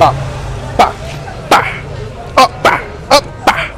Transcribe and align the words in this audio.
Pá, 0.00 0.14
pá, 0.78 0.92
pá, 1.50 1.64
opa, 2.34 2.80
opa, 3.10 3.20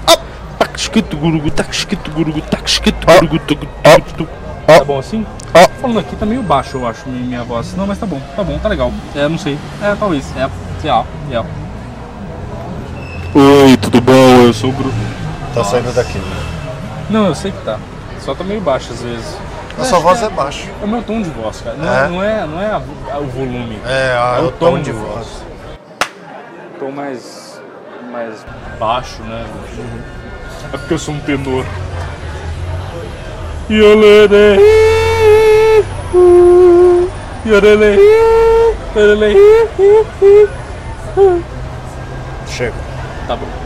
opa. 0.06 0.22
Tac, 0.56 0.76
esquito, 0.78 1.16
gurugu, 1.16 1.50
tac, 1.50 1.68
esquito, 1.74 2.10
gurugu, 2.12 2.40
tac, 2.42 2.64
esquito, 2.64 3.04
gurugu, 3.04 3.38
tuc, 3.40 3.58
tuc, 3.82 4.12
tuc. 4.16 4.28
Tá 4.64 4.84
bom 4.84 5.00
assim? 5.00 5.26
Ó. 5.52 5.68
Falando 5.80 5.98
aqui 5.98 6.14
tá 6.14 6.24
meio 6.24 6.40
baixo, 6.44 6.76
eu 6.76 6.86
acho, 6.86 7.08
minha, 7.08 7.42
voz. 7.42 7.74
Não, 7.74 7.88
mas 7.88 7.98
tá 7.98 8.06
bom, 8.06 8.20
tá 8.36 8.44
bom, 8.44 8.56
tá 8.60 8.68
legal. 8.68 8.92
É, 9.16 9.28
não 9.28 9.36
sei. 9.36 9.58
É, 9.82 9.96
talvez. 9.98 10.24
É, 10.36 10.48
sei 10.80 10.92
lá, 10.92 11.04
é. 11.32 11.38
Oi, 13.34 13.76
tudo 13.78 14.00
bom? 14.00 14.12
Eu 14.46 14.54
sou 14.54 14.70
o 14.70 14.72
Bruno. 14.72 14.94
Tá 15.52 15.64
saindo 15.64 15.92
daqui. 15.92 16.20
Não, 17.10 17.26
eu 17.26 17.34
sei 17.34 17.50
que 17.50 17.58
tá. 17.64 17.80
Só 18.20 18.32
tá 18.32 18.44
meio 18.44 18.60
baixo 18.60 18.92
às 18.92 19.02
vezes. 19.02 19.36
A 19.76 19.84
sua 19.84 19.98
voz 19.98 20.20
que 20.20 20.26
é 20.26 20.30
baixa. 20.30 20.70
É 20.80 20.84
o 20.84 20.88
meu 20.88 21.02
tom 21.02 21.20
de 21.20 21.30
voz, 21.30 21.60
cara. 21.62 21.74
Não 21.76 21.92
É? 21.92 22.04
é, 22.04 22.08
não 22.08 22.22
é, 22.22 22.46
não 22.46 22.60
é 22.62 22.66
a- 22.70 23.18
o 23.18 23.26
volume. 23.26 23.80
É, 23.84 24.14
ah, 24.16 24.36
É 24.38 24.42
o 24.42 24.46
o 24.46 24.52
tom 24.52 24.66
tom 24.72 24.78
de 24.78 24.84
de 24.84 24.92
voz. 24.92 25.26
Tom 26.82 26.90
mais. 26.90 27.62
mais 28.10 28.44
baixo, 28.76 29.22
né? 29.22 29.46
É 30.72 30.76
porque 30.76 30.94
eu 30.94 30.98
sou 30.98 31.14
um 31.14 31.20
tenor. 31.20 31.64
Yolere. 33.70 34.58
Yorele. 37.46 38.00
Yorele. 38.96 39.36
Chega. 42.48 42.74
Tá 43.28 43.36
bom. 43.36 43.61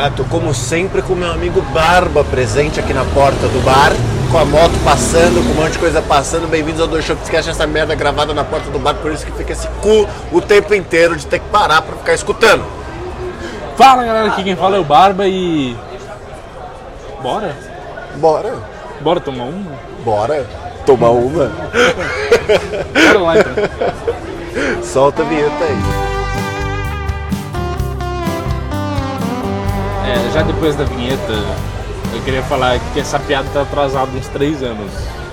Gato, 0.00 0.24
como 0.30 0.54
sempre 0.54 1.02
com 1.02 1.14
meu 1.14 1.30
amigo 1.30 1.60
Barba 1.74 2.24
presente 2.24 2.80
aqui 2.80 2.94
na 2.94 3.04
porta 3.04 3.46
do 3.48 3.62
bar, 3.62 3.92
com 4.32 4.38
a 4.38 4.46
moto 4.46 4.72
passando, 4.82 5.44
com 5.44 5.52
um 5.52 5.62
monte 5.62 5.72
de 5.72 5.78
coisa 5.78 6.00
passando. 6.00 6.48
Bem-vindos 6.48 6.80
ao 6.80 6.86
Dois 6.86 7.04
Show, 7.04 7.18
esquece 7.22 7.50
essa 7.50 7.66
merda 7.66 7.94
gravada 7.94 8.32
na 8.32 8.42
porta 8.42 8.70
do 8.70 8.78
bar, 8.78 8.94
por 8.94 9.12
isso 9.12 9.26
que 9.26 9.32
fica 9.32 9.52
esse 9.52 9.68
cu 9.82 10.08
o 10.32 10.40
tempo 10.40 10.72
inteiro 10.72 11.16
de 11.16 11.26
ter 11.26 11.38
que 11.38 11.46
parar 11.50 11.82
pra 11.82 11.96
ficar 11.96 12.14
escutando. 12.14 12.64
Fala 13.76 14.02
galera, 14.02 14.28
aqui 14.28 14.42
quem 14.42 14.56
fala 14.56 14.78
é 14.78 14.80
o 14.80 14.84
Barba 14.84 15.28
e. 15.28 15.76
Bora? 17.22 17.54
Bora, 18.16 18.54
Bora 19.02 19.20
tomar 19.20 19.44
uma? 19.44 19.72
bora 20.02 20.46
tomar 20.86 21.10
uma. 21.10 21.52
Bora 22.94 23.18
lá 23.18 23.34
então. 23.38 23.52
Solta 24.82 25.20
a 25.20 25.26
vinheta 25.26 25.62
aí. 25.62 26.19
É, 30.10 30.30
já 30.32 30.42
depois 30.42 30.74
da 30.76 30.84
vinheta, 30.84 31.32
eu 32.14 32.20
queria 32.24 32.42
falar 32.42 32.78
que 32.92 33.00
essa 33.00 33.18
piada 33.18 33.48
tá 33.52 33.62
atrasada 33.62 34.10
uns 34.16 34.26
3 34.28 34.62
anos, 34.62 34.90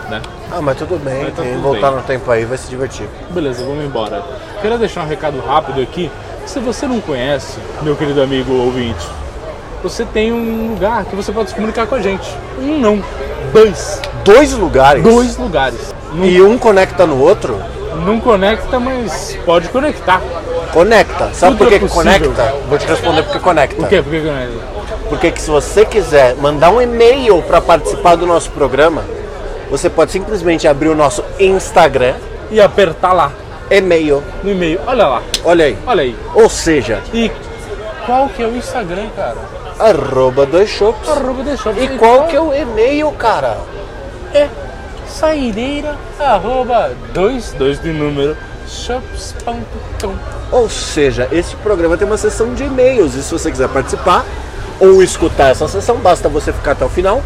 né? 0.10 0.22
Ah, 0.52 0.62
mas 0.62 0.78
tudo 0.78 0.98
bem, 1.04 1.24
Mas 1.24 1.36
tá 1.36 1.44
quem 1.44 1.54
tudo 1.54 1.64
voltar 1.64 1.88
bem. 1.90 1.98
no 1.98 2.04
tempo 2.04 2.32
aí 2.32 2.46
vai 2.46 2.58
se 2.58 2.70
divertir. 2.70 3.08
Beleza, 3.32 3.64
vamos 3.66 3.84
embora. 3.84 4.24
Queria 4.62 4.78
deixar 4.78 5.04
um 5.04 5.08
recado 5.08 5.40
rápido 5.40 5.82
aqui. 5.82 6.10
Se 6.46 6.60
você 6.60 6.88
não 6.88 7.02
conhece, 7.02 7.58
meu 7.82 7.96
querido 7.96 8.22
amigo 8.22 8.54
ouvinte, 8.54 9.06
você 9.84 10.06
tem 10.06 10.32
um 10.32 10.70
lugar 10.74 11.04
que 11.06 11.16
você 11.16 11.32
pode 11.32 11.50
se 11.50 11.56
comunicar 11.56 11.88
com 11.88 11.96
a 11.96 12.02
gente. 12.02 12.30
Um 12.60 12.80
não, 12.80 13.04
dois. 13.52 14.02
Dois 14.24 14.54
lugares. 14.54 15.04
Dois 15.04 15.38
lugares. 15.38 15.94
Não, 16.14 16.26
E 16.26 16.42
um 16.42 16.58
conecta 16.58 17.06
no 17.06 17.20
outro? 17.20 17.60
Não 17.98 18.20
conecta, 18.20 18.80
mas 18.80 19.38
pode 19.46 19.68
conectar. 19.70 20.22
Conecta. 20.74 21.30
Sabe 21.34 21.54
Tudo 21.54 21.58
por 21.58 21.68
que, 21.70 21.76
é 21.76 21.80
que 21.80 21.88
conecta? 21.90 22.54
Vou 22.68 22.78
te 22.78 22.86
responder 22.88 23.24
porque 23.24 23.40
conecta. 23.40 23.76
Por 23.76 23.88
quê? 23.90 24.02
Por 24.02 24.12
que 24.12 24.22
conecta? 24.22 24.78
Porque 25.10 25.32
que 25.32 25.42
se 25.42 25.50
você 25.50 25.86
quiser 25.86 26.36
mandar 26.36 26.70
um 26.72 26.82
e-mail 26.82 27.42
para 27.44 27.62
participar 27.62 28.16
do 28.16 28.26
nosso 28.28 28.52
programa, 28.52 29.04
você 29.70 29.90
pode 29.90 30.12
simplesmente 30.12 30.68
abrir 30.68 30.90
o 30.90 30.96
nosso 30.96 31.24
Instagram, 31.40 32.16
E 32.52 32.60
apertar 32.62 33.14
lá, 33.14 33.32
e-mail. 33.70 34.24
no 34.44 34.52
e-mail. 34.52 34.80
Olha 34.88 35.08
lá, 35.08 35.22
Olha 35.44 35.66
aí. 35.66 35.78
olha 35.86 36.04
aí. 36.04 36.16
Ou 36.34 36.50
seja, 36.50 37.02
E 37.14 37.32
qual 38.06 38.30
que 38.30 38.44
é 38.44 38.46
o 38.48 38.56
Instagram, 38.56 39.08
cara? 39.16 39.36
arroba 39.80 40.46
dois 40.46 40.70
shops. 40.70 41.08
Arroba 41.10 41.44
deixou. 41.44 41.72
E 41.74 41.88
qual 41.98 42.24
que 42.28 42.36
é 42.36 42.42
o 42.42 42.54
e-mail, 42.54 43.12
cara? 43.12 43.58
é 44.34 44.48
saideira 45.18 45.96
arroba 46.20 46.92
dois, 47.12 47.52
dois 47.54 47.82
de 47.82 47.92
número 47.92 48.38
shops.com 48.68 50.14
Ou 50.52 50.70
seja, 50.70 51.28
esse 51.32 51.56
programa 51.58 51.98
tem 51.98 52.06
uma 52.06 52.18
sessão 52.18 52.54
de 52.54 52.64
e-mails. 52.64 53.16
E 53.16 53.24
se 53.24 53.32
você 53.32 53.50
quiser 53.50 53.68
participar 53.70 54.24
ou 54.80 55.02
escutar 55.02 55.48
essa 55.48 55.68
sessão, 55.68 55.98
basta 55.98 56.30
você 56.30 56.54
ficar 56.54 56.74
até 56.74 56.86
o 56.86 56.90
final 56.90 57.24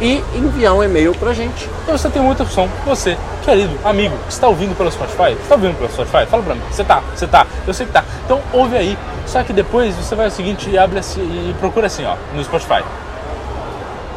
e 0.00 0.22
enviar 0.36 0.74
um 0.74 0.84
e-mail 0.84 1.14
pra 1.16 1.32
gente. 1.32 1.68
Então 1.82 1.98
você 1.98 2.08
tem 2.08 2.22
muita 2.22 2.44
opção. 2.44 2.68
Você, 2.84 3.16
querido 3.44 3.76
amigo, 3.84 4.16
que 4.26 4.32
está 4.32 4.46
ouvindo 4.46 4.76
pelo 4.76 4.92
Spotify? 4.92 5.32
Está 5.32 5.56
ouvindo 5.56 5.76
pelo 5.76 5.90
Spotify? 5.90 6.26
Fala 6.26 6.42
pra 6.44 6.54
mim. 6.54 6.62
Você 6.70 6.84
tá? 6.84 7.02
Você 7.12 7.26
tá? 7.26 7.44
Eu 7.66 7.74
sei 7.74 7.86
que 7.86 7.92
tá. 7.92 8.04
Então 8.24 8.40
ouve 8.52 8.76
aí. 8.76 8.96
Só 9.26 9.42
que 9.42 9.52
depois 9.52 9.96
você 9.96 10.14
vai 10.14 10.26
ao 10.26 10.30
seguinte 10.30 10.70
e 10.70 10.78
abre 10.78 11.00
assim, 11.00 11.22
e 11.22 11.54
procura 11.58 11.88
assim, 11.88 12.04
ó, 12.04 12.14
no 12.34 12.44
Spotify. 12.44 12.84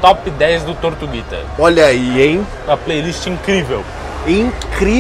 Top 0.02 0.30
10 0.30 0.64
do 0.64 0.74
Tortuguita. 0.76 1.38
Olha 1.58 1.86
aí, 1.86 2.22
hein? 2.22 2.48
Uma 2.66 2.78
playlist 2.78 3.26
incrível. 3.28 3.84
Feita 4.26 4.52
pelo, 4.80 4.98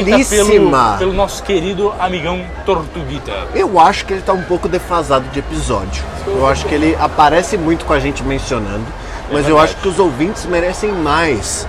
Incrívelíssima! 0.00 0.96
pelo 0.98 1.12
nosso 1.12 1.42
querido 1.42 1.92
amigão 2.00 2.40
Tortuguita. 2.66 3.32
Eu 3.54 3.78
acho 3.78 4.04
que 4.04 4.14
ele 4.14 4.22
tá 4.22 4.32
um 4.32 4.42
pouco 4.42 4.68
defasado 4.68 5.26
de 5.30 5.38
episódio. 5.38 6.02
Eu 6.26 6.46
acho 6.46 6.66
que 6.66 6.74
ele 6.74 6.96
aparece 7.00 7.56
muito 7.56 7.84
com 7.84 7.92
a 7.92 8.00
gente 8.00 8.22
mencionando, 8.24 8.84
mas 9.30 9.46
eu 9.48 9.56
verdade. 9.56 9.64
acho 9.72 9.76
que 9.76 9.88
os 9.88 9.98
ouvintes 9.98 10.46
merecem 10.46 10.90
mais 10.90 11.66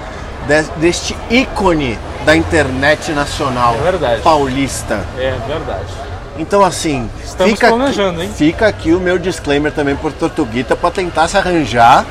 de- 0.47 0.79
deste 0.79 1.15
ícone 1.29 1.99
da 2.25 2.35
internet 2.35 3.11
nacional 3.11 3.75
É 3.79 3.83
verdade. 3.91 4.21
paulista. 4.21 5.05
É 5.17 5.35
verdade. 5.47 5.85
Então 6.39 6.63
assim, 6.63 7.09
Estamos 7.23 7.53
fica 7.53 7.67
planejando, 7.67 8.21
aqui, 8.21 8.27
hein? 8.27 8.33
fica 8.35 8.65
aqui 8.67 8.91
o 8.93 8.99
meu 8.99 9.19
disclaimer 9.19 9.71
também 9.71 9.95
por 9.95 10.11
Tortuguita 10.11 10.75
para 10.75 10.89
tentar 10.89 11.27
se 11.27 11.37
arranjar, 11.37 12.05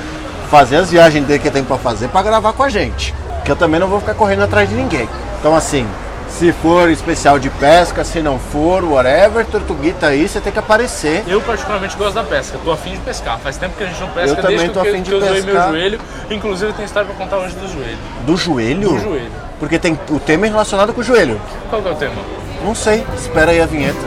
fazer 0.53 0.77
as 0.77 0.91
viagens 0.91 1.27
dele 1.27 1.39
que 1.39 1.51
tem 1.51 1.65
para 1.65 1.79
fazer 1.79 2.09
para 2.09 2.21
gravar 2.21 2.53
com 2.53 2.63
a 2.63 2.69
gente. 2.69 3.15
Que 3.43 3.51
eu 3.51 3.57
também 3.57 3.81
não 3.81 3.89
vou 3.89 3.99
ficar 4.01 4.13
correndo 4.13 4.43
atrás 4.43 4.69
de 4.69 4.75
ninguém. 4.75 5.09
Então 5.41 5.57
assim, 5.57 5.87
se 6.29 6.53
for 6.53 6.91
especial 6.91 7.39
de 7.39 7.49
pesca, 7.49 8.05
se 8.05 8.21
não 8.21 8.39
for, 8.39 8.85
whatever, 8.85 9.47
Tortuguita 9.47 10.09
aí, 10.09 10.29
você 10.29 10.43
tem 10.43 10.53
que 10.53 10.59
aparecer. 10.59 11.25
Eu 11.27 11.41
particularmente 11.41 11.97
gosto 11.97 12.15
da 12.15 12.23
pesca, 12.23 12.59
tô 12.63 12.71
afim 12.71 12.91
de 12.91 12.99
pescar. 12.99 13.39
Faz 13.39 13.57
tempo 13.57 13.75
que 13.79 13.83
a 13.83 13.87
gente 13.87 13.99
não 13.99 14.09
pesca 14.11 14.29
Eu 14.29 14.37
também 14.37 14.59
desde 14.59 14.75
tô 14.75 14.83
que, 14.83 14.89
afim 14.91 15.03
de 15.03 15.09
que 15.09 15.17
eu 15.17 15.21
zoei 15.21 15.41
meu 15.41 15.55
joelho. 15.55 16.01
Inclusive 16.31 16.73
tem 16.75 16.85
história 16.85 17.09
pra 17.09 17.17
contar 17.17 17.39
hoje 17.39 17.55
do 17.57 17.73
joelho. 17.73 17.99
Do 18.27 18.37
joelho? 18.37 18.91
Do 18.91 18.99
joelho. 18.99 19.33
Porque 19.59 19.79
tem 19.79 19.99
o 20.11 20.21
tema 20.21 20.45
é 20.45 20.51
relacionado 20.51 20.93
com 20.93 21.01
o 21.01 21.05
joelho. 21.05 21.41
Qual 21.71 21.81
que 21.81 21.89
é 21.89 21.93
o 21.93 21.95
tema? 21.95 22.17
Não 22.63 22.75
sei, 22.75 23.07
espera 23.17 23.53
aí 23.53 23.61
a 23.63 23.67
vinheta. 23.67 24.07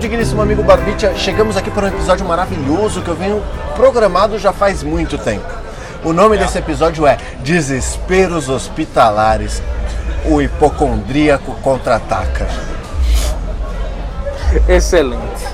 Digníssimo 0.00 0.40
amigo 0.40 0.62
Barbicha, 0.62 1.14
chegamos 1.14 1.58
aqui 1.58 1.70
para 1.70 1.84
um 1.84 1.88
episódio 1.88 2.24
maravilhoso 2.24 3.02
que 3.02 3.08
eu 3.08 3.14
venho 3.14 3.42
programado 3.76 4.38
já 4.38 4.50
faz 4.50 4.82
muito 4.82 5.18
tempo. 5.18 5.46
O 6.02 6.14
nome 6.14 6.38
desse 6.38 6.56
episódio 6.56 7.06
é 7.06 7.18
Desesperos 7.44 8.48
Hospitalares. 8.48 9.62
O 10.24 10.40
hipocondríaco 10.40 11.52
contra-ataca. 11.62 12.48
Excelente. 14.66 15.46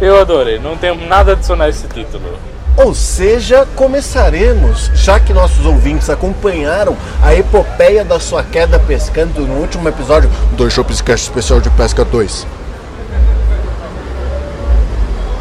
Eu 0.00 0.20
adorei, 0.20 0.60
não 0.60 0.76
tenho 0.76 0.94
nada 1.08 1.32
a 1.32 1.34
adicionar 1.34 1.64
a 1.64 1.68
esse 1.68 1.88
título. 1.88 2.38
Ou 2.76 2.94
seja, 2.94 3.66
começaremos, 3.74 4.90
já 4.94 5.18
que 5.18 5.32
nossos 5.32 5.66
ouvintes 5.66 6.08
acompanharam 6.08 6.96
a 7.20 7.34
epopeia 7.34 8.04
da 8.04 8.20
sua 8.20 8.44
queda 8.44 8.78
pescando 8.78 9.40
no 9.40 9.54
último 9.54 9.88
episódio 9.88 10.30
do 10.52 10.70
Shopscast 10.70 11.28
Especial 11.28 11.60
de 11.60 11.70
Pesca 11.70 12.04
2. 12.04 12.63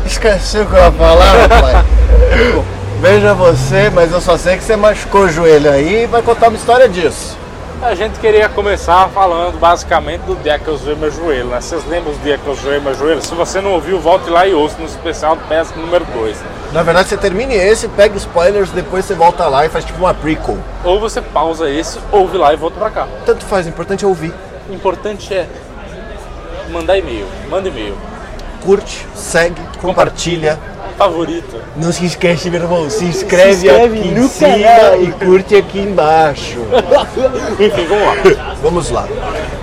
Esqueci 0.05 0.59
o 0.59 0.65
que 0.65 0.73
eu 0.73 0.83
ia 0.83 0.91
falar, 0.91 1.49
pai. 1.49 1.85
Veja 3.01 3.33
você, 3.33 3.89
mas 3.89 4.11
eu 4.11 4.21
só 4.21 4.37
sei 4.37 4.57
que 4.57 4.63
você 4.63 4.75
machucou 4.75 5.23
o 5.23 5.29
joelho 5.29 5.69
aí 5.69 6.03
e 6.03 6.07
vai 6.07 6.21
contar 6.21 6.47
uma 6.47 6.57
história 6.57 6.87
disso. 6.87 7.37
A 7.81 7.93
gente 7.95 8.17
queria 8.17 8.47
começar 8.47 9.09
falando 9.09 9.59
basicamente 9.59 10.21
do 10.21 10.41
dia 10.41 10.57
que 10.57 10.69
eu 10.69 10.77
zoei 10.77 10.95
meu 10.95 11.11
joelho, 11.11 11.47
né? 11.47 11.59
Vocês 11.59 11.85
lembram 11.85 12.13
do 12.13 12.23
dia 12.23 12.37
que 12.37 12.47
eu 12.47 12.55
zoei 12.55 12.79
meu 12.79 12.95
joelho? 12.95 13.21
Se 13.21 13.35
você 13.35 13.59
não 13.59 13.71
ouviu, 13.73 13.99
volte 13.99 14.29
lá 14.29 14.47
e 14.47 14.53
ouça 14.53 14.77
no 14.79 14.85
especial 14.85 15.35
de 15.35 15.43
pesca 15.43 15.77
número 15.77 16.05
2. 16.05 16.37
Na 16.71 16.81
verdade, 16.81 17.09
você 17.09 17.17
termine 17.17 17.55
esse, 17.55 17.89
pega 17.89 18.15
spoilers, 18.15 18.71
depois 18.71 19.03
você 19.03 19.13
volta 19.13 19.47
lá 19.47 19.65
e 19.65 19.69
faz 19.69 19.83
tipo 19.83 19.99
uma 19.99 20.13
prequel. 20.13 20.57
Ou 20.85 20.97
você 20.97 21.21
pausa 21.21 21.69
esse, 21.69 21.99
ouve 22.09 22.37
lá 22.37 22.53
e 22.53 22.55
volta 22.55 22.79
pra 22.79 22.89
cá. 22.89 23.07
Tanto 23.25 23.43
faz, 23.43 23.65
o 23.65 23.69
importante 23.69 24.05
é 24.05 24.07
ouvir. 24.07 24.33
O 24.69 24.73
importante 24.73 25.33
é 25.33 25.45
mandar 26.71 26.97
e-mail. 26.97 27.27
Manda 27.49 27.67
e-mail. 27.67 27.97
Curte, 28.63 29.05
segue, 29.15 29.61
compartilha. 29.81 30.57
Favorito. 30.97 31.59
Não 31.75 31.91
se 31.91 32.05
esquece, 32.05 32.49
meu 32.51 32.61
irmão, 32.61 32.87
se 32.89 33.03
inscreve, 33.05 33.55
Se 33.55 33.65
inscreve 33.67 33.99
aqui 33.99 34.07
no 34.11 34.25
em 34.25 34.27
cima 34.29 34.49
canal. 34.57 35.01
e 35.03 35.11
curte 35.11 35.55
aqui 35.55 35.79
embaixo. 35.79 36.59
Enfim, 37.59 37.85
vamos 37.87 38.37
lá. 38.37 38.55
Vamos 38.61 38.89
lá. 38.91 39.07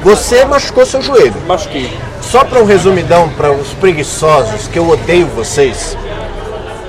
Você 0.02 0.44
machucou 0.44 0.84
seu 0.84 1.00
joelho. 1.00 1.34
Machuquei. 1.46 1.90
Só 2.20 2.44
para 2.44 2.60
um 2.60 2.64
resumidão 2.64 3.28
para 3.30 3.52
os 3.52 3.72
preguiçosos, 3.74 4.66
que 4.68 4.78
eu 4.78 4.88
odeio 4.88 5.26
vocês. 5.28 5.96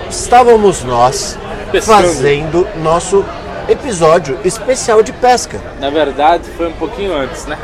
Estávamos 0.10 0.84
nós 0.84 1.38
Pescando. 1.72 2.08
fazendo 2.08 2.68
nosso 2.84 3.24
episódio 3.70 4.38
especial 4.44 5.02
de 5.04 5.14
pesca. 5.14 5.60
Na 5.80 5.90
verdade, 5.90 6.44
foi 6.58 6.68
um 6.68 6.74
pouquinho 6.74 7.16
antes, 7.16 7.46
né? 7.46 7.58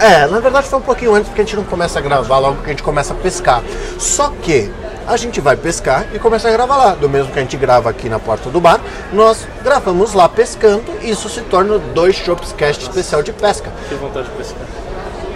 É, 0.00 0.26
na 0.26 0.40
verdade 0.40 0.68
foi 0.68 0.78
um 0.78 0.82
pouquinho 0.82 1.14
antes 1.14 1.28
porque 1.28 1.42
a 1.42 1.44
gente 1.44 1.56
não 1.56 1.64
começa 1.64 1.98
a 1.98 2.02
gravar 2.02 2.38
logo 2.38 2.62
que 2.62 2.66
a 2.66 2.70
gente 2.70 2.82
começa 2.82 3.12
a 3.12 3.16
pescar. 3.16 3.62
Só 3.98 4.32
que 4.42 4.70
a 5.06 5.16
gente 5.16 5.40
vai 5.40 5.56
pescar 5.56 6.06
e 6.12 6.18
começa 6.18 6.48
a 6.48 6.52
gravar 6.52 6.76
lá. 6.76 6.94
Do 6.94 7.08
mesmo 7.08 7.32
que 7.32 7.38
a 7.38 7.42
gente 7.42 7.56
grava 7.56 7.90
aqui 7.90 8.08
na 8.08 8.18
porta 8.18 8.50
do 8.50 8.60
bar, 8.60 8.80
nós 9.12 9.46
gravamos 9.62 10.12
lá 10.12 10.28
pescando 10.28 10.84
e 11.02 11.10
isso 11.10 11.28
se 11.28 11.40
torna 11.42 11.78
dois 11.78 12.16
Shopscast 12.16 12.82
especial 12.82 13.22
de 13.22 13.32
pesca. 13.32 13.70
Que 13.88 13.94
vontade 13.94 14.28
de 14.28 14.34
pescar. 14.34 14.66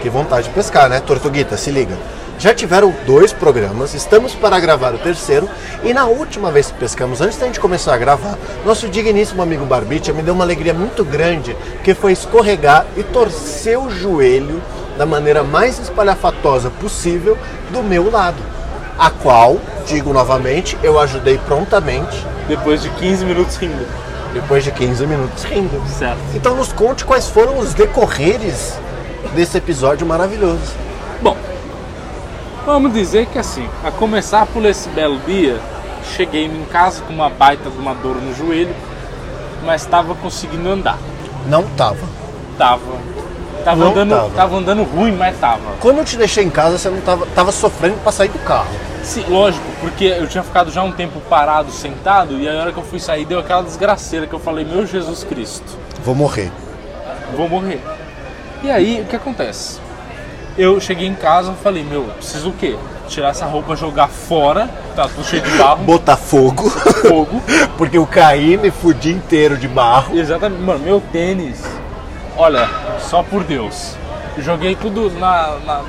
Que 0.03 0.09
vontade 0.09 0.49
de 0.49 0.55
pescar, 0.55 0.89
né? 0.89 1.01
Tortuguita, 1.01 1.57
se 1.57 1.71
liga. 1.71 1.97
Já 2.39 2.53
tiveram 2.53 2.95
dois 3.07 3.33
programas, 3.33 3.95
estamos 3.95 4.35
para 4.35 4.61
gravar 4.61 4.95
o 4.95 4.99
terceiro 4.99 5.49
e 5.83 5.95
na 5.95 6.05
última 6.05 6.51
vez 6.53 6.71
que 6.71 6.79
pescamos, 6.79 7.23
antes 7.23 7.39
da 7.39 7.47
gente 7.47 7.59
começar 7.59 7.95
a 7.95 7.99
gravar, 7.99 8.37
nosso 8.65 8.89
digníssimo 8.89 9.41
amigo 9.41 9.65
Barbicha 9.65 10.13
me 10.13 10.23
deu 10.23 10.35
uma 10.35 10.45
alegria 10.45 10.75
muito 10.75 11.03
grande, 11.03 11.57
que 11.83 11.95
foi 11.95 12.13
escorregar 12.13 12.85
e 12.95 13.03
torcer 13.03 13.79
o 13.79 13.89
joelho 13.91 14.63
da 14.99 15.07
maneira 15.07 15.43
mais 15.43 15.79
espalhafatosa 15.79 16.69
possível 16.69 17.39
do 17.73 17.83
meu 17.83 18.11
lado, 18.11 18.43
a 18.99 19.11
qual, 19.11 19.59
digo 19.87 20.13
novamente, 20.13 20.77
eu 20.83 21.01
ajudei 21.01 21.39
prontamente 21.39 22.23
Depois 22.49 22.83
de 22.83 22.91
15 22.91 23.25
minutos 23.25 23.57
rindo. 23.57 23.87
depois 24.35 24.63
de 24.63 24.71
15 24.73 25.07
minutos 25.07 25.43
rindo. 25.45 25.83
Certo. 25.89 26.19
Então 26.35 26.55
nos 26.55 26.71
conte 26.71 27.03
quais 27.03 27.29
foram 27.29 27.59
os 27.59 27.73
decorreres 27.73 28.75
desse 29.35 29.57
episódio 29.57 30.07
maravilhoso. 30.07 30.73
Bom, 31.23 31.37
vamos 32.67 32.93
dizer 32.93 33.27
que 33.27 33.39
assim, 33.39 33.69
a 33.85 33.91
começar 33.91 34.45
por 34.47 34.65
esse 34.65 34.89
belo 34.91 35.19
dia, 35.27 35.59
cheguei 36.17 36.45
em 36.45 36.65
casa 36.67 37.03
com 37.03 37.13
uma 37.13 37.31
baita 37.31 37.71
de 37.71 37.79
uma 37.79 37.95
dor 37.95 38.17
no 38.17 38.35
joelho, 38.35 38.75
mas 39.65 39.83
estava 39.83 40.15
conseguindo 40.15 40.69
andar. 40.69 40.99
Não 41.47 41.63
tava. 41.77 41.99
Tava. 42.59 43.17
Tava 43.65 43.77
Não 43.85 43.91
andando, 43.91 44.11
tava. 44.11 44.31
tava 44.31 44.57
andando 44.57 44.83
ruim, 44.85 45.13
mas 45.13 45.39
tava. 45.39 45.61
Quando 45.81 45.99
eu 45.99 46.05
te 46.05 46.17
deixei 46.17 46.45
em 46.45 46.51
casa, 46.51 46.79
você 46.79 46.89
não 46.89 47.01
tava, 47.01 47.27
tava 47.35 47.51
sofrendo 47.51 47.97
pra 48.03 48.13
sair 48.13 48.29
do 48.29 48.39
carro. 48.41 48.69
Sim, 49.03 49.25
lógico, 49.29 49.65
porque 49.81 50.05
eu 50.05 50.27
tinha 50.29 50.43
ficado 50.43 50.71
já 50.71 50.83
um 50.83 50.93
tempo 50.93 51.21
parado, 51.29 51.71
sentado, 51.73 52.35
e 52.39 52.49
a 52.49 52.53
hora 52.61 52.73
que 52.73 52.79
eu 52.79 52.85
fui 52.85 52.99
sair 53.01 53.25
deu 53.25 53.39
aquela 53.41 53.63
desgraceira 53.63 54.27
que 54.27 54.33
eu 54.35 54.39
falei, 54.39 54.65
meu 54.65 54.87
Jesus 54.87 55.25
Cristo, 55.25 55.65
Vou 56.05 56.15
morrer. 56.15 56.51
vou 57.37 57.49
morrer. 57.49 57.81
E 58.63 58.71
aí, 58.71 59.01
o 59.01 59.05
que 59.07 59.17
acontece? 59.17 59.79
Eu 60.59 60.81
cheguei 60.81 61.07
em 61.07 61.15
casa 61.15 61.53
e 61.53 61.63
falei, 61.63 61.85
meu, 61.85 62.05
preciso 62.05 62.49
o 62.49 62.53
quê? 62.53 62.77
Tirar 63.09 63.29
essa 63.29 63.45
roupa, 63.47 63.77
jogar 63.77 64.09
fora, 64.09 64.69
tá 64.95 65.07
tudo 65.07 65.23
cheio 65.25 65.43
de 65.43 65.51
barro, 65.59 65.85
Botar 65.85 66.17
fogo. 66.17 66.69
fogo. 66.71 67.43
Porque 67.77 67.99
eu 67.99 68.07
caí, 68.07 68.57
me 68.57 68.71
fudi 68.71 69.11
inteiro 69.13 69.57
de 69.57 69.69
barro. 69.69 70.17
Exatamente, 70.19 70.63
mano, 70.63 70.81
meu 70.81 71.01
tênis, 71.13 71.63
olha, 72.37 72.69
só 73.01 73.23
por 73.23 73.45
Deus. 73.45 73.95
Joguei 74.39 74.75
tudo 74.75 75.11
na, 75.19 75.57
na, 75.65 75.83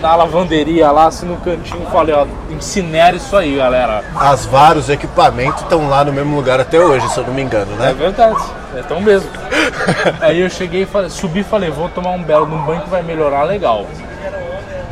na 0.00 0.16
lavanderia 0.16 0.90
lá, 0.90 1.06
assim 1.06 1.26
no 1.26 1.36
cantinho, 1.36 1.84
falei, 1.92 2.14
ó, 2.14 2.26
incinera 2.50 3.16
isso 3.16 3.36
aí, 3.36 3.56
galera. 3.56 4.04
As 4.16 4.46
vários 4.46 4.88
equipamentos 4.88 5.62
estão 5.62 5.88
lá 5.88 6.04
no 6.04 6.12
mesmo 6.12 6.34
lugar 6.36 6.58
até 6.60 6.80
hoje, 6.80 7.08
se 7.10 7.18
eu 7.18 7.24
não 7.26 7.34
me 7.34 7.42
engano, 7.42 7.72
É 7.74 7.86
né? 7.86 7.92
verdade, 7.92 8.38
é 8.78 8.82
tão 8.82 9.00
mesmo. 9.00 9.30
Aí 10.20 10.40
eu 10.40 10.50
cheguei 10.50 10.86
falei, 10.86 11.10
subi 11.10 11.40
e 11.40 11.44
falei, 11.44 11.70
vou 11.70 11.88
tomar 11.88 12.10
um 12.10 12.22
belo 12.22 12.46
num 12.46 12.62
banho 12.64 12.82
que 12.82 12.90
vai 12.90 13.02
melhorar 13.02 13.44
legal. 13.44 13.86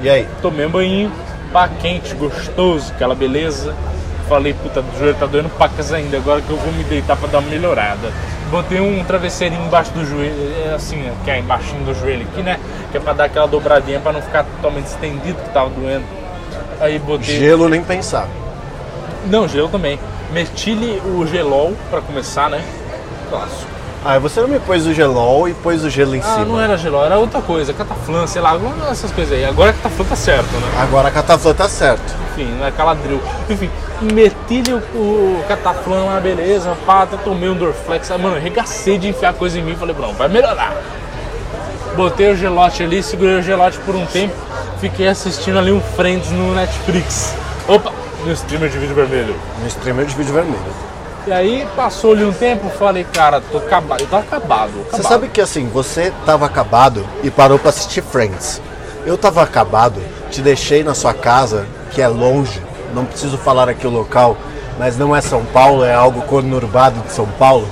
E 0.02 0.10
aí? 0.10 0.26
Tomei 0.40 0.66
um 0.66 0.70
banho, 0.70 1.12
pá, 1.52 1.68
quente, 1.68 2.12
gostoso, 2.14 2.92
aquela 2.92 3.14
beleza. 3.14 3.72
Falei, 4.28 4.52
puta, 4.52 4.80
o 4.80 4.98
joelho 4.98 5.14
tá 5.14 5.26
doendo 5.26 5.48
pacas 5.50 5.92
ainda, 5.92 6.16
agora 6.16 6.40
que 6.40 6.50
eu 6.50 6.56
vou 6.56 6.72
me 6.72 6.82
deitar 6.84 7.16
pra 7.16 7.28
dar 7.28 7.38
uma 7.38 7.48
melhorada. 7.48 8.10
Botei 8.50 8.80
um 8.80 9.04
travesseirinho 9.04 9.64
embaixo 9.64 9.92
do 9.92 10.04
joelho, 10.04 10.34
é 10.66 10.74
assim, 10.74 11.10
que 11.24 11.30
é 11.30 11.38
embaixo 11.38 11.72
do 11.74 11.94
joelho 11.94 12.26
aqui, 12.30 12.42
né? 12.42 12.58
Que 12.90 12.96
é 12.96 13.00
pra 13.00 13.12
dar 13.12 13.24
aquela 13.24 13.46
dobradinha 13.46 14.00
pra 14.00 14.12
não 14.12 14.20
ficar 14.20 14.44
totalmente 14.44 14.86
estendido 14.86 15.38
que 15.40 15.50
tava 15.50 15.70
doendo. 15.70 16.04
Aí 16.80 16.98
botei. 16.98 17.38
Gelo 17.38 17.68
nem 17.68 17.82
pensar. 17.82 18.26
Não, 19.26 19.46
gelo 19.46 19.68
também. 19.68 19.98
Meti-lhe 20.32 21.00
o 21.04 21.26
gelol 21.26 21.74
pra 21.90 22.00
começar, 22.00 22.50
né? 22.50 22.62
Clássico. 23.30 23.71
Ah, 24.04 24.18
você 24.18 24.40
não 24.40 24.48
me 24.48 24.58
pôs 24.58 24.84
o 24.84 24.92
gelol 24.92 25.48
e 25.48 25.54
pôs 25.54 25.84
o 25.84 25.88
gelo 25.90 26.16
em 26.16 26.20
Ah, 26.20 26.22
cima. 26.24 26.44
não 26.44 26.60
era 26.60 26.76
gelol, 26.76 27.04
era 27.04 27.18
outra 27.18 27.40
coisa, 27.40 27.72
cataflã, 27.72 28.26
sei 28.26 28.42
lá, 28.42 28.58
essas 28.90 29.12
coisas 29.12 29.32
aí. 29.32 29.44
Agora 29.44 29.72
cataflã 29.72 30.04
tá 30.04 30.16
certo, 30.16 30.50
né? 30.56 30.68
Agora 30.80 31.06
a 31.08 31.10
cataflã 31.12 31.54
tá 31.54 31.68
certo. 31.68 32.12
Enfim, 32.32 32.46
não 32.58 32.66
é 32.66 32.72
caladril. 32.72 33.20
Enfim, 33.48 33.70
meti-lhe 34.00 34.72
o, 34.72 34.78
o 34.98 35.44
cataflã 35.46 36.04
lá, 36.04 36.18
beleza, 36.18 36.76
pá, 36.84 37.02
até 37.02 37.16
tomei 37.18 37.48
um 37.48 37.54
Dorflex. 37.54 38.10
Ah, 38.10 38.18
Mano, 38.18 38.36
arregacei 38.36 38.98
de 38.98 39.08
enfiar 39.08 39.34
coisa 39.34 39.56
em 39.58 39.62
mim, 39.62 39.76
falei, 39.76 39.94
pronto, 39.94 40.14
vai 40.16 40.28
melhorar. 40.28 40.74
Botei 41.94 42.32
o 42.32 42.36
gelote 42.36 42.82
ali, 42.82 43.02
segurei 43.04 43.36
o 43.38 43.42
gelote 43.42 43.78
por 43.80 43.94
um 43.94 44.04
tempo, 44.06 44.34
fiquei 44.80 45.06
assistindo 45.06 45.58
ali 45.60 45.70
um 45.70 45.80
Friends 45.80 46.28
no 46.32 46.54
Netflix. 46.54 47.34
Opa, 47.68 47.92
no 48.24 48.32
streamer 48.32 48.68
de 48.68 48.78
vídeo 48.78 48.96
vermelho. 48.96 49.36
No 49.60 49.68
streamer 49.68 50.06
de 50.06 50.14
vídeo 50.16 50.32
vermelho. 50.34 50.91
E 51.24 51.32
aí, 51.32 51.68
passou-lhe 51.76 52.24
um 52.24 52.32
tempo, 52.32 52.68
falei, 52.70 53.04
cara, 53.04 53.40
tô 53.40 53.58
acabado. 53.58 54.00
Eu 54.00 54.06
tava 54.08 54.22
acabado. 54.24 54.72
Você 54.72 54.96
acabado. 54.96 55.08
sabe 55.08 55.28
que 55.28 55.40
assim, 55.40 55.68
você 55.68 56.12
tava 56.26 56.46
acabado 56.46 57.06
e 57.22 57.30
parou 57.30 57.58
pra 57.58 57.68
assistir 57.68 58.02
Friends. 58.02 58.60
Eu 59.06 59.16
tava 59.16 59.42
acabado, 59.42 60.00
te 60.30 60.40
deixei 60.40 60.82
na 60.82 60.94
sua 60.94 61.14
casa, 61.14 61.66
que 61.92 62.02
é 62.02 62.08
longe, 62.08 62.60
não 62.94 63.04
preciso 63.04 63.38
falar 63.38 63.68
aqui 63.68 63.86
o 63.86 63.90
local, 63.90 64.36
mas 64.78 64.96
não 64.96 65.14
é 65.14 65.20
São 65.20 65.44
Paulo, 65.44 65.84
é 65.84 65.94
algo 65.94 66.22
conurbado 66.22 67.00
de 67.00 67.12
São 67.12 67.26
Paulo. 67.26 67.68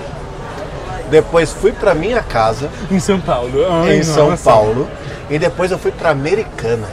Depois 1.11 1.51
fui 1.53 1.73
pra 1.73 1.93
minha 1.93 2.23
casa, 2.23 2.71
Em 2.89 3.01
São 3.01 3.21
Paulo. 3.21 3.67
Ai, 3.69 3.97
em 3.97 4.03
São 4.05 4.31
nossa. 4.31 4.49
Paulo, 4.49 4.89
e 5.29 5.39
depois 5.41 5.73
eu 5.73 5.79
fui 5.79 5.91
pra 5.91 6.11
Americana, 6.11 6.89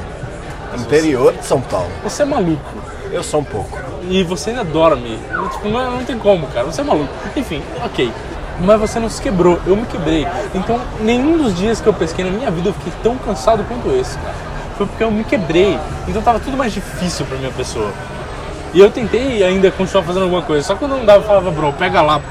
interior 0.75 1.33
de 1.33 1.45
São 1.45 1.61
Paulo. 1.61 1.91
Você 2.03 2.23
é 2.23 2.25
maluco. 2.25 2.96
Eu 3.11 3.23
sou 3.23 3.39
um 3.41 3.43
pouco. 3.43 3.77
E 4.09 4.23
você 4.23 4.49
ainda 4.51 4.63
dorme. 4.63 5.17
Tipo, 5.53 5.69
não, 5.69 5.91
não 5.97 6.03
tem 6.03 6.17
como, 6.17 6.47
cara. 6.47 6.65
Você 6.65 6.81
é 6.81 6.83
maluco. 6.83 7.09
Enfim, 7.35 7.61
ok. 7.83 8.11
Mas 8.59 8.79
você 8.79 8.99
não 8.99 9.09
se 9.09 9.21
quebrou. 9.21 9.59
Eu 9.65 9.75
me 9.75 9.85
quebrei. 9.85 10.27
Então, 10.53 10.79
nenhum 11.01 11.37
dos 11.37 11.55
dias 11.55 11.79
que 11.81 11.87
eu 11.87 11.93
pesquei 11.93 12.25
na 12.25 12.31
minha 12.31 12.49
vida 12.51 12.69
eu 12.69 12.73
fiquei 12.73 12.93
tão 13.03 13.15
cansado 13.17 13.63
quanto 13.67 13.89
esse, 13.95 14.17
cara. 14.17 14.33
Foi 14.77 14.85
porque 14.85 15.03
eu 15.03 15.11
me 15.11 15.23
quebrei. 15.23 15.77
Então 16.07 16.21
tava 16.21 16.39
tudo 16.39 16.55
mais 16.57 16.73
difícil 16.73 17.25
pra 17.25 17.37
minha 17.37 17.51
pessoa. 17.51 17.91
E 18.73 18.79
eu 18.79 18.89
tentei 18.91 19.43
ainda 19.43 19.71
continuar 19.71 20.03
fazendo 20.03 20.23
alguma 20.23 20.41
coisa. 20.41 20.65
Só 20.67 20.73
que 20.73 20.79
quando 20.79 20.97
não 20.97 21.05
dava, 21.05 21.23
eu 21.23 21.27
falava, 21.27 21.51
bro, 21.51 21.73
pega 21.73 22.01
lá. 22.01 22.21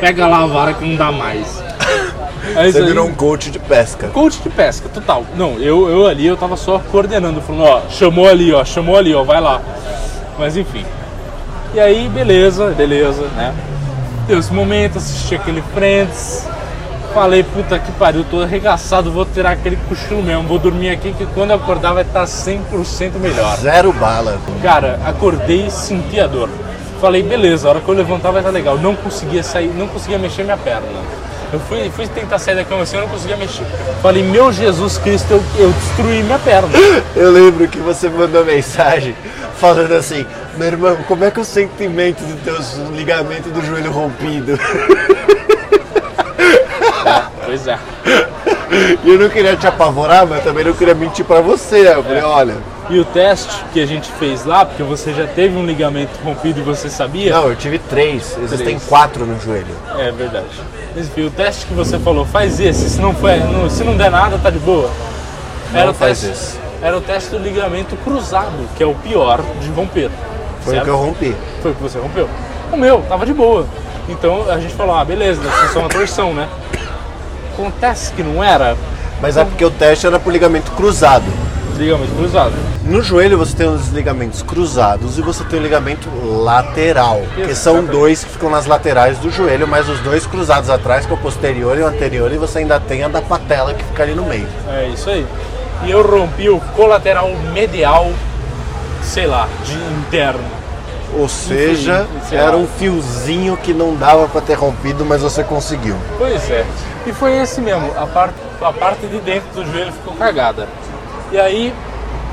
Pega 0.00 0.26
lá 0.26 0.42
a 0.42 0.46
vara 0.46 0.74
que 0.74 0.84
não 0.84 0.96
dá 0.96 1.10
mais. 1.12 1.62
Aí, 2.54 2.70
Você 2.70 2.78
isso 2.78 2.78
aí- 2.78 2.84
virou 2.86 3.06
um 3.08 3.14
coach 3.14 3.50
de 3.50 3.58
pesca. 3.58 4.06
Coach 4.08 4.38
de 4.40 4.48
pesca, 4.50 4.88
total. 4.88 5.24
Não, 5.36 5.54
eu, 5.58 5.88
eu 5.90 6.06
ali 6.06 6.26
eu 6.26 6.36
tava 6.36 6.56
só 6.56 6.80
coordenando, 6.92 7.40
falando, 7.40 7.64
ó, 7.64 7.82
chamou 7.90 8.28
ali, 8.28 8.52
ó, 8.52 8.64
chamou 8.64 8.96
ali, 8.96 9.12
ó, 9.12 9.24
vai 9.24 9.40
lá. 9.40 9.60
Mas 10.38 10.56
enfim. 10.56 10.84
E 11.74 11.80
aí, 11.80 12.08
beleza, 12.08 12.70
beleza, 12.70 13.22
né? 13.36 13.54
Deu 14.26 14.38
esse 14.38 14.52
momento, 14.52 14.98
assisti 14.98 15.34
aquele 15.34 15.62
Friends. 15.74 16.46
Falei, 17.14 17.42
puta 17.42 17.78
que 17.78 17.90
pariu, 17.92 18.24
tô 18.30 18.42
arregaçado, 18.42 19.10
vou 19.10 19.24
tirar 19.24 19.52
aquele 19.52 19.76
cochilo 19.88 20.22
mesmo, 20.22 20.42
vou 20.42 20.58
dormir 20.58 20.90
aqui 20.90 21.14
que 21.14 21.24
quando 21.26 21.50
eu 21.50 21.56
acordar 21.56 21.94
vai 21.94 22.02
estar 22.02 22.24
100% 22.24 23.12
melhor. 23.18 23.56
Zero 23.56 23.92
bala. 23.92 24.38
Cara, 24.62 25.00
acordei 25.04 25.66
e 25.66 25.70
senti 25.70 26.20
a 26.20 26.26
dor. 26.26 26.50
Falei, 27.00 27.22
beleza, 27.22 27.68
a 27.68 27.70
hora 27.70 27.80
que 27.80 27.88
eu 27.88 27.94
levantar 27.94 28.30
vai 28.32 28.40
estar 28.40 28.50
legal. 28.50 28.76
Não 28.76 28.94
conseguia 28.94 29.42
sair, 29.42 29.68
não 29.68 29.86
conseguia 29.88 30.18
mexer 30.18 30.42
minha 30.44 30.58
perna. 30.58 30.86
Eu 31.56 31.60
fui, 31.60 31.88
fui 31.88 32.06
tentar 32.06 32.38
sair 32.38 32.54
da 32.54 32.64
cama 32.66 32.82
assim, 32.82 32.96
eu 32.96 33.02
não 33.02 33.08
conseguia 33.08 33.34
mexer. 33.34 33.64
Falei, 34.02 34.22
meu 34.22 34.52
Jesus 34.52 34.98
Cristo, 34.98 35.30
eu, 35.30 35.42
eu 35.58 35.72
destruí 35.72 36.22
minha 36.22 36.38
perna. 36.38 36.68
Eu 37.16 37.30
lembro 37.30 37.66
que 37.66 37.78
você 37.78 38.10
mandou 38.10 38.44
mensagem 38.44 39.16
falando 39.58 39.92
assim, 39.92 40.26
meu 40.58 40.66
irmão, 40.66 40.98
como 41.08 41.24
é 41.24 41.30
que 41.30 41.38
é 41.38 41.42
o 41.42 41.46
sentimento 41.46 42.22
dos 42.24 42.42
teus 42.42 42.74
ligamentos 42.94 43.50
do 43.50 43.64
joelho 43.64 43.90
rompido? 43.90 44.58
Pois 47.46 47.68
é. 47.68 47.78
E 49.06 49.10
eu 49.10 49.20
não 49.20 49.28
queria 49.28 49.54
te 49.56 49.64
apavorar, 49.68 50.26
mas 50.26 50.42
também 50.42 50.64
não 50.64 50.72
queria 50.72 50.92
mentir 50.94 51.24
pra 51.24 51.40
você. 51.40 51.86
Eu 51.86 52.02
falei, 52.02 52.22
olha, 52.22 52.56
E 52.90 52.98
o 52.98 53.04
teste 53.04 53.64
que 53.72 53.80
a 53.80 53.86
gente 53.86 54.10
fez 54.10 54.44
lá, 54.44 54.64
porque 54.66 54.82
você 54.82 55.12
já 55.14 55.28
teve 55.28 55.56
um 55.56 55.64
ligamento 55.64 56.10
rompido 56.24 56.58
e 56.58 56.62
você 56.64 56.90
sabia? 56.90 57.32
não, 57.32 57.48
eu 57.48 57.54
tive 57.54 57.78
três, 57.78 58.36
existem 58.42 58.66
Três. 58.66 58.84
quatro 58.84 59.24
no 59.24 59.38
joelho. 59.40 59.74
É 59.96 60.10
verdade. 60.10 60.46
Mas, 60.94 61.06
enfim, 61.06 61.24
o 61.24 61.30
teste 61.30 61.66
que 61.66 61.74
você 61.74 62.00
falou, 62.00 62.24
faz 62.26 62.58
esse, 62.58 62.90
se 62.90 63.00
não, 63.00 63.14
for, 63.14 63.30
não- 63.36 63.70
se 63.70 63.84
não 63.84 63.96
der 63.96 64.10
nada, 64.10 64.38
tá 64.38 64.50
de 64.50 64.58
boa. 64.58 64.90
Não 65.72 65.90
o 65.90 65.94
faz 65.94 66.20
teste, 66.22 66.32
esse. 66.32 66.58
Era 66.82 66.96
o 66.96 67.00
teste 67.00 67.30
do 67.30 67.38
ligamento 67.38 67.94
cruzado, 67.98 68.68
que 68.76 68.82
é 68.82 68.86
o 68.86 68.94
pior 68.94 69.40
de 69.60 69.68
romper. 69.70 70.10
Foi 70.62 70.74
certo? 70.74 70.82
o 70.82 70.84
que 70.84 70.90
eu 70.90 70.96
rompi. 70.96 71.36
Foi 71.62 71.70
o 71.70 71.74
que 71.76 71.82
você 71.82 71.98
rompeu. 72.00 72.28
O 72.72 72.76
meu, 72.76 73.02
tava 73.08 73.24
de 73.24 73.32
boa. 73.32 73.66
Então 74.08 74.50
a 74.50 74.58
gente 74.58 74.74
falou, 74.74 74.96
ah, 74.96 75.04
beleza, 75.04 75.40
deve 75.40 75.56
ser 75.58 75.68
só 75.72 75.78
uma 75.78 75.88
torção, 75.88 76.34
né? 76.34 76.48
Acontece 77.54 78.12
que 78.12 78.22
não 78.22 78.42
era 78.42 78.76
Mas 79.20 79.36
é 79.36 79.44
porque 79.44 79.64
o 79.64 79.70
teste 79.70 80.06
era 80.06 80.18
por 80.18 80.32
ligamento 80.32 80.70
cruzado. 80.72 81.24
ligamento 81.76 82.14
cruzado. 82.14 82.52
No 82.84 83.02
joelho 83.02 83.36
você 83.36 83.56
tem 83.56 83.68
os 83.68 83.88
ligamentos 83.88 84.42
cruzados 84.42 85.18
e 85.18 85.22
você 85.22 85.42
tem 85.44 85.58
o 85.58 85.62
ligamento 85.62 86.08
lateral, 86.42 87.20
que 87.34 87.54
são 87.54 87.74
Exatamente. 87.74 87.90
dois 87.90 88.24
que 88.24 88.30
ficam 88.30 88.48
nas 88.50 88.66
laterais 88.66 89.18
do 89.18 89.30
joelho, 89.30 89.66
mas 89.66 89.88
os 89.88 89.98
dois 90.00 90.26
cruzados 90.26 90.70
atrás, 90.70 91.04
que 91.04 91.12
é 91.12 91.14
o 91.14 91.18
posterior 91.18 91.76
e 91.76 91.82
o 91.82 91.86
anterior, 91.86 92.32
e 92.32 92.36
você 92.38 92.60
ainda 92.60 92.78
tem 92.78 93.02
a 93.02 93.08
da 93.08 93.20
patela 93.20 93.74
que 93.74 93.82
fica 93.84 94.02
ali 94.04 94.14
no 94.14 94.24
meio. 94.24 94.46
É 94.68 94.88
isso 94.88 95.10
aí. 95.10 95.26
E 95.84 95.90
eu 95.90 96.00
rompi 96.02 96.48
o 96.48 96.60
colateral 96.74 97.30
medial, 97.52 98.10
sei 99.02 99.26
lá, 99.26 99.48
de 99.64 99.74
interno. 99.74 100.55
Ou 101.18 101.28
seja, 101.28 102.06
sei 102.28 102.38
era 102.38 102.56
um 102.56 102.66
fiozinho 102.66 103.56
que 103.56 103.72
não 103.72 103.94
dava 103.94 104.28
pra 104.28 104.40
ter 104.40 104.54
rompido, 104.54 105.04
mas 105.04 105.22
você 105.22 105.42
conseguiu. 105.42 105.96
Pois 106.18 106.50
é. 106.50 106.64
E 107.06 107.12
foi 107.12 107.38
esse 107.38 107.60
mesmo. 107.60 107.90
A 107.96 108.06
parte, 108.06 108.34
a 108.60 108.72
parte 108.72 109.06
de 109.06 109.18
dentro 109.20 109.48
do 109.54 109.64
joelho 109.64 109.92
ficou 109.92 110.14
cagada. 110.14 110.68
E 111.32 111.38
aí 111.38 111.72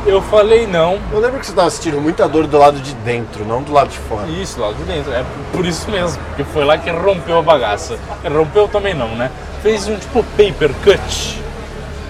eu 0.05 0.21
falei 0.21 0.67
não. 0.67 0.99
Eu 1.11 1.19
lembro 1.19 1.39
que 1.39 1.45
você 1.45 1.51
estava 1.53 1.69
sentindo 1.69 2.01
muita 2.01 2.27
dor 2.27 2.45
do 2.45 2.57
lado 2.57 2.79
de 2.79 2.93
dentro, 2.95 3.45
não 3.45 3.61
do 3.61 3.71
lado 3.71 3.89
de 3.89 3.97
fora. 3.97 4.27
Isso, 4.27 4.59
lá 4.59 4.73
de 4.73 4.83
dentro. 4.83 5.13
É 5.13 5.23
por 5.53 5.65
isso 5.65 5.89
mesmo. 5.89 6.21
Porque 6.27 6.43
foi 6.43 6.65
lá 6.65 6.77
que 6.77 6.89
rompeu 6.89 7.37
a 7.37 7.41
bagaça. 7.41 7.97
Rompeu 8.23 8.67
também 8.67 8.93
não, 8.93 9.15
né? 9.15 9.31
Fez 9.61 9.87
um 9.87 9.95
tipo 9.95 10.23
paper 10.35 10.71
cut. 10.83 11.41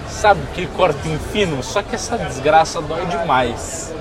Sabe, 0.08 0.40
aquele 0.50 0.66
cortinho 0.68 1.20
fino. 1.32 1.62
Só 1.62 1.82
que 1.82 1.94
essa 1.94 2.18
desgraça 2.18 2.80
dói 2.80 3.06
demais. 3.06 3.94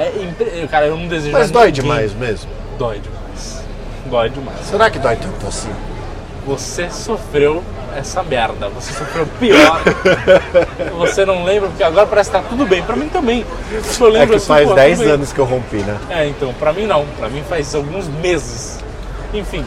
É 0.00 0.22
impre... 0.22 0.66
Cara, 0.68 0.86
eu 0.86 0.96
não 0.96 1.06
desejo 1.06 1.32
Mas 1.32 1.50
dói 1.50 1.66
ninguém- 1.66 1.82
demais 1.82 2.12
mesmo. 2.14 2.50
Dói 2.78 2.98
demais. 3.00 3.62
Dói 4.06 4.30
demais. 4.30 4.58
Será 4.64 4.90
que 4.90 4.98
dói 4.98 5.16
tanto 5.16 5.46
assim? 5.46 5.70
Você 6.46 6.88
sofreu 6.90 7.62
essa 7.96 8.22
merda. 8.22 8.68
Você 8.70 8.92
sofreu 8.94 9.26
pior. 9.38 9.80
Você 10.98 11.24
não 11.26 11.44
lembra, 11.44 11.68
porque 11.68 11.82
agora 11.84 12.06
parece 12.06 12.30
que 12.30 12.36
tá 12.36 12.42
tudo 12.48 12.66
bem. 12.66 12.82
Pra 12.82 12.96
mim 12.96 13.08
também. 13.08 13.44
Eu 14.00 14.06
É 14.06 14.10
lembro 14.10 14.30
que 14.30 14.34
assim, 14.36 14.46
faz 14.46 14.68
pô, 14.68 14.74
10 14.74 14.98
tudo 14.98 15.04
bem. 15.04 15.14
anos 15.14 15.32
que 15.32 15.38
eu 15.38 15.44
rompi, 15.44 15.76
né? 15.76 15.98
É, 16.08 16.26
então, 16.26 16.52
pra 16.54 16.72
mim 16.72 16.86
não. 16.86 17.04
Pra 17.18 17.28
mim 17.28 17.42
faz 17.48 17.74
alguns 17.74 18.08
meses. 18.08 18.78
Enfim. 19.34 19.64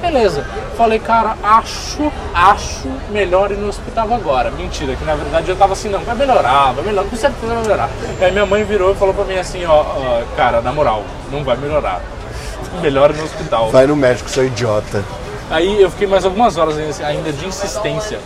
Beleza. 0.00 0.44
Falei, 0.76 0.98
cara, 0.98 1.36
acho, 1.42 2.10
acho 2.32 2.88
melhor 3.10 3.50
ir 3.50 3.56
no 3.56 3.68
hospital 3.68 4.12
agora. 4.14 4.50
Mentira, 4.50 4.94
que 4.94 5.04
na 5.04 5.14
verdade 5.14 5.48
eu 5.48 5.56
tava 5.56 5.72
assim, 5.72 5.88
não, 5.88 6.00
vai 6.00 6.14
melhorar, 6.14 6.72
vai 6.72 6.84
melhorar, 6.84 7.08
com 7.08 7.16
certeza 7.16 7.52
vai 7.52 7.62
melhorar. 7.62 7.90
E 8.20 8.24
aí 8.24 8.32
minha 8.32 8.46
mãe 8.46 8.62
virou 8.64 8.92
e 8.92 8.94
falou 8.94 9.12
pra 9.12 9.24
mim 9.24 9.36
assim, 9.38 9.64
ó, 9.66 9.80
ó, 9.80 10.22
cara, 10.36 10.60
na 10.60 10.72
moral, 10.72 11.02
não 11.32 11.42
vai 11.42 11.56
melhorar. 11.56 12.00
Melhor 12.82 13.10
ir 13.10 13.16
no 13.16 13.24
hospital. 13.24 13.70
Vai 13.70 13.86
no 13.86 13.96
médico, 13.96 14.28
seu 14.28 14.46
idiota. 14.46 15.02
Aí 15.50 15.80
eu 15.80 15.90
fiquei 15.90 16.06
mais 16.06 16.24
algumas 16.24 16.56
horas 16.56 16.76
ainda 17.00 17.32
de 17.32 17.46
insistência. 17.46 18.20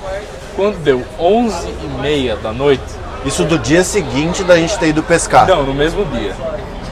Quando 0.56 0.76
deu 0.82 1.02
11 1.18 1.68
e 1.68 2.00
meia 2.02 2.36
da 2.36 2.52
noite, 2.52 2.82
Isso 3.24 3.44
do 3.44 3.58
dia 3.58 3.84
seguinte 3.84 4.42
da 4.42 4.56
gente 4.56 4.76
ter 4.78 4.88
ido 4.88 5.02
pescar. 5.02 5.46
não, 5.46 5.62
no 5.62 5.72
mesmo 5.72 6.04
dia, 6.06 6.34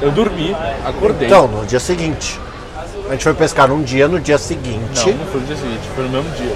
eu 0.01 0.11
dormi, 0.13 0.57
acordei. 0.87 1.27
Então, 1.27 1.49
no 1.49 1.67
dia 1.67 1.81
seguinte. 1.81 2.39
A 3.11 3.15
gente 3.15 3.25
foi 3.25 3.35
pescar 3.35 3.67
num 3.67 3.83
dia, 3.83 4.07
no 4.07 4.21
dia 4.21 4.37
não, 4.37 4.39
seguinte. 4.41 5.13
não 5.13 5.27
foi 5.27 5.41
no 5.41 5.47
dia 5.49 5.57
seguinte, 5.57 5.81
foi 5.97 6.05
no 6.05 6.11
mesmo 6.11 6.31
dia. 6.37 6.55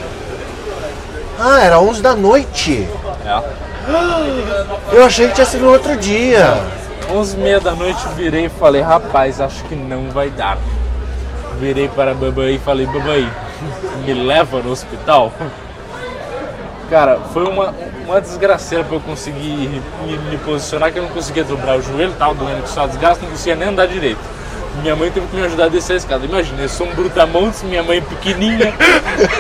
Ah, 1.37 1.61
era 1.61 1.81
11 1.81 2.01
da 2.01 2.15
noite. 2.15 2.89
É. 3.27 3.43
Eu 4.93 5.05
achei 5.05 5.27
que 5.27 5.35
tinha 5.35 5.45
sido 5.45 5.65
no 5.65 5.73
outro 5.73 5.97
dia. 5.97 6.63
11 7.11 7.37
e 7.37 7.41
meia 7.41 7.59
da 7.59 7.73
noite 7.73 7.99
virei 8.15 8.45
e 8.45 8.49
falei, 8.49 8.83
rapaz, 8.83 9.41
acho 9.41 9.65
que 9.65 9.75
não 9.75 10.11
vai 10.13 10.31
dar. 10.31 10.57
Virei 11.59 11.89
para 11.89 12.13
a 12.13 12.15
Babai 12.15 12.53
e 12.53 12.59
falei, 12.61 12.87
Babai, 12.87 13.29
me 14.07 14.15
leva 14.15 14.61
no 14.61 14.71
hospital? 14.71 15.33
Cara, 16.89 17.19
foi 17.33 17.49
uma, 17.49 17.75
uma 18.07 18.21
desgraceira 18.21 18.85
para 18.85 18.95
eu 18.95 19.01
conseguir 19.01 19.83
me, 20.07 20.17
me 20.31 20.39
posicionar, 20.39 20.93
que 20.93 21.01
eu 21.01 21.03
não 21.03 21.11
conseguia 21.11 21.43
dobrar 21.43 21.77
o 21.77 21.83
joelho, 21.83 22.13
tava 22.13 22.33
doendo 22.35 22.63
que 22.63 22.69
só 22.69 22.87
desgaste, 22.87 23.25
não 23.25 23.33
conseguia 23.33 23.57
nem 23.57 23.71
andar 23.71 23.89
direito. 23.89 24.34
Minha 24.83 24.97
mãe 24.97 25.11
teve 25.11 25.27
que 25.29 25.37
me 25.37 25.45
ajudar 25.45 25.65
a 25.65 25.69
descer 25.69 25.95
a 25.95 25.97
escada. 25.97 26.25
Imagina, 26.27 26.61
eu 26.63 26.69
sou 26.69 26.87
um 26.87 26.95
brutamontes, 26.95 27.63
minha 27.63 27.83
mãe 27.83 28.03
pequenininha, 28.03 28.73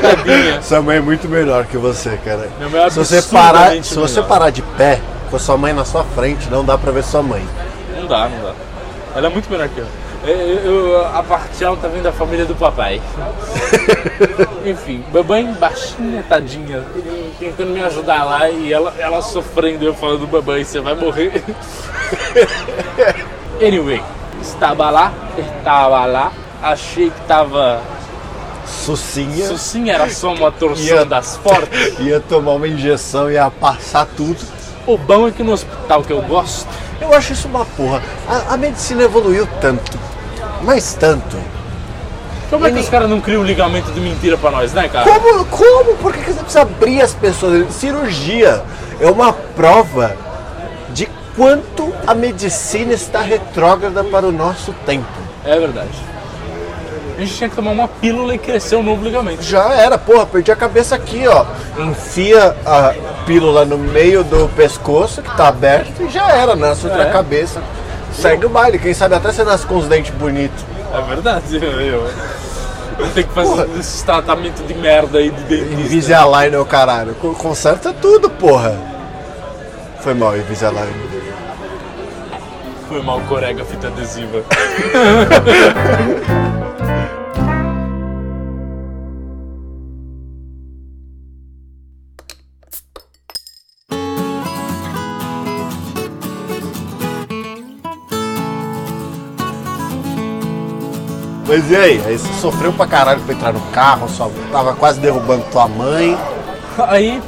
tadinha. 0.00 0.62
Sua 0.62 0.81
mãe 0.81 0.97
é 0.97 1.00
muito 1.00 1.29
melhor 1.29 1.64
que 1.67 1.76
você, 1.76 2.17
cara. 2.25 2.49
Minha 2.57 2.69
mãe 2.71 2.83
é 2.83 2.91
se 2.91 2.99
você 2.99 3.21
parar, 3.23 3.73
se 3.83 3.95
você 3.95 4.14
melhor. 4.21 4.29
parar 4.29 4.50
de 4.50 4.62
pé 4.62 5.00
com 5.31 5.38
sua 5.38 5.57
mãe 5.57 5.73
na 5.73 5.85
sua 5.85 6.05
frente, 6.05 6.49
não 6.50 6.64
dá 6.64 6.79
pra 6.79 6.93
ver 6.93 7.03
sua 7.05 7.23
mãe. 7.23 7.45
Não 7.97 8.07
dá, 8.07 8.29
não 8.29 8.43
dá. 8.43 8.53
Ela 9.17 9.26
é 9.26 9.31
muito 9.31 9.50
melhor 9.50 9.69
que 9.69 9.79
eu. 9.79 9.87
Eu- 10.26 10.37
eu- 10.37 11.07
a 11.07 11.23
parte 11.23 11.62
alta 11.62 11.87
vem 11.88 12.00
da 12.00 12.11
família 12.11 12.47
do 12.47 12.55
papai. 12.55 12.99
Enfim, 14.64 15.05
babãe 15.12 15.53
baixinha, 15.61 16.25
tadinha, 16.26 16.83
tentando 17.38 17.71
me 17.71 17.83
ajudar 17.85 18.25
lá 18.25 18.49
e 18.49 18.73
ela, 18.73 18.95
ela 18.99 19.21
sofrendo, 19.21 19.85
eu 19.85 19.93
falando, 19.93 20.26
babãe, 20.26 20.64
você 20.64 20.81
vai 20.81 20.95
morrer. 20.95 21.43
anyway, 23.61 24.03
estava 24.49 24.91
lá, 24.91 25.13
estava 25.37 26.05
lá, 26.07 26.33
achei 26.63 27.11
que 27.11 27.21
estava. 27.21 27.81
Sucinha. 28.67 29.57
Sim 29.59 29.91
era 29.91 30.09
só 30.11 30.33
uma 30.33 30.51
torção 30.51 30.85
Ia- 30.85 31.05
das 31.05 31.37
portas. 31.37 31.69
Ia 32.01 32.21
tomar 32.21 32.53
uma 32.53 32.67
injeção, 32.69 33.31
ia 33.31 33.51
passar 33.51 34.07
tudo. 34.17 34.39
O 34.87 34.97
bom 34.97 35.29
é 35.29 35.31
que 35.31 35.43
no 35.43 35.53
hospital 35.53 36.03
que 36.03 36.13
eu 36.13 36.21
gosto, 36.23 36.67
Eu 37.01 37.13
acho 37.13 37.33
isso 37.35 37.49
uma 37.49 37.65
porra. 37.65 38.03
A, 38.29 38.55
a 38.55 38.57
medicina 38.57 39.03
evoluiu 39.03 39.47
tanto, 39.61 39.99
mas 40.63 40.95
tanto. 40.95 41.37
como 42.49 42.67
é 42.67 42.71
que 42.71 42.79
os 42.79 42.89
caras 42.89 43.09
não 43.11 43.21
criam 43.21 43.43
um 43.43 43.45
ligamento 43.45 43.91
de 43.93 44.01
mentira 44.01 44.37
pra 44.39 44.51
nós, 44.51 44.73
né, 44.73 44.89
cara? 44.89 45.05
Como? 45.11 45.45
Como? 45.47 45.97
Por 45.97 46.13
que 46.13 46.21
que 46.23 46.33
você 46.33 46.41
precisa 46.41 46.63
abrir 46.63 47.03
as 47.03 47.13
pessoas? 47.13 47.73
Cirurgia 47.75 48.63
é 49.01 49.11
uma 49.11 49.33
prova 49.33 50.17
quanto 51.37 51.93
a 52.07 52.14
medicina 52.14 52.93
está 52.93 53.21
retrógrada 53.21 54.03
para 54.05 54.26
o 54.26 54.33
nosso 54.33 54.73
tempo. 54.87 55.07
É 55.45 55.59
verdade. 55.59 55.88
A 57.17 57.21
gente 57.21 57.35
tinha 57.35 57.49
que 57.49 57.55
tomar 57.55 57.71
uma 57.71 57.87
pílula 57.87 58.35
e 58.35 58.38
crescer 58.38 58.75
um 58.76 58.83
novo 58.83 59.05
ligamento. 59.05 59.41
Já 59.43 59.73
era, 59.73 59.97
porra, 59.97 60.26
perdi 60.26 60.50
a 60.50 60.57
cabeça 60.57 60.97
aqui, 60.97 61.26
ó. 61.29 61.45
Enfia 61.79 62.57
a 62.67 62.93
pílula 63.25 63.64
no 63.64 63.79
meio 63.79 64.25
do 64.25 64.49
pescoço, 64.57 65.23
que 65.23 65.37
tá 65.37 65.47
aberto, 65.49 66.03
e 66.03 66.09
já 66.11 66.29
era, 66.33 66.57
nasce 66.57 66.87
outra 66.87 67.05
É. 67.05 67.11
cabeça. 67.12 67.62
Segue 68.12 68.47
o 68.47 68.49
baile, 68.49 68.79
quem 68.81 68.93
sabe 68.95 69.14
até 69.14 69.31
você 69.33 69.45
nasce 69.45 69.64
com 69.67 69.76
os 69.76 69.87
dentes 69.87 70.12
bonitos. 70.14 70.64
É 70.93 71.00
verdade. 71.03 71.57
Eu, 71.57 71.81
eu, 71.81 72.11
que 73.14 73.23
fazer 73.25 73.49
Porra. 73.64 73.67
esse 73.79 74.05
tratamento 74.05 74.64
de 74.67 74.75
merda 74.75 75.19
aí 75.19 75.31
de 75.31 75.43
dentista. 75.43 75.81
Invisalign 75.83 76.57
o 76.57 76.64
caralho. 76.64 77.14
Co- 77.17 77.35
Conserta 77.35 77.93
tudo, 77.93 78.29
porra. 78.31 78.76
Foi 80.00 80.14
mal, 80.14 80.37
Invisalign. 80.37 80.93
Foi 82.95 83.03
mal 83.03 83.21
corega 83.23 83.65
fita 83.65 83.89
adesiva. 83.89 84.45
Mas 101.49 101.69
e 101.69 101.77
aí? 101.77 102.01
Aí 102.07 102.17
você 102.17 102.33
sofreu 102.35 102.73
pra 102.73 102.87
caralho 102.87 103.21
pra 103.23 103.35
entrar 103.35 103.53
no 103.53 103.61
carro, 103.73 104.09
só 104.09 104.31
tava 104.53 104.73
quase 104.77 105.01
derrubando 105.01 105.45
tua 105.51 105.67
mãe. 105.67 106.17
Aí 106.79 107.21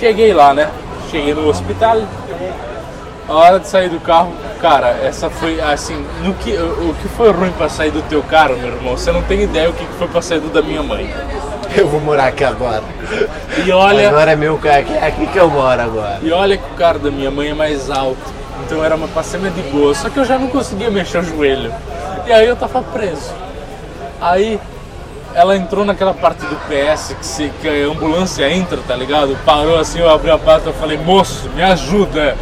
cheguei 0.00 0.34
lá, 0.34 0.52
né? 0.52 0.68
Cheguei 1.12 1.32
no 1.32 1.46
hospital. 1.46 1.98
A 3.30 3.34
hora 3.34 3.60
de 3.60 3.68
sair 3.68 3.88
do 3.88 4.00
carro, 4.00 4.32
cara, 4.60 4.88
essa 5.04 5.30
foi 5.30 5.60
assim, 5.60 6.04
no 6.24 6.34
que, 6.34 6.50
o, 6.52 6.94
que 7.00 7.06
foi 7.10 7.30
ruim 7.30 7.52
pra 7.52 7.68
sair 7.68 7.92
do 7.92 8.02
teu 8.02 8.24
carro, 8.24 8.56
meu 8.56 8.66
irmão, 8.74 8.96
você 8.96 9.12
não 9.12 9.22
tem 9.22 9.42
ideia 9.42 9.70
o 9.70 9.72
que 9.72 9.86
foi 9.98 10.08
pra 10.08 10.20
sair 10.20 10.40
do 10.40 10.48
da 10.48 10.60
minha 10.60 10.82
mãe. 10.82 11.08
Eu 11.76 11.86
vou 11.86 12.00
morar 12.00 12.26
aqui 12.26 12.42
agora. 12.42 12.82
E 13.64 13.70
olha, 13.70 14.08
Agora 14.08 14.32
é 14.32 14.36
meu 14.36 14.58
carro, 14.58 14.80
aqui- 14.80 14.92
é 14.94 15.06
aqui 15.06 15.26
que 15.28 15.38
eu 15.38 15.48
moro 15.48 15.80
agora. 15.80 16.18
e 16.20 16.32
olha 16.32 16.56
que 16.56 16.64
o 16.72 16.74
carro 16.74 16.98
da 16.98 17.10
minha 17.12 17.30
mãe 17.30 17.50
é 17.50 17.54
mais 17.54 17.88
alto. 17.88 18.18
Então 18.66 18.84
era 18.84 18.96
uma 18.96 19.06
passema 19.06 19.48
de 19.48 19.62
boa, 19.62 19.94
só 19.94 20.10
que 20.10 20.18
eu 20.18 20.24
já 20.24 20.36
não 20.36 20.48
conseguia 20.48 20.90
mexer 20.90 21.18
o 21.18 21.22
joelho. 21.22 21.72
E 22.26 22.32
aí 22.32 22.46
eu 22.48 22.56
tava 22.56 22.82
preso. 22.82 23.32
Aí 24.20 24.58
ela 25.36 25.56
entrou 25.56 25.84
naquela 25.84 26.12
parte 26.12 26.40
do 26.44 26.56
PS 26.68 27.14
que, 27.14 27.24
se, 27.24 27.48
que 27.62 27.68
a 27.68 27.86
ambulância 27.88 28.50
entra, 28.52 28.78
tá 28.86 28.96
ligado? 28.96 29.38
Parou 29.46 29.78
assim, 29.78 30.00
eu 30.00 30.10
abri 30.10 30.30
a 30.32 30.36
porta 30.38 30.70
e 30.70 30.72
falei, 30.72 30.98
moço, 30.98 31.48
me 31.54 31.62
ajuda. 31.62 32.36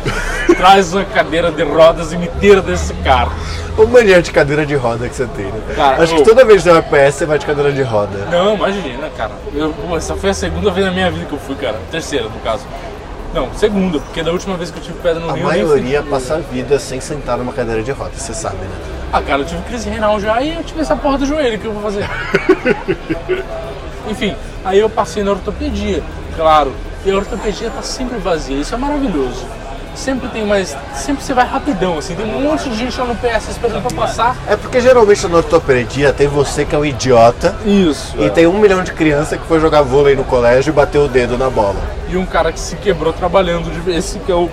Traz 0.59 0.93
uma 0.93 1.05
cadeira 1.05 1.51
de 1.51 1.63
rodas 1.63 2.13
e 2.13 2.17
me 2.19 2.29
tira 2.41 2.61
desse 2.61 2.93
carro. 2.95 3.33
O 3.79 3.87
mania 3.87 4.21
de 4.21 4.31
cadeira 4.33 4.67
de 4.67 4.75
roda 4.75 5.09
que 5.09 5.15
você 5.15 5.25
tem, 5.27 5.47
né? 5.47 5.61
Cara, 5.77 6.03
Acho 6.03 6.15
ô. 6.15 6.17
que 6.19 6.25
toda 6.25 6.45
vez 6.45 6.63
que 6.65 6.69
você 6.69 6.81
vai 6.81 6.83
PS, 7.09 7.15
você 7.15 7.27
vai 7.27 7.39
de 7.39 7.47
cadeira 7.47 7.73
de 7.73 7.83
roda. 7.83 8.19
Não, 8.31 8.55
imagina, 8.57 9.09
cara. 9.17 9.31
Eu, 9.55 9.73
pô, 9.73 9.97
essa 9.97 10.17
foi 10.17 10.31
a 10.31 10.35
segunda 10.35 10.71
vez 10.73 10.85
na 10.85 10.93
minha 10.93 11.09
vida 11.13 11.27
que 11.27 11.33
eu 11.33 11.39
fui, 11.39 11.55
cara. 11.55 11.77
Terceira, 11.93 12.25
no 12.25 12.41
caso. 12.41 12.65
Não, 13.33 13.55
segunda, 13.55 14.01
porque 14.01 14.21
da 14.23 14.33
última 14.33 14.57
vez 14.57 14.71
que 14.73 14.79
eu 14.79 14.83
tive 14.83 14.99
pedra 14.99 15.21
no 15.21 15.31
A 15.31 15.35
Rio. 15.35 15.45
eu 15.45 15.51
nem 15.53 15.59
fui. 15.61 15.69
maioria 15.69 16.03
passa 16.03 16.35
a 16.35 16.39
vida 16.39 16.77
sem 16.81 17.01
sentar 17.01 17.39
numa 17.39 17.53
cadeira 17.53 17.83
de 17.83 17.93
roda, 17.93 18.11
você 18.17 18.35
sabe, 18.35 18.57
né? 18.57 18.71
Ah, 19.13 19.23
cara, 19.23 19.43
eu 19.43 19.47
tive 19.47 19.63
crise 19.63 19.89
renal 19.89 20.19
já 20.19 20.41
e 20.43 20.57
eu 20.57 20.65
tive 20.65 20.81
essa 20.81 20.97
porra 20.97 21.19
do 21.19 21.27
joelho, 21.27 21.59
que 21.59 21.67
eu 21.67 21.73
vou 21.73 21.83
fazer? 21.83 22.09
Enfim, 24.09 24.35
aí 24.65 24.79
eu 24.81 24.89
passei 24.91 25.23
na 25.23 25.31
ortopedia, 25.33 26.03
claro. 26.37 26.73
E 27.05 27.11
a 27.11 27.15
ortopedia 27.17 27.71
tá 27.71 27.83
sempre 27.83 28.19
vazia, 28.19 28.57
isso 28.59 28.75
é 28.75 28.79
maravilhoso. 28.79 29.47
Sempre 29.99 30.29
tem 30.29 30.47
mais. 30.47 30.77
Sempre 30.95 31.25
você 31.25 31.35
vai 31.35 31.45
rapidão, 31.45 31.99
assim, 31.99 32.15
tem 32.15 32.25
um 32.25 32.41
monte 32.41 32.71
de 32.71 32.77
gente 32.77 32.97
lá 33.01 33.05
no 33.05 33.17
PS 33.17 33.49
esperando 33.49 33.83
pra 33.83 34.07
passar. 34.07 34.37
É 34.47 34.55
porque 34.55 34.81
geralmente 34.81 35.27
na 35.27 35.39
ortopedia 35.39 36.13
tem 36.13 36.29
você 36.29 36.65
que 36.65 36.73
é 36.73 36.79
um 36.79 36.85
idiota 36.85 37.57
Isso. 37.67 38.15
e 38.17 38.31
tem 38.31 38.47
um 38.47 38.61
milhão 38.61 38.85
de 38.85 38.93
criança 38.93 39.37
que 39.37 39.45
foi 39.47 39.59
jogar 39.59 39.83
vôlei 39.83 40.15
no 40.15 40.23
colégio 40.23 40.71
e 40.71 40.73
bateu 40.73 41.07
o 41.07 41.09
dedo 41.09 41.37
na 41.37 41.51
bola. 41.51 41.75
E 42.09 42.17
um 42.17 42.25
cara 42.25 42.53
que 42.53 42.61
se 42.61 42.77
quebrou 42.77 43.13
trabalhando, 43.13 43.71
de 43.71 43.91
esse 43.91 44.21
que 44.21 44.31
é 44.31 44.35
o, 44.37 44.49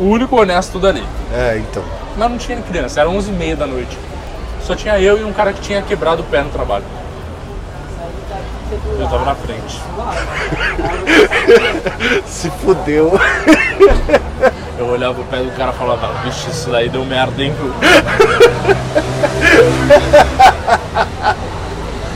o 0.00 0.04
único 0.04 0.40
honesto 0.40 0.78
dali. 0.78 1.04
É, 1.34 1.58
então. 1.58 1.84
Mas 2.16 2.30
não 2.30 2.38
tinha 2.38 2.58
criança, 2.62 3.00
era 3.00 3.10
11h30 3.10 3.56
da 3.56 3.66
noite. 3.66 3.98
Só 4.62 4.74
tinha 4.74 4.98
eu 4.98 5.18
e 5.18 5.24
um 5.24 5.34
cara 5.34 5.52
que 5.52 5.60
tinha 5.60 5.82
quebrado 5.82 6.22
o 6.22 6.24
pé 6.24 6.42
no 6.42 6.48
trabalho. 6.48 6.84
Eu 8.98 9.06
tava 9.06 9.24
na 9.26 9.34
frente. 9.34 9.82
Se 12.26 12.50
fudeu. 12.50 13.12
Eu 14.78 14.86
olhava 14.86 15.20
o 15.20 15.24
pé 15.24 15.38
do 15.38 15.50
cara 15.56 15.72
e 15.72 15.74
falava, 15.74 16.12
vixe, 16.22 16.48
isso 16.50 16.70
daí 16.70 16.88
deu 16.88 17.04
merda, 17.04 17.42
hein? 17.42 17.52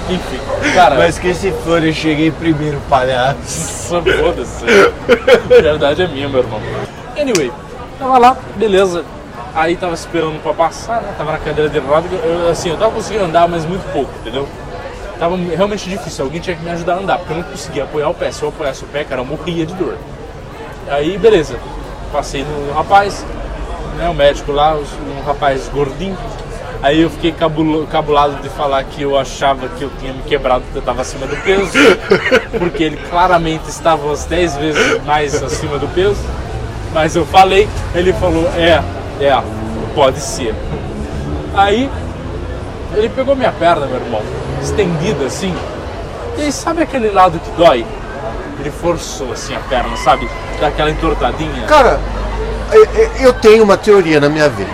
Enfim, 0.08 0.40
cara, 0.74 0.96
Mas 0.96 1.18
que 1.18 1.34
se 1.34 1.50
for, 1.64 1.82
eu 1.82 1.92
cheguei 1.92 2.30
primeiro, 2.30 2.78
palhaço. 2.88 4.00
Foda-se. 4.00 4.64
A 4.64 5.60
verdade 5.60 6.02
é 6.02 6.06
minha, 6.06 6.28
meu 6.28 6.40
irmão. 6.40 6.60
Anyway, 7.18 7.50
tava 7.98 8.18
lá, 8.18 8.36
beleza. 8.56 9.04
Aí 9.54 9.76
tava 9.76 9.94
esperando 9.94 10.40
pra 10.42 10.54
passar, 10.54 11.02
né? 11.02 11.14
Tava 11.18 11.32
na 11.32 11.38
cadeira 11.38 11.68
de 11.68 11.78
roda. 11.78 12.06
Eu, 12.22 12.48
assim, 12.48 12.70
eu 12.70 12.76
tava 12.76 12.92
conseguindo 12.92 13.24
andar, 13.24 13.48
mas 13.48 13.66
muito 13.66 13.90
pouco, 13.92 14.10
entendeu? 14.20 14.48
Tava 15.18 15.36
realmente 15.36 15.88
difícil. 15.88 16.24
Alguém 16.24 16.40
tinha 16.40 16.56
que 16.56 16.62
me 16.62 16.70
ajudar 16.70 16.94
a 16.94 16.98
andar, 16.98 17.18
porque 17.18 17.32
eu 17.32 17.36
não 17.38 17.44
conseguia 17.44 17.84
apoiar 17.84 18.08
o 18.08 18.14
pé. 18.14 18.30
Se 18.30 18.42
eu 18.42 18.48
apoiasse 18.48 18.84
o 18.84 18.86
pé, 18.86 19.04
cara, 19.04 19.20
eu 19.20 19.24
morria 19.24 19.66
de 19.66 19.74
dor. 19.74 19.96
Aí, 20.88 21.18
beleza. 21.18 21.56
Passei 22.12 22.44
no 22.44 22.72
rapaz, 22.74 23.24
né? 23.96 24.08
O 24.08 24.14
médico 24.14 24.52
lá, 24.52 24.74
um 24.74 25.24
rapaz 25.24 25.68
gordinho. 25.72 26.16
Aí 26.82 27.00
eu 27.00 27.08
fiquei 27.10 27.32
cabulo- 27.32 27.86
cabulado 27.86 28.42
de 28.42 28.48
falar 28.50 28.82
que 28.84 29.02
eu 29.02 29.16
achava 29.16 29.68
que 29.68 29.82
eu 29.82 29.90
tinha 30.00 30.12
me 30.12 30.22
quebrado 30.24 30.62
porque 30.64 30.78
eu 30.78 30.80
estava 30.80 31.00
acima 31.02 31.26
do 31.26 31.36
peso, 31.36 31.72
porque 32.58 32.82
ele 32.82 32.96
claramente 33.08 33.68
estava 33.68 34.04
umas 34.04 34.24
10 34.24 34.56
vezes 34.56 35.04
mais 35.04 35.40
acima 35.42 35.78
do 35.78 35.86
peso. 35.94 36.20
Mas 36.92 37.14
eu 37.16 37.24
falei, 37.24 37.68
ele 37.94 38.12
falou, 38.12 38.46
é, 38.56 38.82
é, 39.24 39.42
pode 39.94 40.18
ser. 40.20 40.54
Aí 41.54 41.88
ele 42.94 43.08
pegou 43.08 43.34
minha 43.36 43.52
perna, 43.52 43.86
meu 43.86 43.96
irmão, 44.00 44.20
estendida 44.60 45.24
assim. 45.26 45.54
E 46.36 46.42
aí 46.42 46.52
sabe 46.52 46.82
aquele 46.82 47.10
lado 47.10 47.38
que 47.38 47.50
dói? 47.52 47.86
Ele 48.60 48.70
forçou 48.70 49.32
assim 49.32 49.54
a 49.54 49.60
perna, 49.60 49.96
sabe? 49.96 50.28
Daquela 50.60 50.90
entortadinha. 50.90 51.66
Cara, 51.66 51.98
eu- 52.72 52.84
eu- 52.84 53.10
eu 53.20 53.32
tenho 53.32 53.64
uma 53.64 53.76
teoria 53.76 54.20
na 54.20 54.28
minha 54.28 54.48
vida. 54.48 54.70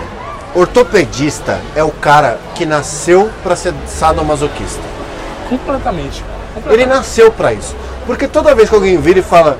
Ortopedista 0.53 1.59
é 1.75 1.83
o 1.83 1.89
cara 1.91 2.39
que 2.55 2.65
nasceu 2.65 3.29
pra 3.43 3.55
ser 3.55 3.73
sadomasoquista. 3.87 4.81
Completamente. 5.49 6.23
Ele 6.23 6.53
completamente. 6.63 6.87
nasceu 6.89 7.31
pra 7.31 7.53
isso. 7.53 7.75
Porque 8.05 8.27
toda 8.27 8.53
vez 8.55 8.69
que 8.69 8.75
alguém 8.75 8.97
vira 8.97 9.19
e 9.19 9.23
fala, 9.23 9.57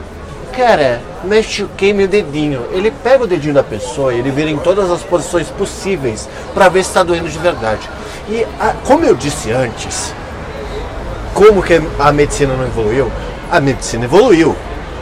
cara, 0.55 1.01
machuquei 1.23 1.93
meu 1.93 2.07
dedinho, 2.07 2.65
ele 2.71 2.91
pega 2.91 3.23
o 3.23 3.27
dedinho 3.27 3.53
da 3.53 3.63
pessoa 3.63 4.13
e 4.13 4.19
ele 4.19 4.31
vira 4.31 4.49
em 4.49 4.57
todas 4.57 4.89
as 4.91 5.01
posições 5.01 5.47
possíveis 5.49 6.27
pra 6.53 6.67
ver 6.69 6.83
se 6.83 6.91
tá 6.93 7.03
doendo 7.03 7.29
de 7.29 7.37
verdade. 7.39 7.89
E 8.27 8.45
a- 8.59 8.73
como 8.85 9.05
eu 9.05 9.15
disse 9.15 9.51
antes, 9.51 10.13
como 11.33 11.61
que 11.61 11.81
a 11.99 12.11
medicina 12.11 12.53
não 12.55 12.65
evoluiu? 12.65 13.11
A 13.51 13.59
medicina 13.59 14.05
evoluiu. 14.05 14.55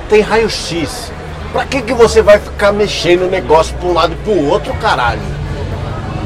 Tem 0.09 0.21
raio-x. 0.21 1.11
Pra 1.51 1.65
que, 1.65 1.81
que 1.81 1.93
você 1.93 2.21
vai 2.21 2.39
ficar 2.39 2.71
mexendo 2.71 3.23
o 3.23 3.29
negócio 3.29 3.75
pra 3.77 3.89
um 3.89 3.93
lado 3.93 4.13
e 4.13 4.15
pro 4.17 4.45
outro, 4.49 4.73
caralho? 4.75 5.21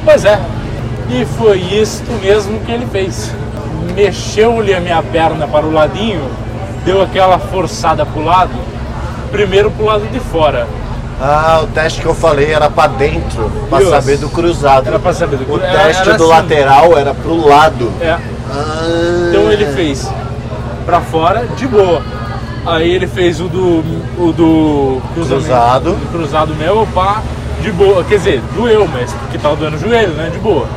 Pois 0.03 0.25
é. 0.25 0.39
E 1.09 1.25
foi 1.37 1.59
isto 1.59 2.09
mesmo 2.23 2.59
que 2.61 2.71
ele 2.71 2.85
fez. 2.91 3.31
Mexeu-lhe 3.95 4.73
a 4.73 4.79
minha 4.79 5.01
perna 5.03 5.47
para 5.47 5.65
o 5.65 5.71
ladinho, 5.71 6.23
deu 6.85 7.01
aquela 7.01 7.37
forçada 7.37 8.05
pro 8.05 8.23
lado, 8.23 8.53
primeiro 9.31 9.69
pro 9.71 9.85
lado 9.85 10.07
de 10.11 10.19
fora. 10.19 10.67
Ah, 11.19 11.59
o 11.63 11.67
teste 11.67 12.01
que 12.01 12.07
eu 12.07 12.15
falei 12.15 12.51
era 12.51 12.69
pra 12.69 12.87
dentro, 12.87 13.51
pra 13.69 13.81
Isso. 13.81 13.91
saber 13.91 14.17
do 14.17 14.29
cruzado. 14.29 14.87
Era 14.87 14.97
pra 14.97 15.13
saber 15.13 15.37
do 15.37 15.43
O 15.43 15.45
cru- 15.59 15.61
era- 15.63 15.83
teste 15.83 16.01
era 16.07 16.17
do 16.17 16.23
assim. 16.23 16.33
lateral 16.33 16.97
era 16.97 17.13
pro 17.13 17.47
lado. 17.47 17.91
É. 18.01 18.11
Ah. 18.49 19.27
Então 19.29 19.51
ele 19.51 19.65
fez 19.73 20.09
pra 20.85 21.01
fora, 21.01 21.45
de 21.55 21.67
boa. 21.67 22.01
Aí 22.65 22.93
ele 22.93 23.07
fez 23.07 23.39
o 23.39 23.47
do. 23.47 23.83
o 24.19 24.31
do 24.31 25.01
Cruzado. 25.13 25.93
do 25.93 26.11
cruzado 26.11 26.55
meu, 26.55 26.87
pá, 26.93 27.21
de 27.61 27.71
boa. 27.71 28.03
Quer 28.03 28.17
dizer, 28.17 28.41
doeu, 28.55 28.87
mas 28.87 29.11
porque 29.13 29.37
tava 29.37 29.55
doendo 29.55 29.77
o 29.77 29.79
joelho, 29.79 30.13
né? 30.13 30.29
De 30.31 30.37
boa. 30.39 30.67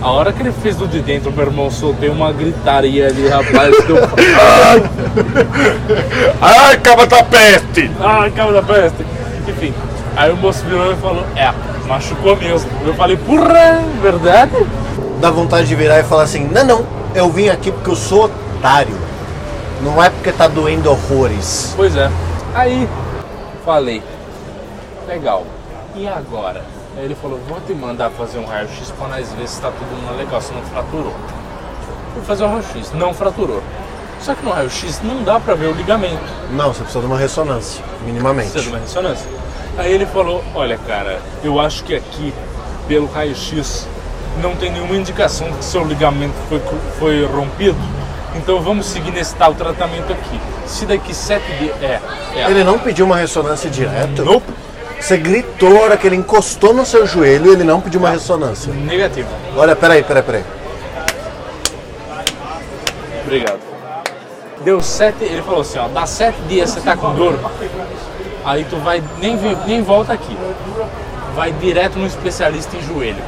A 0.00 0.10
hora 0.10 0.32
que 0.32 0.40
ele 0.40 0.50
fez 0.50 0.76
do 0.76 0.88
de 0.88 1.00
dentro, 1.00 1.30
meu 1.30 1.44
irmão 1.44 1.70
soltei 1.70 2.08
uma 2.08 2.32
gritaria 2.32 3.06
ali, 3.08 3.28
rapaz. 3.28 3.76
que 3.84 3.90
eu... 3.90 3.98
Ai, 6.40 6.78
caba 6.78 7.06
da 7.06 7.22
peste! 7.22 7.90
Ai, 8.00 8.30
cabo 8.30 8.52
da 8.52 8.62
peste. 8.62 9.04
Enfim, 9.46 9.74
aí 10.16 10.32
o 10.32 10.36
moço 10.38 10.64
virou 10.64 10.90
e 10.90 10.96
falou: 10.96 11.26
É, 11.36 11.52
machucou 11.86 12.34
mesmo. 12.34 12.70
Eu 12.86 12.94
falei: 12.94 13.18
Porra, 13.18 13.82
verdade? 14.00 14.52
Dá 15.20 15.30
vontade 15.30 15.68
de 15.68 15.74
virar 15.74 16.00
e 16.00 16.02
falar 16.02 16.22
assim: 16.22 16.48
não, 16.50 16.64
não, 16.64 16.86
eu 17.14 17.28
vim 17.28 17.50
aqui 17.50 17.70
porque 17.70 17.90
eu 17.90 17.96
sou 17.96 18.24
otário. 18.24 18.96
Não 19.82 20.02
é 20.02 20.10
porque 20.10 20.30
tá 20.32 20.46
doendo 20.46 20.90
horrores. 20.90 21.72
Pois 21.76 21.96
é. 21.96 22.10
Aí 22.54 22.88
falei: 23.64 24.02
Legal. 25.08 25.44
E 25.94 26.06
agora? 26.06 26.62
Aí 26.96 27.04
ele 27.04 27.14
falou: 27.14 27.40
Vou 27.48 27.60
te 27.60 27.72
mandar 27.72 28.10
fazer 28.10 28.38
um 28.38 28.44
raio-x 28.44 28.90
pra 28.90 29.08
nós 29.08 29.32
ver 29.32 29.48
se 29.48 29.60
tá 29.60 29.70
tudo 29.70 30.16
legal, 30.16 30.40
se 30.40 30.52
não 30.52 30.62
fraturou. 30.62 31.14
Fui 32.12 32.22
fazer 32.22 32.44
o 32.44 32.48
raio-x, 32.48 32.92
não 32.92 33.14
fraturou. 33.14 33.62
Só 34.20 34.34
que 34.34 34.44
no 34.44 34.50
raio-x 34.50 35.00
não 35.02 35.22
dá 35.22 35.40
pra 35.40 35.54
ver 35.54 35.68
o 35.68 35.72
ligamento. 35.72 36.20
Não, 36.50 36.74
você 36.74 36.82
precisa 36.82 37.00
de 37.00 37.06
uma 37.06 37.18
ressonância, 37.18 37.82
minimamente. 38.04 38.50
Precisa 38.50 38.70
de 38.70 38.76
uma 38.76 38.80
ressonância. 38.80 39.30
Aí 39.78 39.92
ele 39.92 40.04
falou: 40.06 40.44
Olha, 40.54 40.76
cara, 40.78 41.20
eu 41.42 41.58
acho 41.58 41.84
que 41.84 41.94
aqui, 41.94 42.34
pelo 42.86 43.06
raio-x, 43.06 43.88
não 44.42 44.54
tem 44.56 44.70
nenhuma 44.70 44.94
indicação 44.94 45.50
de 45.50 45.58
que 45.58 45.64
seu 45.64 45.84
ligamento 45.84 46.34
foi, 46.48 46.60
foi 46.98 47.24
rompido. 47.24 47.78
Então 48.36 48.60
vamos 48.60 48.86
seguir 48.86 49.10
nesse 49.10 49.34
tal 49.34 49.54
tratamento 49.54 50.12
aqui. 50.12 50.40
Se 50.66 50.86
daqui 50.86 51.14
sete 51.14 51.50
dias. 51.58 51.74
É, 51.82 52.00
é. 52.36 52.50
Ele 52.50 52.62
não 52.62 52.78
pediu 52.78 53.04
uma 53.04 53.16
ressonância 53.16 53.68
direto? 53.68 54.24
Nope. 54.24 54.52
Você 55.00 55.16
gritou 55.16 55.78
a 55.78 55.80
hora 55.82 55.96
que 55.96 56.06
ele 56.06 56.16
encostou 56.16 56.74
no 56.74 56.84
seu 56.84 57.06
joelho 57.06 57.50
e 57.50 57.54
ele 57.54 57.64
não 57.64 57.80
pediu 57.80 57.98
uma 58.00 58.10
ressonância. 58.10 58.72
Negativo. 58.72 59.28
Olha, 59.56 59.74
peraí, 59.74 60.02
peraí, 60.02 60.22
peraí. 60.22 60.44
Obrigado. 63.24 63.60
Deu 64.62 64.80
sete. 64.82 65.24
Ele 65.24 65.42
falou 65.42 65.62
assim: 65.62 65.78
Ó, 65.78 65.88
dá 65.88 66.06
sete 66.06 66.36
dias 66.48 66.70
você 66.70 66.80
tá 66.80 66.96
com 66.96 67.14
dor. 67.14 67.38
Aí 68.44 68.64
tu 68.64 68.76
vai. 68.76 69.02
Nem, 69.18 69.36
nem 69.66 69.82
volta 69.82 70.12
aqui. 70.12 70.36
Vai 71.34 71.50
direto 71.52 71.98
no 71.98 72.06
especialista 72.06 72.76
em 72.76 72.82
joelho. 72.82 73.22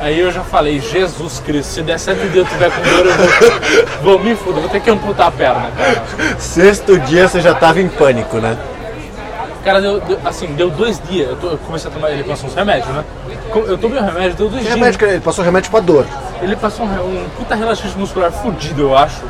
Aí 0.00 0.20
eu 0.20 0.30
já 0.30 0.42
falei, 0.42 0.78
Jesus 0.80 1.40
Cristo, 1.44 1.70
se 1.72 1.82
der 1.82 1.98
sete 1.98 2.20
dias 2.28 2.36
eu 2.36 2.44
tiver 2.46 2.70
com 2.70 2.82
dor, 2.82 3.06
eu 3.06 4.02
vou, 4.02 4.18
vou 4.18 4.18
me 4.24 4.34
fuder, 4.36 4.60
vou 4.60 4.68
ter 4.68 4.80
que 4.80 4.90
amputar 4.90 5.28
a 5.28 5.30
perna, 5.30 5.70
cara. 5.76 6.04
Sexto 6.38 6.98
dia 7.00 7.26
você 7.26 7.40
já 7.40 7.54
tava 7.54 7.80
em 7.80 7.88
pânico, 7.88 8.36
né? 8.38 8.56
Cara, 9.64 9.80
deu, 9.80 9.98
deu- 10.00 10.18
assim, 10.24 10.46
deu 10.54 10.70
dois 10.70 11.00
dias. 11.08 11.30
Eu, 11.30 11.36
tô- 11.36 11.48
eu 11.48 11.58
comecei 11.58 11.90
a 11.90 11.92
tomar. 11.92 12.10
Ele 12.10 12.22
passou 12.22 12.48
uns 12.48 12.54
remédios, 12.54 12.86
né? 12.94 13.04
Co- 13.50 13.60
Eu 13.60 13.76
tomei 13.76 13.98
o 13.98 14.02
remédio, 14.04 14.36
deu 14.36 14.48
dois 14.48 14.60
Que 14.62 14.68
dias. 14.68 14.74
remédio 14.78 14.98
que 14.98 15.04
ele 15.06 15.20
passou 15.20 15.44
remédio 15.44 15.70
pra 15.72 15.80
dor. 15.80 16.06
Ele 16.40 16.54
passou 16.54 16.86
um, 16.86 16.88
re- 16.88 17.00
um 17.00 17.26
puta 17.36 17.54
relaxante 17.56 17.98
muscular 17.98 18.30
fudido, 18.30 18.82
eu 18.82 18.96
acho. 18.96 19.22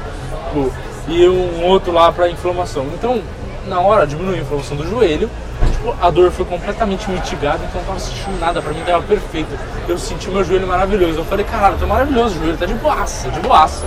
Tipo, 0.49 0.71
e 1.09 1.27
um 1.27 1.65
outro 1.65 1.91
lá 1.91 2.13
pra 2.13 2.29
inflamação. 2.29 2.85
Então, 2.93 3.23
na 3.67 3.81
hora 3.81 4.07
diminuiu 4.07 4.37
a 4.37 4.41
inflamação 4.41 4.77
do 4.77 4.87
joelho. 4.87 5.31
Tipo, 5.77 5.95
a 6.01 6.11
dor 6.11 6.31
foi 6.31 6.45
completamente 6.47 7.09
mitigada, 7.11 7.59
então 7.59 7.81
eu 7.81 7.87
não 7.87 7.87
tava 7.87 8.01
sentindo 8.01 8.41
nada, 8.41 8.62
pra 8.62 8.73
mim 8.73 8.83
tava 8.85 9.03
perfeito. 9.03 9.59
Eu 9.87 9.99
senti 9.99 10.29
meu 10.31 10.43
joelho 10.43 10.67
maravilhoso. 10.67 11.19
Eu 11.19 11.25
falei, 11.25 11.45
caralho, 11.45 11.77
tá 11.77 11.87
maravilhoso 11.87 12.37
o 12.37 12.39
joelho, 12.39 12.57
tá 12.57 12.67
de 12.67 12.75
boaça, 12.75 13.31
de 13.31 13.41
boaça. 13.41 13.85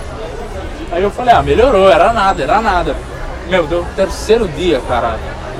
Aí 0.91 1.03
eu 1.03 1.11
falei, 1.11 1.33
ah, 1.33 1.41
melhorou, 1.41 1.89
era 1.89 2.13
nada, 2.13 2.43
era 2.43 2.61
nada. 2.61 2.95
Meu, 3.47 3.65
deu 3.65 3.81
o 3.81 3.85
terceiro 3.95 4.47
dia, 4.47 4.79
cara. 4.87 5.17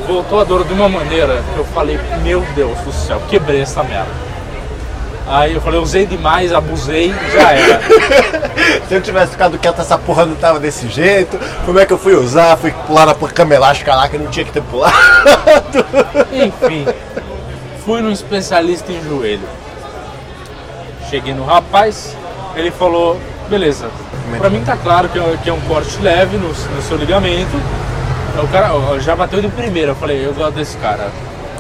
Voltou 0.08 0.40
a 0.40 0.44
dor 0.44 0.64
de 0.64 0.74
uma 0.74 0.88
maneira 0.88 1.44
que 1.54 1.60
eu 1.60 1.66
falei, 1.66 2.00
meu 2.24 2.42
Deus 2.56 2.78
do 2.80 2.92
céu, 2.92 3.22
quebrei 3.28 3.62
essa 3.62 3.84
merda. 3.84 4.29
Aí 5.30 5.54
eu 5.54 5.62
falei, 5.62 5.80
usei 5.80 6.08
demais, 6.08 6.52
abusei, 6.52 7.14
já 7.32 7.52
era. 7.52 7.82
Se 8.90 8.96
eu 8.96 9.00
tivesse 9.00 9.34
ficado 9.34 9.60
quieto, 9.60 9.80
essa 9.80 9.96
porra 9.96 10.26
não 10.26 10.34
tava 10.36 10.60
desse 10.60 10.88
jeito. 10.88 11.40
Como 11.68 11.80
é 11.80 11.86
que 11.86 11.94
eu 11.94 12.00
fui 12.00 12.16
usar? 12.16 12.58
Fui 12.58 12.72
pular 12.88 13.06
na 13.06 13.14
cama 13.14 13.54
elástica 13.54 13.94
lá 13.94 14.10
que 14.10 14.18
não 14.18 14.26
tinha 14.32 14.44
que 14.44 14.52
ter 14.52 14.64
pulado. 14.64 15.86
Enfim, 16.34 16.88
fui 17.86 18.02
num 18.02 18.12
especialista 18.12 18.92
em 18.92 19.04
joelho. 19.04 19.48
Cheguei 21.12 21.36
no 21.36 21.46
rapaz, 21.46 22.18
ele 22.56 22.72
falou, 22.72 23.20
beleza, 23.48 23.88
pra 24.40 24.50
mim 24.50 24.64
tá 24.64 24.76
claro 24.76 25.10
que 25.10 25.20
é, 25.20 25.38
que 25.44 25.50
é 25.50 25.54
um 25.54 25.62
corte 25.62 25.96
leve 26.02 26.38
no, 26.38 26.48
no 26.48 26.82
seu 26.82 26.98
ligamento. 26.98 27.56
O 28.42 28.48
cara 28.48 28.74
ó, 28.74 28.98
já 28.98 29.16
bateu 29.16 29.42
de 29.42 29.48
primeira, 29.50 29.92
eu 29.92 29.96
falei, 29.96 30.26
eu 30.26 30.34
gosto 30.34 30.56
desse 30.56 30.78
cara. 30.78 31.12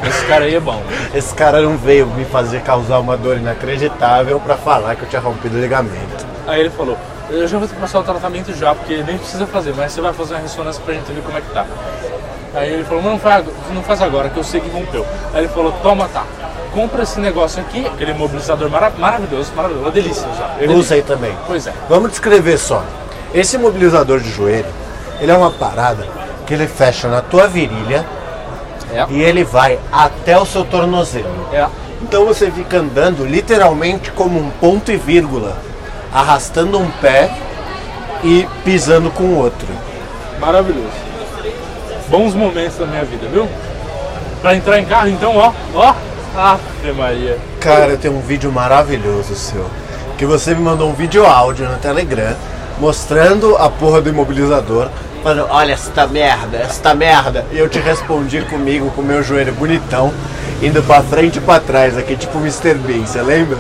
Esse 0.07 0.25
cara 0.25 0.45
aí 0.45 0.55
é 0.55 0.59
bom. 0.59 0.81
Esse 1.13 1.33
cara 1.33 1.62
não 1.62 1.77
veio 1.77 2.07
me 2.07 2.25
fazer 2.25 2.62
causar 2.62 2.99
uma 2.99 3.17
dor 3.17 3.38
inacreditável 3.38 4.39
pra 4.39 4.55
falar 4.55 4.95
que 4.95 5.03
eu 5.03 5.09
tinha 5.09 5.21
rompido 5.21 5.57
o 5.57 5.62
ligamento. 5.62 6.25
Aí 6.47 6.62
ele 6.62 6.69
falou, 6.69 6.97
eu 7.29 7.47
já 7.47 7.57
vou 7.57 7.67
passar 7.67 7.99
o 7.99 8.03
tratamento 8.03 8.53
já, 8.55 8.73
porque 8.73 9.03
nem 9.03 9.17
precisa 9.17 9.45
fazer, 9.45 9.73
mas 9.75 9.91
você 9.91 10.01
vai 10.01 10.13
fazer 10.13 10.33
uma 10.35 10.41
ressonância 10.41 10.81
pra 10.83 10.93
gente 10.93 11.12
ver 11.12 11.21
como 11.21 11.38
é 11.38 11.41
que 11.41 11.49
tá. 11.51 11.65
Aí 12.55 12.73
ele 12.73 12.83
falou, 12.83 13.03
mas 13.03 13.12
não 13.12 13.19
faz, 13.19 13.45
não 13.73 13.83
faz 13.83 14.01
agora, 14.01 14.29
que 14.29 14.38
eu 14.38 14.43
sei 14.43 14.59
que 14.59 14.69
rompeu. 14.69 15.05
Aí 15.33 15.41
ele 15.41 15.47
falou, 15.49 15.71
toma 15.83 16.07
tá, 16.07 16.23
compra 16.73 17.03
esse 17.03 17.19
negócio 17.19 17.62
aqui, 17.62 17.85
aquele 17.85 18.13
mobilizador 18.13 18.69
mara- 18.69 18.91
maravilhoso, 18.97 19.51
maravilhoso, 19.55 19.85
uma 19.85 19.91
delícia 19.91 20.27
já. 20.38 20.55
Eu 20.59 20.71
usei 20.73 21.01
também. 21.03 21.35
Pois 21.45 21.67
é. 21.67 21.73
Vamos 21.88 22.09
descrever 22.09 22.57
só. 22.57 22.83
Esse 23.33 23.57
mobilizador 23.59 24.19
de 24.19 24.31
joelho, 24.31 24.65
ele 25.21 25.31
é 25.31 25.35
uma 25.35 25.51
parada 25.51 26.07
que 26.47 26.53
ele 26.55 26.65
fecha 26.65 27.07
na 27.07 27.21
tua 27.21 27.47
virilha 27.47 28.03
É. 28.91 29.06
e 29.10 29.21
ele 29.21 29.43
vai 29.43 29.80
até 29.91 30.38
o 30.38 30.45
seu 30.45 30.65
tornozelo. 30.65 31.47
É. 31.54 31.67
Então 32.02 32.25
você 32.25 32.49
fica 32.49 32.78
andando 32.78 33.25
literalmente 33.25 34.12
como 34.12 34.39
um 34.39 34.49
ponto 34.49 34.91
e 34.91 34.97
vírgula, 34.97 35.58
arrastando 36.13 36.80
um 36.80 36.89
pé 37.02 37.30
e 38.23 38.47
pisando 38.63 39.12
com 39.12 39.23
o 39.23 39.38
outro. 39.38 39.67
Maravilhoso. 40.39 41.10
Bons 42.08 42.34
momentos 42.34 42.78
da 42.78 42.86
minha 42.86 43.04
vida, 43.04 43.28
viu? 43.28 43.47
Pra 44.41 44.56
entrar 44.56 44.80
em 44.80 44.86
carro, 44.86 45.10
então, 45.10 45.36
ó, 45.36 45.52
ó. 45.75 45.93
Ave 46.36 46.93
Maria. 46.93 47.38
Cara, 47.60 47.91
eu 47.91 47.97
tenho 47.97 48.15
um 48.15 48.21
vídeo 48.21 48.52
maravilhoso 48.52 49.36
seu. 49.36 49.65
Que 50.17 50.25
você 50.25 50.56
me 50.56 50.62
mandou 50.62 50.89
um 50.89 50.93
vídeo 50.93 51.25
áudio 51.25 51.67
no 51.67 51.78
Telegram 51.78 52.36
mostrando 52.80 53.58
a 53.58 53.69
porra 53.69 54.02
do 54.02 54.10
imobilizador. 54.10 54.88
Falando, 55.23 55.47
olha 55.49 55.73
esta 55.73 56.08
merda, 56.08 56.58
esta 56.58 56.95
merda. 56.95 57.45
E 57.51 57.58
eu 57.58 57.67
te 57.67 57.79
respondi 57.79 58.41
comigo, 58.43 58.89
com 58.91 59.01
meu 59.01 59.21
joelho 59.21 59.53
bonitão, 59.53 60.13
indo 60.62 60.82
pra 60.84 61.03
frente 61.03 61.39
e 61.39 61.41
pra 61.41 61.60
trás 61.60 61.97
aqui, 61.97 62.15
tipo 62.15 62.38
Mr. 62.38 62.75
Bean, 62.75 63.05
você 63.05 63.21
lembra? 63.21 63.58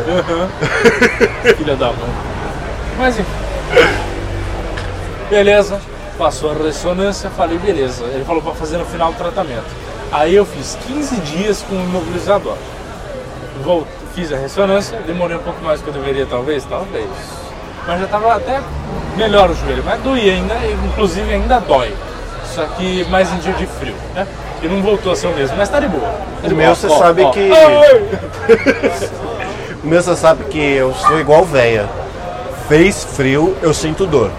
Filha 1.57 1.75
da 1.75 1.87
mãe. 1.87 2.09
Mas 2.97 3.19
enfim. 3.19 3.29
Beleza. 5.29 5.79
Passou 6.17 6.51
a 6.51 6.53
ressonância, 6.53 7.29
falei, 7.29 7.57
beleza. 7.57 8.03
Ele 8.05 8.25
falou 8.25 8.41
pra 8.41 8.53
fazer 8.53 8.77
no 8.77 8.85
final 8.85 9.13
do 9.13 9.17
tratamento. 9.17 9.67
Aí 10.11 10.35
eu 10.35 10.45
fiz 10.45 10.77
15 10.87 11.15
dias 11.17 11.61
com 11.61 11.75
o 11.75 11.79
imobilizador. 11.79 12.57
Vou, 13.63 13.87
fiz 14.13 14.33
a 14.33 14.37
ressonância, 14.37 14.99
demorei 15.05 15.37
um 15.37 15.41
pouco 15.41 15.63
mais 15.63 15.79
do 15.79 15.83
que 15.83 15.89
eu 15.89 15.93
deveria, 15.93 16.25
talvez, 16.25 16.65
talvez. 16.65 17.07
Mas 17.87 18.01
já 18.01 18.07
tava 18.07 18.35
até 18.35 18.61
melhor 19.15 19.49
o 19.49 19.53
joelho, 19.55 19.83
mas 19.85 19.99
doía 20.01 20.33
ainda, 20.33 20.55
inclusive 20.85 21.33
ainda 21.33 21.59
dói. 21.59 21.93
Só 22.53 22.63
que 22.77 23.05
mais 23.09 23.31
em 23.31 23.37
dia 23.37 23.53
de 23.53 23.65
frio, 23.67 23.93
né? 24.15 24.25
E 24.61 24.67
não 24.67 24.81
voltou 24.81 25.11
a 25.11 25.15
ser 25.15 25.27
o 25.27 25.31
mesmo, 25.31 25.55
mas 25.57 25.69
tá 25.69 25.79
de 25.79 25.87
boa. 25.87 26.09
Tá 26.41 26.47
de 26.47 26.53
O 26.53 26.57
meu 26.57 26.75
você 26.75 26.87
Ó, 26.87 26.97
sabe 26.97 27.21
ó. 27.23 27.31
que- 27.31 27.51
Ai! 27.51 29.09
O 29.81 29.87
meu 29.87 30.03
você 30.03 30.13
sabe 30.15 30.43
que 30.45 30.59
eu 30.59 30.93
sou 30.93 31.19
igual 31.21 31.45
véia. 31.45 31.87
Fez 32.67 33.01
frio, 33.03 33.55
eu 33.61 33.73
sinto 33.73 34.05
dor. 34.05 34.29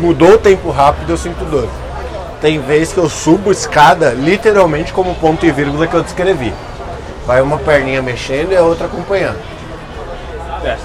Mudou 0.00 0.34
o 0.34 0.38
tempo 0.38 0.70
rápido, 0.70 1.10
eu 1.10 1.16
sinto 1.16 1.44
dor. 1.46 1.68
Tem 2.40 2.60
vez 2.60 2.92
que 2.92 2.98
eu 2.98 3.08
subo 3.08 3.50
escada, 3.50 4.10
literalmente 4.10 4.92
como 4.92 5.14
ponto 5.16 5.44
e 5.44 5.50
vírgula 5.50 5.86
que 5.88 5.94
eu 5.94 6.02
descrevi. 6.04 6.52
Vai 7.26 7.40
uma 7.40 7.58
perninha 7.58 8.00
mexendo 8.00 8.52
e 8.52 8.56
a 8.56 8.62
outra 8.62 8.86
acompanhando. 8.86 9.38
É, 10.64 10.76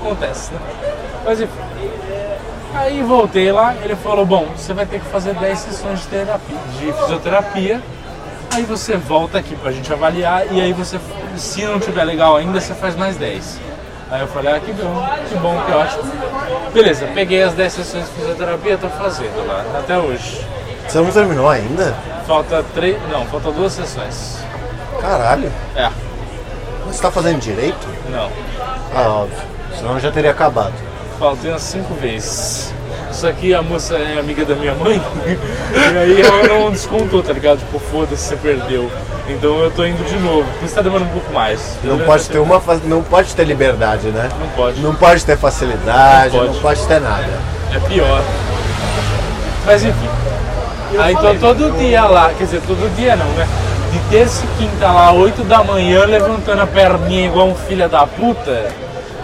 acontece, 0.00 0.52
né? 0.54 0.60
Mas 1.26 1.40
enfim. 1.40 1.52
Aí 2.74 3.02
voltei 3.02 3.52
lá, 3.52 3.74
ele 3.82 3.94
falou, 3.94 4.24
bom, 4.24 4.46
você 4.56 4.72
vai 4.72 4.86
ter 4.86 4.98
que 5.00 5.06
fazer 5.06 5.34
10 5.34 5.58
sessões 5.58 6.00
de 6.00 6.06
terapia, 6.06 6.56
de 6.78 6.92
fisioterapia. 6.92 7.80
Aí 8.50 8.62
você 8.64 8.96
volta 8.96 9.38
aqui 9.38 9.54
pra 9.56 9.70
gente 9.72 9.92
avaliar 9.92 10.44
e 10.50 10.60
aí 10.60 10.72
você, 10.72 10.98
se 11.36 11.64
não 11.64 11.78
tiver 11.78 12.04
legal 12.04 12.36
ainda, 12.36 12.60
você 12.60 12.74
faz 12.74 12.96
mais 12.96 13.16
10. 13.16 13.58
Aí 14.10 14.20
eu 14.20 14.26
falei, 14.28 14.54
ah, 14.54 14.60
que 14.60 14.72
bom, 14.72 15.06
que 15.28 15.34
bom, 15.36 15.62
que 15.64 15.72
ótimo. 15.72 16.12
Beleza, 16.72 17.06
peguei 17.14 17.42
as 17.42 17.54
10 17.54 17.72
sessões 17.72 18.04
de 18.06 18.10
fisioterapia, 18.12 18.76
tô 18.78 18.88
fazendo 18.88 19.46
lá, 19.46 19.64
até 19.78 19.96
hoje. 19.96 20.46
Você 20.86 20.98
não 20.98 21.10
terminou 21.10 21.48
ainda? 21.48 21.94
Falta 22.26 22.62
três, 22.74 22.96
não, 23.10 23.24
falta 23.26 23.50
duas 23.52 23.72
sessões. 23.72 24.38
Caralho. 25.00 25.50
É, 25.74 25.88
Você 26.86 27.00
tá 27.00 27.10
fazendo 27.10 27.40
direito? 27.40 27.86
não. 28.10 28.28
Ah, 28.94 29.08
óbvio. 29.08 29.38
Senão 29.78 29.98
já 29.98 30.10
teria 30.12 30.30
acabado. 30.30 30.74
Umas 31.22 31.62
cinco 31.62 31.94
vezes. 31.94 32.72
Só 33.12 33.30
que 33.30 33.54
a 33.54 33.62
moça 33.62 33.94
é 33.96 34.18
amiga 34.18 34.44
da 34.44 34.54
minha 34.54 34.74
mãe, 34.74 35.00
e 35.94 35.98
aí 35.98 36.20
ela 36.22 36.48
não 36.48 36.70
descontou, 36.70 37.22
tá 37.22 37.32
ligado? 37.32 37.58
Tipo, 37.58 37.78
foda-se, 37.78 38.22
você 38.28 38.36
perdeu. 38.36 38.90
Então 39.28 39.60
eu 39.60 39.70
tô 39.70 39.84
indo 39.84 40.02
de 40.08 40.16
novo. 40.18 40.48
Por 40.58 40.64
isso 40.64 40.74
tá 40.74 40.82
demorando 40.82 41.10
um 41.10 41.12
pouco 41.12 41.32
mais. 41.32 41.76
Não 41.84 41.98
pode 42.00 42.28
ter 42.28 42.38
uma 42.38 42.58
fa- 42.60 42.80
não 42.84 43.02
pode 43.02 43.34
ter 43.36 43.44
liberdade, 43.44 44.08
né? 44.08 44.28
Não 44.40 44.48
pode. 44.48 44.80
Não 44.80 44.94
pode 44.94 45.24
ter 45.24 45.36
facilidade, 45.36 46.34
Não 46.36 46.44
não 46.44 46.50
pode. 46.54 46.60
pode, 46.62 46.86
ter 46.88 47.00
nada. 47.00 47.28
É 47.74 47.78
pior. 47.80 48.22
Mas 49.66 49.84
enfim. 49.84 50.08
Aí 50.98 51.14
tô 51.16 51.34
todo 51.34 51.78
dia 51.78 52.02
lá, 52.04 52.30
quer 52.36 52.44
dizer, 52.44 52.60
todo 52.66 52.94
dia 52.96 53.14
não, 53.14 53.26
né? 53.32 53.46
De 53.92 53.98
terça 54.10 54.42
e 54.44 54.58
quinta 54.58 54.86
lá, 54.90 55.12
8 55.12 55.44
da 55.44 55.62
manhã, 55.62 56.04
levantando 56.06 56.62
a 56.62 56.66
perninha 56.66 57.26
igual 57.26 57.46
um 57.48 57.54
filho 57.54 57.88
da 57.88 58.06
puta, 58.06 58.68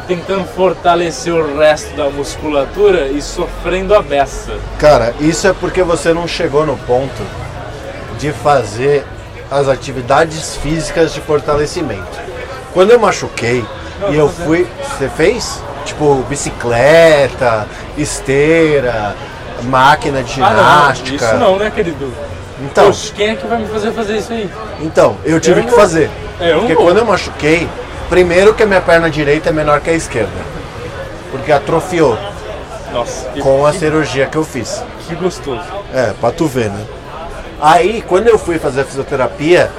tentando 0.09 0.44
fortalecer 0.47 1.33
o 1.35 1.59
resto 1.59 1.94
da 1.94 2.09
musculatura 2.09 3.09
e 3.09 3.21
sofrendo 3.21 3.94
a 3.94 4.01
beça. 4.03 4.53
Cara, 4.79 5.14
isso 5.21 5.47
é 5.47 5.53
porque 5.53 5.83
você 5.83 6.14
não 6.14 6.27
chegou 6.27 6.64
no 6.66 6.77
ponto 6.79 7.23
de 8.18 8.33
fazer 8.33 9.05
as 9.51 9.68
atividades 9.68 10.57
físicas 10.57 11.12
de 11.12 11.21
fortalecimento. 11.21 12.18
Quando 12.73 12.90
eu 12.90 12.99
machuquei 12.99 13.64
Não, 14.01 14.12
e 14.12 14.16
eu 14.16 14.29
fazendo. 14.29 14.47
fui. 14.47 14.66
Você 14.99 15.09
fez? 15.11 15.62
Tipo, 15.85 16.16
bicicleta, 16.29 17.66
esteira, 17.97 19.14
máquina 19.64 20.23
de 20.23 20.42
Ah, 20.42 20.51
não, 20.51 20.57
ginástica. 20.57 21.25
isso 21.27 21.35
não, 21.37 21.57
né, 21.59 21.71
querido? 21.75 22.12
Então, 22.61 22.87
Poxa, 22.87 23.12
quem 23.14 23.29
é 23.31 23.35
que 23.37 23.47
vai 23.47 23.59
me 23.59 23.66
fazer 23.68 23.92
fazer 23.92 24.16
isso 24.16 24.33
aí? 24.33 24.51
então, 24.81 25.16
eu 25.25 25.38
tive 25.38 25.61
Eu 25.61 25.64
que 25.64 25.71
fazer. 25.75 26.11
É, 26.40 26.53
eu 26.53 26.61
porque 26.61 26.75
quando 26.75 26.99
eu 26.99 27.05
machuquei, 27.05 27.68
primeiro 28.09 28.55
que 28.55 28.62
a 28.62 28.66
minha 28.66 28.81
perna 28.81 29.11
direita 29.11 29.51
é 29.51 29.53
menor 29.53 29.81
que 29.81 29.90
a 29.90 29.94
esquerda. 29.94 30.31
Porque 31.31 31.53
atrofiou 31.53 32.16
Nossa, 32.92 33.29
que, 33.31 33.40
com 33.40 33.66
a 33.66 33.73
que, 33.73 33.79
cirurgia 33.79 34.27
que 34.27 34.37
eu 34.37 34.44
fiz. 34.44 34.83
que 35.07 35.14
gostoso. 35.14 35.62
É, 35.92 36.12
pra 36.21 36.31
tu 36.31 36.47
ver, 36.47 36.71
né? 36.71 36.85
Aí, 37.61 38.03
quando 38.07 38.29
eu 38.29 38.38
fui 38.38 38.59
fazer 38.59 38.83
a 38.83 38.85
fisioterapia, 38.85 39.71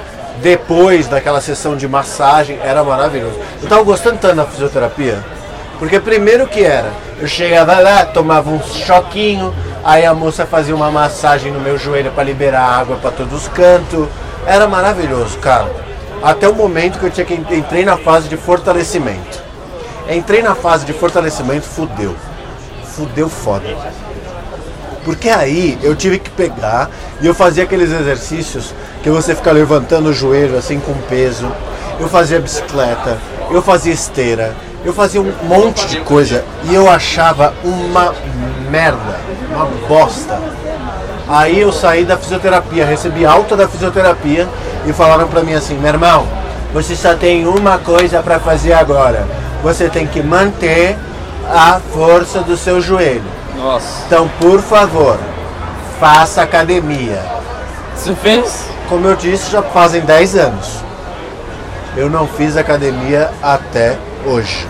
depois 0.42 1.08
daquela 1.08 1.40
sessão 1.40 1.76
de 1.76 1.88
massagem, 1.88 2.58
era 2.62 2.84
maravilhoso. 2.84 3.38
Eu 3.62 3.68
tava 3.68 3.82
gostando 3.82 4.18
tanto 4.18 4.36
da 4.36 4.44
fisioterapia, 4.44 5.18
porque 5.78 5.98
primeiro 5.98 6.46
que 6.46 6.62
era, 6.62 6.90
eu 7.18 7.26
chegava 7.26 7.78
lá, 7.78 8.04
tomava 8.04 8.50
um 8.50 8.62
choquinho, 8.62 9.54
aí 9.82 10.04
a 10.04 10.14
moça 10.14 10.46
fazia 10.46 10.74
uma 10.74 10.90
massagem 10.90 11.50
no 11.52 11.60
meu 11.60 11.78
joelho 11.78 12.10
pra 12.12 12.22
liberar 12.22 12.62
água 12.62 12.96
pra 12.96 13.10
todos 13.10 13.32
os 13.32 13.48
cantos. 13.48 14.06
Era 14.46 14.66
maravilhoso, 14.66 15.38
cara. 15.38 15.70
Até 16.22 16.46
o 16.48 16.54
momento 16.54 16.98
que 16.98 17.06
eu 17.06 17.10
tinha 17.10 17.24
que 17.24 17.34
entrei 17.34 17.84
na 17.84 17.96
fase 17.96 18.28
de 18.28 18.36
fortalecimento. 18.36 19.42
Entrei 20.10 20.42
na 20.42 20.54
fase 20.54 20.84
de 20.84 20.92
fortalecimento, 20.92 21.62
fudeu. 21.62 22.14
Fudeu 22.84 23.28
foda. 23.28 23.74
Porque 25.04 25.30
aí 25.30 25.78
eu 25.82 25.96
tive 25.96 26.18
que 26.18 26.28
pegar 26.30 26.90
e 27.22 27.26
eu 27.26 27.34
fazia 27.34 27.64
aqueles 27.64 27.90
exercícios 27.90 28.74
que 29.02 29.08
você 29.08 29.34
fica 29.34 29.50
levantando 29.50 30.10
o 30.10 30.12
joelho 30.12 30.58
assim 30.58 30.78
com 30.78 30.92
peso. 31.08 31.50
Eu 31.98 32.08
fazia 32.08 32.38
bicicleta, 32.38 33.18
eu 33.50 33.62
fazia 33.62 33.92
esteira, 33.92 34.54
eu 34.84 34.92
fazia 34.92 35.20
um 35.20 35.32
monte 35.44 35.86
de 35.86 36.00
coisa 36.00 36.44
e 36.64 36.74
eu 36.74 36.90
achava 36.90 37.54
uma 37.64 38.14
merda, 38.70 39.20
uma 39.50 39.66
bosta. 39.88 40.38
Aí 41.30 41.60
eu 41.60 41.70
saí 41.70 42.04
da 42.04 42.16
fisioterapia, 42.16 42.84
recebi 42.84 43.24
alta 43.24 43.56
da 43.56 43.68
fisioterapia 43.68 44.48
e 44.84 44.92
falaram 44.92 45.28
pra 45.28 45.44
mim 45.44 45.54
assim, 45.54 45.78
meu 45.78 45.92
irmão, 45.92 46.26
você 46.74 46.96
só 46.96 47.14
tem 47.14 47.46
uma 47.46 47.78
coisa 47.78 48.20
pra 48.20 48.40
fazer 48.40 48.72
agora. 48.72 49.24
Você 49.62 49.88
tem 49.88 50.08
que 50.08 50.20
manter 50.20 50.98
a 51.48 51.78
força 51.94 52.40
do 52.40 52.56
seu 52.56 52.80
joelho. 52.80 53.22
Nossa. 53.56 54.04
Então, 54.06 54.28
por 54.40 54.60
favor, 54.60 55.18
faça 56.00 56.42
academia. 56.42 57.22
Você 57.94 58.12
fez? 58.16 58.64
Como 58.88 59.06
eu 59.06 59.14
disse, 59.14 59.52
já 59.52 59.62
fazem 59.62 60.00
10 60.00 60.34
anos. 60.34 60.80
Eu 61.96 62.10
não 62.10 62.26
fiz 62.26 62.56
academia 62.56 63.30
até 63.40 63.96
hoje. 64.26 64.66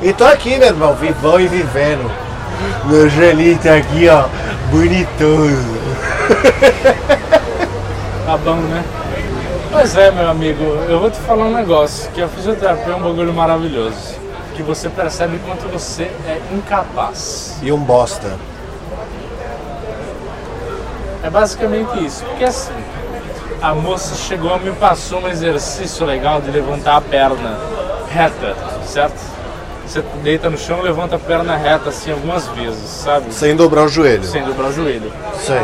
E 0.00 0.14
tô 0.14 0.24
aqui, 0.24 0.56
meu 0.56 0.68
irmão, 0.68 0.94
vivão 0.94 1.38
e 1.38 1.46
vivendo. 1.46 2.10
Meu 2.84 3.08
joelhinho 3.08 3.58
tá 3.58 3.74
aqui, 3.74 4.08
ó, 4.08 4.24
bonitoso. 4.70 5.78
Tá 8.26 8.36
bom, 8.36 8.56
né? 8.56 8.84
Pois 9.70 9.96
é, 9.96 10.10
meu 10.10 10.28
amigo, 10.28 10.62
eu 10.88 11.00
vou 11.00 11.10
te 11.10 11.18
falar 11.18 11.44
um 11.44 11.54
negócio, 11.54 12.10
que 12.12 12.20
a 12.20 12.28
fisioterapia 12.28 12.92
é 12.92 12.96
um 12.96 13.02
bagulho 13.02 13.32
maravilhoso. 13.32 14.16
Que 14.54 14.62
você 14.62 14.88
percebe 14.88 15.38
quanto 15.46 15.68
você 15.68 16.04
é 16.26 16.40
incapaz. 16.52 17.58
E 17.62 17.70
um 17.70 17.78
bosta. 17.78 18.38
É 21.22 21.30
basicamente 21.30 22.04
isso. 22.04 22.24
Porque 22.24 22.44
assim, 22.44 22.72
a 23.62 23.74
moça 23.74 24.14
chegou 24.14 24.56
e 24.56 24.60
me 24.60 24.72
passou 24.72 25.20
um 25.20 25.28
exercício 25.28 26.04
legal 26.04 26.40
de 26.40 26.50
levantar 26.50 26.96
a 26.96 27.00
perna 27.00 27.58
reta, 28.10 28.56
certo? 28.84 29.37
Você 29.88 30.02
deita 30.22 30.50
no 30.50 30.58
chão, 30.58 30.82
levanta 30.82 31.16
a 31.16 31.18
perna 31.18 31.56
reta 31.56 31.88
assim 31.88 32.12
algumas 32.12 32.46
vezes, 32.48 32.88
sabe? 32.90 33.32
Sem 33.32 33.56
dobrar 33.56 33.84
o 33.84 33.88
joelho. 33.88 34.22
Sem 34.24 34.42
dobrar 34.44 34.68
o 34.68 34.72
joelho. 34.72 35.10
Sei. 35.42 35.60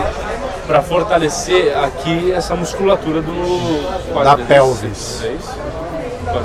Pra 0.67 0.81
fortalecer 0.81 1.77
aqui 1.77 2.33
essa 2.33 2.55
musculatura 2.57 3.21
do 3.21 3.83
Da 4.15 4.23
quadríceps. 4.37 4.47
pelvis. 4.49 5.21
É 5.25 5.29
isso? 5.33 5.59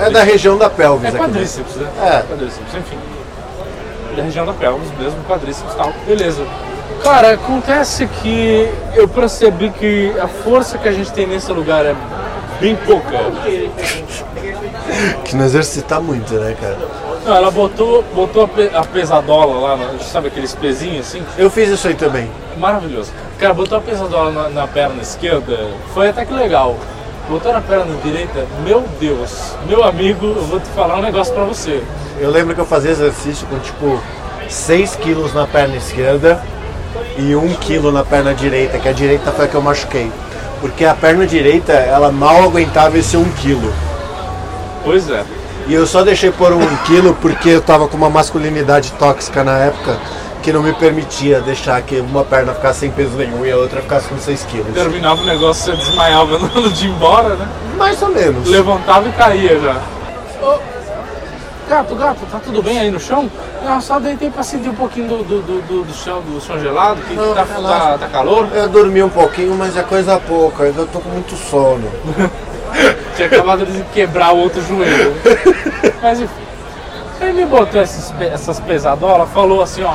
É 0.02 0.10
da 0.10 0.24
região 0.24 0.58
da 0.58 0.70
pelvis 0.70 1.06
É 1.06 1.08
aqui. 1.10 1.18
quadríceps, 1.18 1.76
né? 1.78 1.88
É. 2.02 2.22
Quadríceps, 2.30 2.76
enfim. 2.76 2.98
Da 4.18 4.24
região 4.24 4.46
da 4.46 4.54
pelvis 4.54 4.90
mesmo, 5.00 5.24
quadríceps 5.24 5.74
e 5.74 5.78
tal. 5.78 5.94
Beleza. 6.06 6.44
Cara, 7.02 7.32
acontece 7.36 8.06
que 8.08 8.70
eu 8.94 9.08
percebi 9.08 9.70
que 9.70 10.14
a 10.20 10.28
força 10.28 10.78
que 10.78 10.88
a 10.90 10.92
gente 10.92 11.14
tem 11.14 11.26
nesse 11.26 11.50
lugar 11.54 11.86
é 11.86 11.96
bem 12.60 12.76
pouca. 12.76 13.18
Que 15.24 15.36
não 15.36 15.46
exercita 15.46 16.00
muito, 16.00 16.34
né, 16.34 16.56
cara? 16.60 16.78
Não, 17.30 17.36
ela 17.36 17.52
botou, 17.52 18.04
botou 18.16 18.46
a, 18.46 18.48
pe- 18.48 18.72
a 18.74 18.82
pesadola 18.82 19.60
lá, 19.60 19.78
na- 19.78 20.00
sabe 20.00 20.30
aqueles 20.30 20.56
pezinhos 20.56 21.06
assim? 21.08 21.22
Eu 21.38 21.48
fiz 21.52 21.70
isso 21.70 21.88
aí 21.88 21.94
também. 21.94 22.28
Maravilhoso. 22.58 23.12
Cara, 23.38 23.54
botou 23.54 23.78
a 23.78 23.82
pesadola 23.82 24.32
na, 24.32 24.50
na 24.50 24.68
perna 24.68 25.00
esquerda, 25.00 25.56
foi 25.94 26.10
até 26.10 26.26
que 26.26 26.34
legal. 26.34 26.76
Botou 27.30 27.54
na 27.54 27.62
perna 27.62 27.86
direita, 28.04 28.48
meu 28.66 28.84
Deus, 29.00 29.54
meu 29.68 29.84
amigo, 29.84 30.26
eu 30.26 30.42
vou 30.42 30.60
te 30.60 30.66
falar 30.70 30.96
um 30.98 31.04
negócio 31.04 31.32
pra 31.32 31.44
você. 31.44 31.84
Eu 32.20 32.32
lembro 32.32 32.56
que 32.56 32.62
eu 32.62 32.66
fazia 32.66 32.90
exercício 32.90 33.46
com 33.46 33.60
tipo 33.60 34.02
6 34.50 34.96
quilos 34.96 35.32
na 35.32 35.46
perna 35.46 35.76
esquerda 35.76 36.42
e 37.16 37.36
1 37.36 37.54
quilo 37.58 37.92
na 37.92 38.04
perna 38.04 38.34
direita, 38.34 38.80
que 38.80 38.90
a 38.90 38.92
direita 38.92 39.32
foi 39.32 39.46
a 39.46 39.48
que 39.48 39.54
eu 39.54 39.62
machuquei. 39.62 40.12
Porque 40.62 40.84
a 40.84 40.96
perna 40.96 41.28
direita, 41.28 41.74
ela 41.74 42.12
mal 42.12 42.42
aguentava 42.42 42.98
esse 42.98 43.16
1 43.16 43.24
quilo. 43.34 43.72
Pois 44.84 45.08
é. 45.12 45.24
E 45.70 45.74
eu 45.74 45.86
só 45.88 46.04
deixei 46.04 46.32
por 46.32 46.52
1 46.52 46.78
quilo 46.86 47.14
porque 47.22 47.50
eu 47.50 47.62
tava 47.62 47.88
com 47.88 47.96
uma 47.96 48.10
masculinidade 48.10 48.92
tóxica 48.94 49.44
na 49.44 49.58
época 49.60 49.98
que 50.42 50.52
não 50.52 50.64
me 50.64 50.74
permitia 50.74 51.42
deixar 51.42 51.82
que 51.84 52.00
uma 52.00 52.24
perna 52.26 52.54
ficasse 52.54 52.80
sem 52.80 52.92
peso 52.92 53.16
nenhum 53.16 53.46
e 53.46 53.52
a 53.52 53.58
outra 53.58 53.82
ficasse 53.82 54.08
com 54.08 54.18
6 54.18 54.44
quilos. 54.46 54.74
Terminava 54.74 55.22
o 55.22 55.26
negócio, 55.26 55.72
você 55.76 55.78
desmaiava 55.78 56.38
no 56.40 56.70
de 56.72 56.88
ir 56.88 56.90
embora, 56.90 57.36
né? 57.36 57.48
Mais 57.78 58.02
ou 58.02 58.10
menos. 58.10 58.48
Levantava 58.50 59.08
e 59.08 59.12
caía 59.12 59.60
já. 59.60 59.80
Gato, 61.70 61.94
gato, 61.96 62.20
tá 62.32 62.40
tudo 62.44 62.64
bem 62.64 62.80
aí 62.80 62.90
no 62.90 63.00
chão? 63.00 63.30
Não, 63.64 63.80
só 63.80 64.00
deitei 64.00 64.32
pra 64.32 64.42
sentir 64.42 64.70
um 64.70 64.74
pouquinho 64.76 65.08
do, 65.08 65.18
do, 65.24 65.42
do, 65.44 65.62
do- 65.68 65.84
do 65.84 65.94
chão, 65.94 66.20
do 66.22 66.42
chão 66.42 66.60
gelado, 66.60 67.00
que 67.02 67.14
Não, 67.14 67.36
tá, 67.36 67.44
relaxa. 67.44 67.86
tá, 67.86 67.98
tá 68.00 68.08
calor. 68.08 68.48
Eu 68.56 68.68
dormi 68.70 69.04
um 69.04 69.10
pouquinho, 69.10 69.54
mas 69.56 69.78
é 69.78 69.84
coisa 69.84 70.20
pouca, 70.20 70.64
eu 70.64 70.88
tô 70.88 71.00
com 71.00 71.10
muito 71.10 71.36
sono. 71.36 71.88
Tinha 73.28 73.28
acabado 73.40 73.66
de 73.66 73.82
quebrar 73.94 74.34
o 74.34 74.38
outro 74.38 74.62
joelho. 74.66 75.16
Mas 76.02 76.20
enfim. 76.22 76.34
Ele 77.22 77.34
me 77.34 77.46
botou 77.46 77.82
esses 77.82 78.12
pe- 78.12 78.28
essas 78.28 78.60
pesadolas, 78.62 79.28
falou 79.34 79.62
assim, 79.62 79.84
ó, 79.84 79.94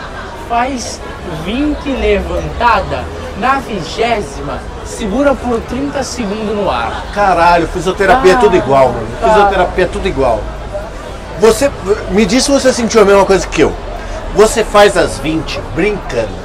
faz 0.48 1.00
20 1.46 1.88
levantada 1.88 3.02
na 3.38 3.60
vigésima, 3.60 4.58
segura 4.84 5.34
por 5.34 5.58
30 5.62 6.02
segundos 6.02 6.54
no 6.54 6.70
ar. 6.70 7.02
Caralho, 7.14 7.66
fisioterapia 7.68 8.34
é 8.34 8.36
tudo 8.36 8.54
igual, 8.56 8.88
mano. 8.90 9.06
Ah. 9.22 9.28
Fisioterapia 9.28 9.84
é 9.84 9.88
tudo 9.88 10.06
igual. 10.06 10.40
Você 11.40 11.70
me 12.10 12.26
diz 12.26 12.44
se 12.44 12.50
você 12.50 12.72
sentiu 12.74 13.00
a 13.00 13.04
mesma 13.06 13.24
coisa 13.24 13.46
que 13.46 13.62
eu. 13.62 13.72
Você 14.36 14.62
faz 14.62 14.94
as 14.96 15.18
20 15.18 15.60
brincando. 15.74 16.44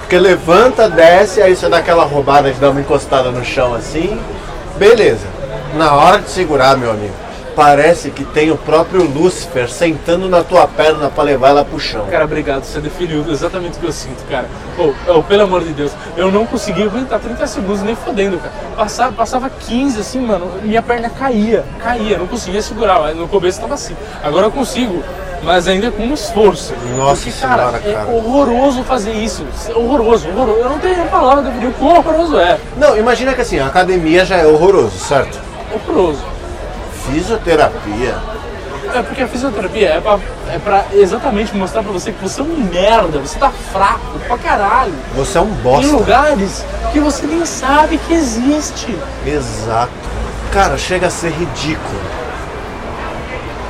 Porque 0.00 0.18
levanta, 0.18 0.88
desce, 0.90 1.40
aí 1.40 1.54
você 1.54 1.68
dá 1.68 1.78
aquela 1.78 2.04
roubada 2.04 2.50
de 2.52 2.58
dar 2.58 2.70
uma 2.70 2.80
encostada 2.80 3.30
no 3.30 3.44
chão 3.44 3.72
assim. 3.72 4.20
Beleza. 4.76 5.26
Na 5.74 5.94
hora 5.94 6.18
de 6.18 6.30
segurar, 6.30 6.76
meu 6.76 6.90
amigo, 6.90 7.14
parece 7.56 8.10
que 8.10 8.24
tem 8.24 8.50
o 8.50 8.58
próprio 8.58 9.04
Lúcifer 9.04 9.70
sentando 9.70 10.28
na 10.28 10.42
tua 10.42 10.66
perna 10.66 11.08
pra 11.08 11.24
levar 11.24 11.48
ela 11.48 11.64
pro 11.64 11.80
chão. 11.80 12.04
Cara, 12.10 12.24
obrigado, 12.24 12.64
você 12.64 12.78
definiu 12.78 13.24
exatamente 13.30 13.78
o 13.78 13.80
que 13.80 13.86
eu 13.86 13.92
sinto, 13.92 14.22
cara. 14.28 14.46
Ô, 14.78 14.92
ô, 15.10 15.22
pelo 15.22 15.44
amor 15.44 15.64
de 15.64 15.72
Deus, 15.72 15.92
eu 16.14 16.30
não 16.30 16.44
consegui 16.44 16.82
aguentar 16.82 17.20
30 17.20 17.46
segundos 17.46 17.82
nem 17.82 17.94
fodendo, 17.94 18.36
cara. 18.36 18.52
Passava, 18.76 19.12
passava 19.12 19.48
15 19.48 20.00
assim, 20.00 20.20
mano, 20.20 20.50
minha 20.62 20.82
perna 20.82 21.08
caía, 21.08 21.64
caía, 21.78 22.18
não 22.18 22.26
conseguia 22.26 22.60
segurar, 22.60 23.00
mas 23.00 23.16
no 23.16 23.26
começo 23.26 23.58
tava 23.60 23.72
assim. 23.74 23.96
Agora 24.22 24.46
eu 24.46 24.50
consigo, 24.50 25.02
mas 25.42 25.66
ainda 25.66 25.90
com 25.90 26.02
um 26.02 26.12
esforço. 26.12 26.74
Nossa 26.98 27.22
Porque, 27.24 27.40
cara, 27.40 27.56
senhora, 27.56 27.78
cara. 27.78 28.12
é 28.12 28.14
horroroso 28.14 28.82
fazer 28.84 29.12
isso. 29.12 29.42
Horroroso, 29.74 30.28
horroroso. 30.28 30.58
Eu 30.58 30.68
não 30.68 30.78
tenho 30.78 31.02
palavra 31.06 31.42
definir 31.44 31.68
o 31.68 31.72
quão 31.72 31.96
horroroso 31.96 32.38
é. 32.38 32.58
Não, 32.76 32.94
imagina 32.94 33.32
que 33.32 33.40
assim, 33.40 33.58
a 33.58 33.66
academia 33.68 34.24
já 34.26 34.36
é 34.36 34.46
horroroso, 34.46 34.98
certo? 34.98 35.51
Horroroso. 35.74 36.24
Fisioterapia. 37.06 38.16
É 38.94 39.02
porque 39.02 39.22
a 39.22 39.28
fisioterapia 39.28 39.88
é 39.88 40.00
pra, 40.00 40.18
é 40.52 40.58
pra 40.58 40.84
exatamente 40.92 41.56
mostrar 41.56 41.82
pra 41.82 41.92
você 41.92 42.12
que 42.12 42.22
você 42.22 42.40
é 42.40 42.44
um 42.44 42.56
merda, 42.70 43.18
você 43.18 43.38
tá 43.38 43.50
fraco 43.50 44.18
pra 44.26 44.36
caralho. 44.36 44.92
Você 45.14 45.38
é 45.38 45.40
um 45.40 45.48
em 45.48 45.62
bosta. 45.62 45.92
lugares 45.92 46.64
que 46.92 47.00
você 47.00 47.26
nem 47.26 47.44
sabe 47.46 47.96
que 47.98 48.12
existe. 48.12 48.96
Exato. 49.26 49.92
Cara, 50.52 50.76
chega 50.76 51.06
a 51.06 51.10
ser 51.10 51.30
ridículo. 51.30 52.00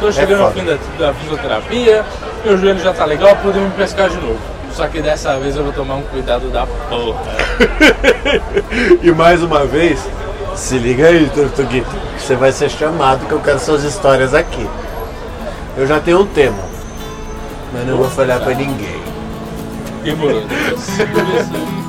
Tô 0.00 0.10
chegando 0.10 0.42
ao 0.42 0.52
foda. 0.52 0.60
fim 0.60 0.98
da, 0.98 1.06
da 1.06 1.14
fisioterapia, 1.14 2.04
meu 2.44 2.58
joelho 2.58 2.80
já 2.80 2.92
tá 2.92 3.04
legal, 3.04 3.36
podemos 3.36 3.68
me 3.68 3.76
pescar 3.76 4.08
de 4.08 4.16
novo. 4.16 4.38
Só 4.74 4.88
que 4.88 5.00
dessa 5.00 5.38
vez 5.38 5.54
eu 5.54 5.62
vou 5.62 5.72
tomar 5.72 5.94
um 5.94 6.02
cuidado 6.02 6.50
da 6.50 6.66
porra. 6.66 7.20
E 9.02 9.12
mais 9.12 9.42
uma 9.42 9.64
vez, 9.66 10.00
se 10.56 10.78
liga 10.78 11.06
aí, 11.06 11.28
Tortuguito. 11.30 11.90
Você 12.18 12.36
vai 12.36 12.52
ser 12.52 12.70
chamado 12.70 13.26
que 13.26 13.32
eu 13.32 13.40
quero 13.40 13.58
suas 13.58 13.84
histórias 13.84 14.34
aqui. 14.34 14.68
Eu 15.76 15.86
já 15.86 16.00
tenho 16.00 16.20
um 16.20 16.26
tema, 16.26 16.62
mas 17.72 17.86
não 17.86 17.96
vou 17.96 18.10
falar 18.10 18.40
pra 18.40 18.54
ninguém. 18.54 19.00
Demorou. 20.04 20.42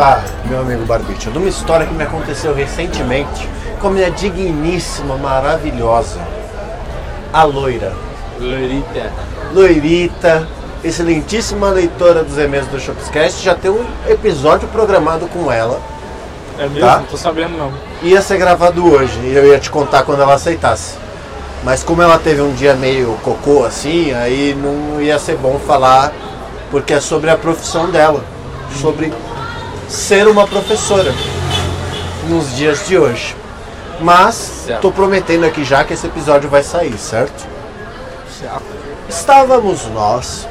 contar, 0.00 0.24
meu 0.46 0.60
amigo 0.60 0.86
Barbicha, 0.86 1.30
de 1.30 1.36
uma 1.36 1.48
história 1.48 1.86
que 1.86 1.92
me 1.92 2.02
aconteceu 2.02 2.54
recentemente 2.54 3.46
com 3.78 3.88
a 3.88 3.90
minha 3.90 4.10
digníssima, 4.10 5.16
maravilhosa, 5.18 6.18
a 7.30 7.44
loira. 7.44 7.92
Loirita. 8.38 9.12
Loirita, 9.52 10.48
excelentíssima 10.82 11.68
leitora 11.68 12.24
dos 12.24 12.38
e-mails 12.38 12.66
do 12.68 12.80
Shopscast, 12.80 13.44
já 13.44 13.54
tem 13.54 13.70
um 13.70 13.84
episódio 14.08 14.66
programado 14.68 15.26
com 15.26 15.52
ela. 15.52 15.78
É 16.58 16.66
mesmo? 16.66 16.80
Tá? 16.80 16.96
Não 16.96 17.04
tô 17.04 17.18
sabendo 17.18 17.58
não. 17.58 17.70
Ia 18.02 18.22
ser 18.22 18.38
gravado 18.38 18.90
hoje 18.90 19.18
e 19.22 19.34
eu 19.34 19.46
ia 19.46 19.58
te 19.58 19.68
contar 19.68 20.04
quando 20.04 20.22
ela 20.22 20.32
aceitasse. 20.32 20.94
Mas 21.62 21.82
como 21.82 22.00
ela 22.00 22.18
teve 22.18 22.40
um 22.40 22.54
dia 22.54 22.72
meio 22.72 23.18
cocô 23.22 23.64
assim, 23.64 24.14
aí 24.14 24.56
não 24.58 25.02
ia 25.02 25.18
ser 25.18 25.36
bom 25.36 25.58
falar, 25.58 26.10
porque 26.70 26.94
é 26.94 27.00
sobre 27.00 27.28
a 27.28 27.36
profissão 27.36 27.90
dela, 27.90 28.24
sobre 28.80 29.12
ser 29.90 30.28
uma 30.28 30.46
professora 30.46 31.12
nos 32.28 32.54
dias 32.56 32.86
de 32.86 32.96
hoje. 32.96 33.36
Mas 34.00 34.66
tô 34.80 34.90
prometendo 34.90 35.44
aqui 35.44 35.64
já 35.64 35.84
que 35.84 35.92
esse 35.92 36.06
episódio 36.06 36.48
vai 36.48 36.62
sair, 36.62 36.96
certo? 36.96 37.46
Certo. 38.40 38.62
Estávamos 39.08 39.86
nós 39.88 40.46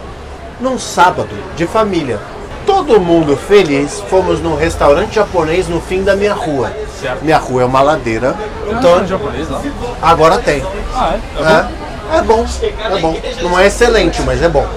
num 0.60 0.78
sábado 0.78 1.30
de 1.56 1.66
família. 1.66 2.20
Todo 2.66 3.00
mundo 3.00 3.36
feliz, 3.36 4.00
fomos 4.10 4.42
num 4.42 4.56
restaurante 4.56 5.16
japonês 5.16 5.68
no 5.68 5.82
fim 5.82 6.04
da 6.04 6.16
minha 6.16 6.34
rua. 6.34 6.72
Certo. 7.02 7.24
Minha 7.24 7.38
rua 7.40 7.64
é 7.64 7.66
uma 7.66 7.82
ladeira, 7.82 8.36
Então, 8.68 8.78
então 8.78 9.08
japonês 9.08 9.50
lá? 9.50 9.62
agora 10.02 10.38
tem. 10.38 10.64
Ah, 10.94 11.16
é? 11.16 11.42
É, 11.42 12.16
É, 12.16 12.20
é 12.20 12.22
bom, 12.22 12.46
é 12.62 13.00
bom. 13.00 13.18
Não 13.42 13.58
é 13.58 13.66
excelente, 13.68 14.22
mas 14.22 14.44
é 14.44 14.50
bom. 14.50 14.68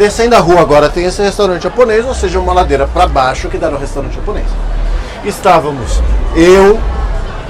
Descendo 0.00 0.34
a 0.34 0.38
rua 0.38 0.62
agora 0.62 0.88
tem 0.88 1.04
esse 1.04 1.20
restaurante 1.20 1.64
japonês, 1.64 2.06
ou 2.06 2.14
seja, 2.14 2.40
uma 2.40 2.54
ladeira 2.54 2.86
para 2.86 3.06
baixo 3.06 3.50
que 3.50 3.58
dá 3.58 3.68
no 3.68 3.76
restaurante 3.76 4.14
japonês. 4.14 4.46
Estávamos 5.22 6.00
eu, 6.34 6.80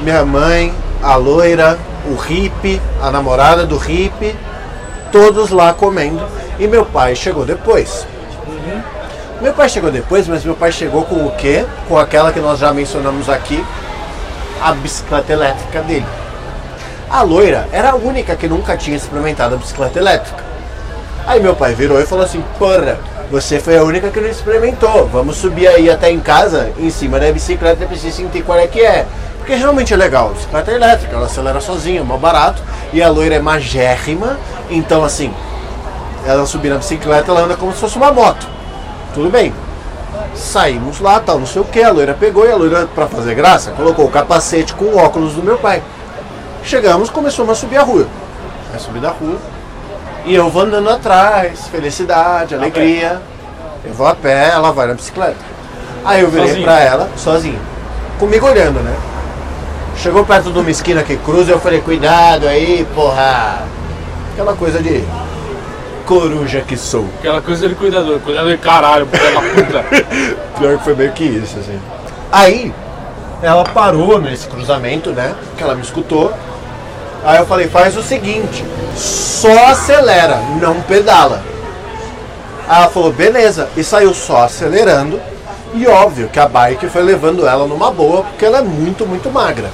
minha 0.00 0.24
mãe, 0.24 0.74
a 1.00 1.14
loira, 1.14 1.78
o 2.06 2.16
hippie, 2.16 2.82
a 3.00 3.08
namorada 3.08 3.64
do 3.64 3.76
hippie, 3.76 4.34
todos 5.12 5.50
lá 5.50 5.72
comendo. 5.72 6.26
E 6.58 6.66
meu 6.66 6.84
pai 6.84 7.14
chegou 7.14 7.44
depois. 7.44 8.04
Meu 9.40 9.52
pai 9.54 9.68
chegou 9.68 9.92
depois, 9.92 10.26
mas 10.26 10.44
meu 10.44 10.56
pai 10.56 10.72
chegou 10.72 11.04
com 11.04 11.24
o 11.24 11.30
quê? 11.36 11.64
Com 11.88 11.96
aquela 11.96 12.32
que 12.32 12.40
nós 12.40 12.58
já 12.58 12.74
mencionamos 12.74 13.28
aqui, 13.28 13.64
a 14.60 14.72
bicicleta 14.72 15.32
elétrica 15.32 15.82
dele. 15.82 16.06
A 17.08 17.22
loira 17.22 17.68
era 17.70 17.90
a 17.90 17.94
única 17.94 18.34
que 18.34 18.48
nunca 18.48 18.76
tinha 18.76 18.96
experimentado 18.96 19.54
a 19.54 19.58
bicicleta 19.58 20.00
elétrica. 20.00 20.49
Aí 21.30 21.38
meu 21.38 21.54
pai 21.54 21.74
virou 21.74 22.00
e 22.00 22.04
falou 22.04 22.24
assim: 22.24 22.42
Porra, 22.58 22.98
você 23.30 23.60
foi 23.60 23.78
a 23.78 23.84
única 23.84 24.10
que 24.10 24.20
não 24.20 24.28
experimentou. 24.28 25.06
Vamos 25.06 25.36
subir 25.36 25.68
aí 25.68 25.88
até 25.88 26.10
em 26.10 26.18
casa, 26.18 26.72
em 26.76 26.90
cima 26.90 27.20
da 27.20 27.30
bicicleta, 27.30 27.86
pra 27.86 27.96
você 27.96 28.10
sentir 28.10 28.42
qual 28.42 28.58
é 28.58 28.66
que 28.66 28.80
é. 28.80 29.06
Porque 29.38 29.54
realmente 29.54 29.94
é 29.94 29.96
legal. 29.96 30.30
Bicicleta 30.30 30.72
elétrica, 30.72 31.14
ela 31.14 31.26
acelera 31.26 31.60
sozinha, 31.60 32.00
é 32.00 32.02
mó 32.02 32.16
barato. 32.16 32.60
E 32.92 33.00
a 33.00 33.08
loira 33.08 33.36
é 33.36 33.38
magérrima. 33.38 34.38
Então, 34.68 35.04
assim, 35.04 35.32
ela 36.26 36.44
subir 36.46 36.68
na 36.68 36.78
bicicleta, 36.78 37.30
ela 37.30 37.42
anda 37.42 37.54
como 37.54 37.72
se 37.72 37.78
fosse 37.78 37.96
uma 37.96 38.10
moto. 38.10 38.48
Tudo 39.14 39.30
bem. 39.30 39.54
Saímos 40.34 40.98
lá, 40.98 41.20
tal, 41.20 41.38
não 41.38 41.46
sei 41.46 41.62
o 41.62 41.64
que. 41.64 41.80
A 41.80 41.92
loira 41.92 42.12
pegou 42.12 42.44
e 42.44 42.50
a 42.50 42.56
loira, 42.56 42.88
pra 42.92 43.06
fazer 43.06 43.36
graça, 43.36 43.70
colocou 43.70 44.04
o 44.04 44.10
capacete 44.10 44.74
com 44.74 44.86
o 44.86 44.98
óculos 44.98 45.34
do 45.34 45.44
meu 45.44 45.58
pai. 45.58 45.80
Chegamos, 46.64 47.08
começamos 47.08 47.52
a 47.52 47.54
subir 47.54 47.76
a 47.76 47.84
rua. 47.84 48.08
Vai 48.72 48.80
subir 48.80 49.00
da 49.00 49.10
rua. 49.10 49.36
E 50.24 50.34
eu 50.34 50.50
vou 50.50 50.62
andando 50.62 50.88
atrás, 50.90 51.66
felicidade, 51.68 52.54
alegria. 52.54 53.20
Eu 53.84 53.94
vou 53.94 54.06
a 54.06 54.14
pé, 54.14 54.50
ela 54.50 54.72
vai 54.72 54.86
na 54.86 54.94
bicicleta. 54.94 55.38
Aí 56.04 56.20
eu 56.20 56.30
virei 56.30 56.48
Sozinho? 56.48 56.64
pra 56.64 56.80
ela, 56.80 57.08
sozinho. 57.16 57.58
Comigo 58.18 58.46
olhando, 58.46 58.80
né? 58.80 58.94
Chegou 59.96 60.24
perto 60.24 60.50
de 60.50 60.58
uma 60.58 60.70
esquina 60.70 61.02
que 61.02 61.16
cruza, 61.16 61.52
eu 61.52 61.60
falei, 61.60 61.80
cuidado 61.80 62.46
aí, 62.46 62.86
porra. 62.94 63.62
Aquela 64.32 64.54
coisa 64.54 64.82
de 64.82 65.04
coruja 66.06 66.60
que 66.62 66.76
sou. 66.76 67.06
Aquela 67.18 67.40
coisa 67.40 67.68
de 67.68 67.74
cuidador, 67.74 68.18
cuidador 68.20 68.50
de 68.50 68.58
caralho, 68.58 69.06
da 69.06 69.40
puta. 69.40 69.84
Pior 70.58 70.78
que 70.78 70.84
foi 70.84 70.94
meio 70.94 71.12
que 71.12 71.24
isso, 71.24 71.58
assim. 71.58 71.78
Aí, 72.32 72.72
ela 73.42 73.64
parou 73.64 74.20
nesse 74.20 74.46
cruzamento, 74.48 75.10
né? 75.10 75.34
Que 75.56 75.62
ela 75.62 75.74
me 75.74 75.82
escutou. 75.82 76.32
Aí 77.22 77.38
eu 77.38 77.46
falei, 77.46 77.68
faz 77.68 77.96
o 77.96 78.02
seguinte, 78.02 78.64
só 78.96 79.66
acelera, 79.66 80.38
não 80.60 80.80
pedala. 80.82 81.42
Aí 82.66 82.82
ela 82.82 82.88
falou, 82.88 83.12
beleza, 83.12 83.68
e 83.76 83.84
saiu 83.84 84.14
só 84.14 84.44
acelerando. 84.44 85.20
E 85.74 85.86
óbvio 85.86 86.28
que 86.28 86.40
a 86.40 86.48
bike 86.48 86.88
foi 86.88 87.02
levando 87.02 87.46
ela 87.46 87.66
numa 87.66 87.90
boa, 87.90 88.24
porque 88.24 88.44
ela 88.44 88.58
é 88.58 88.62
muito, 88.62 89.06
muito 89.06 89.30
magra. 89.30 89.70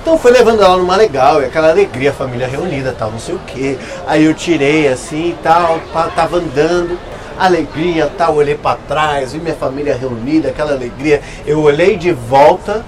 Então 0.00 0.18
foi 0.18 0.32
levando 0.32 0.62
ela 0.62 0.76
numa 0.76 0.96
legal, 0.96 1.42
e 1.42 1.44
aquela 1.44 1.70
alegria, 1.70 2.10
a 2.10 2.14
família 2.14 2.46
reunida, 2.46 2.94
tal, 2.98 3.10
não 3.10 3.20
sei 3.20 3.34
o 3.34 3.38
que. 3.40 3.78
Aí 4.06 4.24
eu 4.24 4.34
tirei 4.34 4.88
assim 4.88 5.30
e 5.30 5.38
tal, 5.42 5.78
tava 6.16 6.38
andando, 6.38 6.98
alegria, 7.38 8.10
tal, 8.18 8.34
olhei 8.34 8.56
pra 8.56 8.76
trás, 8.88 9.32
vi 9.32 9.38
minha 9.38 9.54
família 9.54 9.94
reunida, 9.94 10.48
aquela 10.48 10.72
alegria. 10.72 11.20
Eu 11.46 11.60
olhei 11.60 11.96
de 11.96 12.12
volta, 12.12 12.84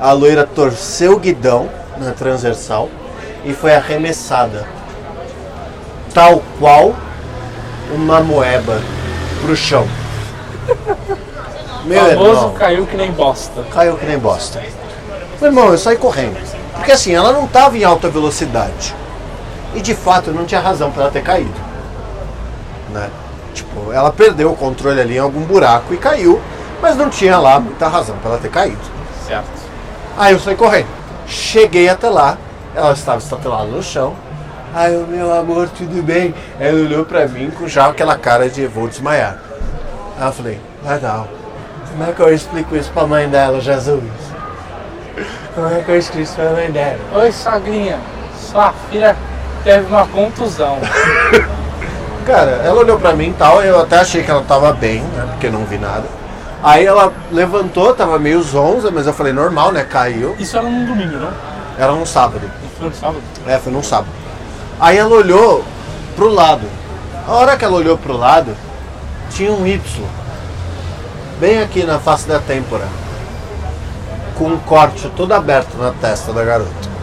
a 0.00 0.12
loira 0.12 0.46
torceu 0.46 1.14
o 1.14 1.18
guidão 1.18 1.68
na 1.98 2.12
transversal 2.12 2.88
e 3.44 3.52
foi 3.52 3.74
arremessada, 3.74 4.66
tal 6.12 6.42
qual 6.58 6.94
uma 7.92 8.20
moeba 8.20 8.80
pro 9.42 9.54
chão. 9.54 9.86
Meu 11.84 12.00
famoso 12.00 12.30
irmão, 12.30 12.52
caiu 12.54 12.86
que 12.86 12.96
nem 12.96 13.12
bosta. 13.12 13.62
caiu 13.70 13.96
que 13.96 14.06
nem 14.06 14.18
bosta. 14.18 14.62
Meu 15.40 15.50
irmão, 15.50 15.68
eu 15.68 15.78
saí 15.78 15.96
correndo. 15.96 16.38
Porque 16.72 16.92
assim, 16.92 17.14
ela 17.14 17.32
não 17.32 17.44
estava 17.44 17.76
em 17.76 17.84
alta 17.84 18.08
velocidade. 18.08 18.94
E 19.74 19.80
de 19.80 19.94
fato 19.94 20.30
não 20.30 20.46
tinha 20.46 20.60
razão 20.60 20.90
para 20.90 21.02
ela 21.02 21.10
ter 21.10 21.22
caído. 21.22 21.60
Né? 22.90 23.10
Tipo, 23.52 23.92
ela 23.92 24.10
perdeu 24.10 24.50
o 24.50 24.56
controle 24.56 25.00
ali 25.00 25.16
em 25.16 25.20
algum 25.20 25.42
buraco 25.42 25.92
e 25.92 25.96
caiu, 25.96 26.40
mas 26.80 26.96
não 26.96 27.10
tinha 27.10 27.38
lá 27.38 27.60
muita 27.60 27.86
razão 27.86 28.16
para 28.18 28.30
ela 28.30 28.40
ter 28.40 28.50
caído. 28.50 28.80
Certo. 29.26 29.48
Aí 30.16 30.32
eu 30.32 30.40
saí 30.40 30.56
correndo. 30.56 30.88
Cheguei 31.26 31.88
até 31.88 32.08
lá, 32.08 32.38
ela 32.74 32.92
estava 32.92 33.18
estatelada 33.18 33.66
no 33.66 33.82
chão. 33.82 34.14
Aí 34.74 34.92
eu, 34.92 35.06
meu 35.06 35.32
amor, 35.32 35.68
tudo 35.68 36.02
bem? 36.02 36.34
Ela 36.58 36.80
olhou 36.80 37.04
pra 37.04 37.28
mim 37.28 37.50
com 37.50 37.68
já 37.68 37.86
aquela 37.86 38.18
cara 38.18 38.48
de 38.48 38.66
vou 38.66 38.88
desmaiar. 38.88 39.38
Aí 40.18 40.26
eu 40.26 40.32
falei, 40.32 40.60
legal. 40.84 41.28
Como 41.90 42.10
é 42.10 42.12
que 42.12 42.20
eu 42.20 42.34
explico 42.34 42.74
isso 42.74 42.90
pra 42.90 43.06
mãe 43.06 43.28
dela, 43.28 43.60
Jesus? 43.60 44.02
Como 45.54 45.68
é 45.68 45.80
que 45.80 45.88
eu 45.88 45.96
explico 45.96 46.24
isso 46.24 46.34
pra 46.34 46.50
mãe 46.50 46.70
dela? 46.72 46.98
Oi, 47.14 47.30
Sagrinha. 47.30 48.00
Sua 48.36 48.72
filha 48.90 49.16
teve 49.62 49.86
uma 49.86 50.06
contusão. 50.08 50.78
Cara, 52.26 52.62
ela 52.64 52.80
olhou 52.80 52.98
pra 52.98 53.12
mim 53.12 53.28
e 53.28 53.34
tal, 53.34 53.62
eu 53.62 53.78
até 53.78 53.98
achei 53.98 54.24
que 54.24 54.30
ela 54.30 54.42
tava 54.42 54.72
bem, 54.72 55.02
né? 55.02 55.26
Porque 55.30 55.50
não 55.50 55.64
vi 55.64 55.78
nada. 55.78 56.04
Aí 56.62 56.84
ela 56.84 57.12
levantou, 57.30 57.94
tava 57.94 58.18
meio 58.18 58.42
zonza, 58.42 58.90
mas 58.90 59.06
eu 59.06 59.12
falei, 59.12 59.32
normal, 59.32 59.70
né? 59.70 59.84
Caiu. 59.84 60.34
Isso 60.38 60.56
era 60.56 60.66
num 60.66 60.86
domingo, 60.86 61.16
não? 61.18 61.30
Era 61.78 61.92
um 61.92 62.06
sábado. 62.06 62.50
Foi 62.78 62.88
no 62.88 62.94
sábado? 62.94 63.22
É, 63.46 63.58
foi 63.58 63.72
num 63.72 63.82
sábado. 63.82 64.10
Aí 64.80 64.96
ela 64.96 65.14
olhou 65.14 65.64
pro 66.16 66.28
lado. 66.28 66.66
A 67.26 67.32
hora 67.32 67.56
que 67.56 67.64
ela 67.64 67.76
olhou 67.76 67.96
pro 67.96 68.16
lado, 68.16 68.54
tinha 69.30 69.52
um 69.52 69.66
Y. 69.66 69.80
Bem 71.40 71.60
aqui 71.62 71.84
na 71.84 71.98
face 71.98 72.28
da 72.28 72.38
têmpora. 72.38 72.86
Com 74.36 74.48
um 74.48 74.58
corte 74.58 75.10
todo 75.16 75.32
aberto 75.32 75.76
na 75.78 75.92
testa 75.92 76.32
da 76.32 76.44
garota. 76.44 76.94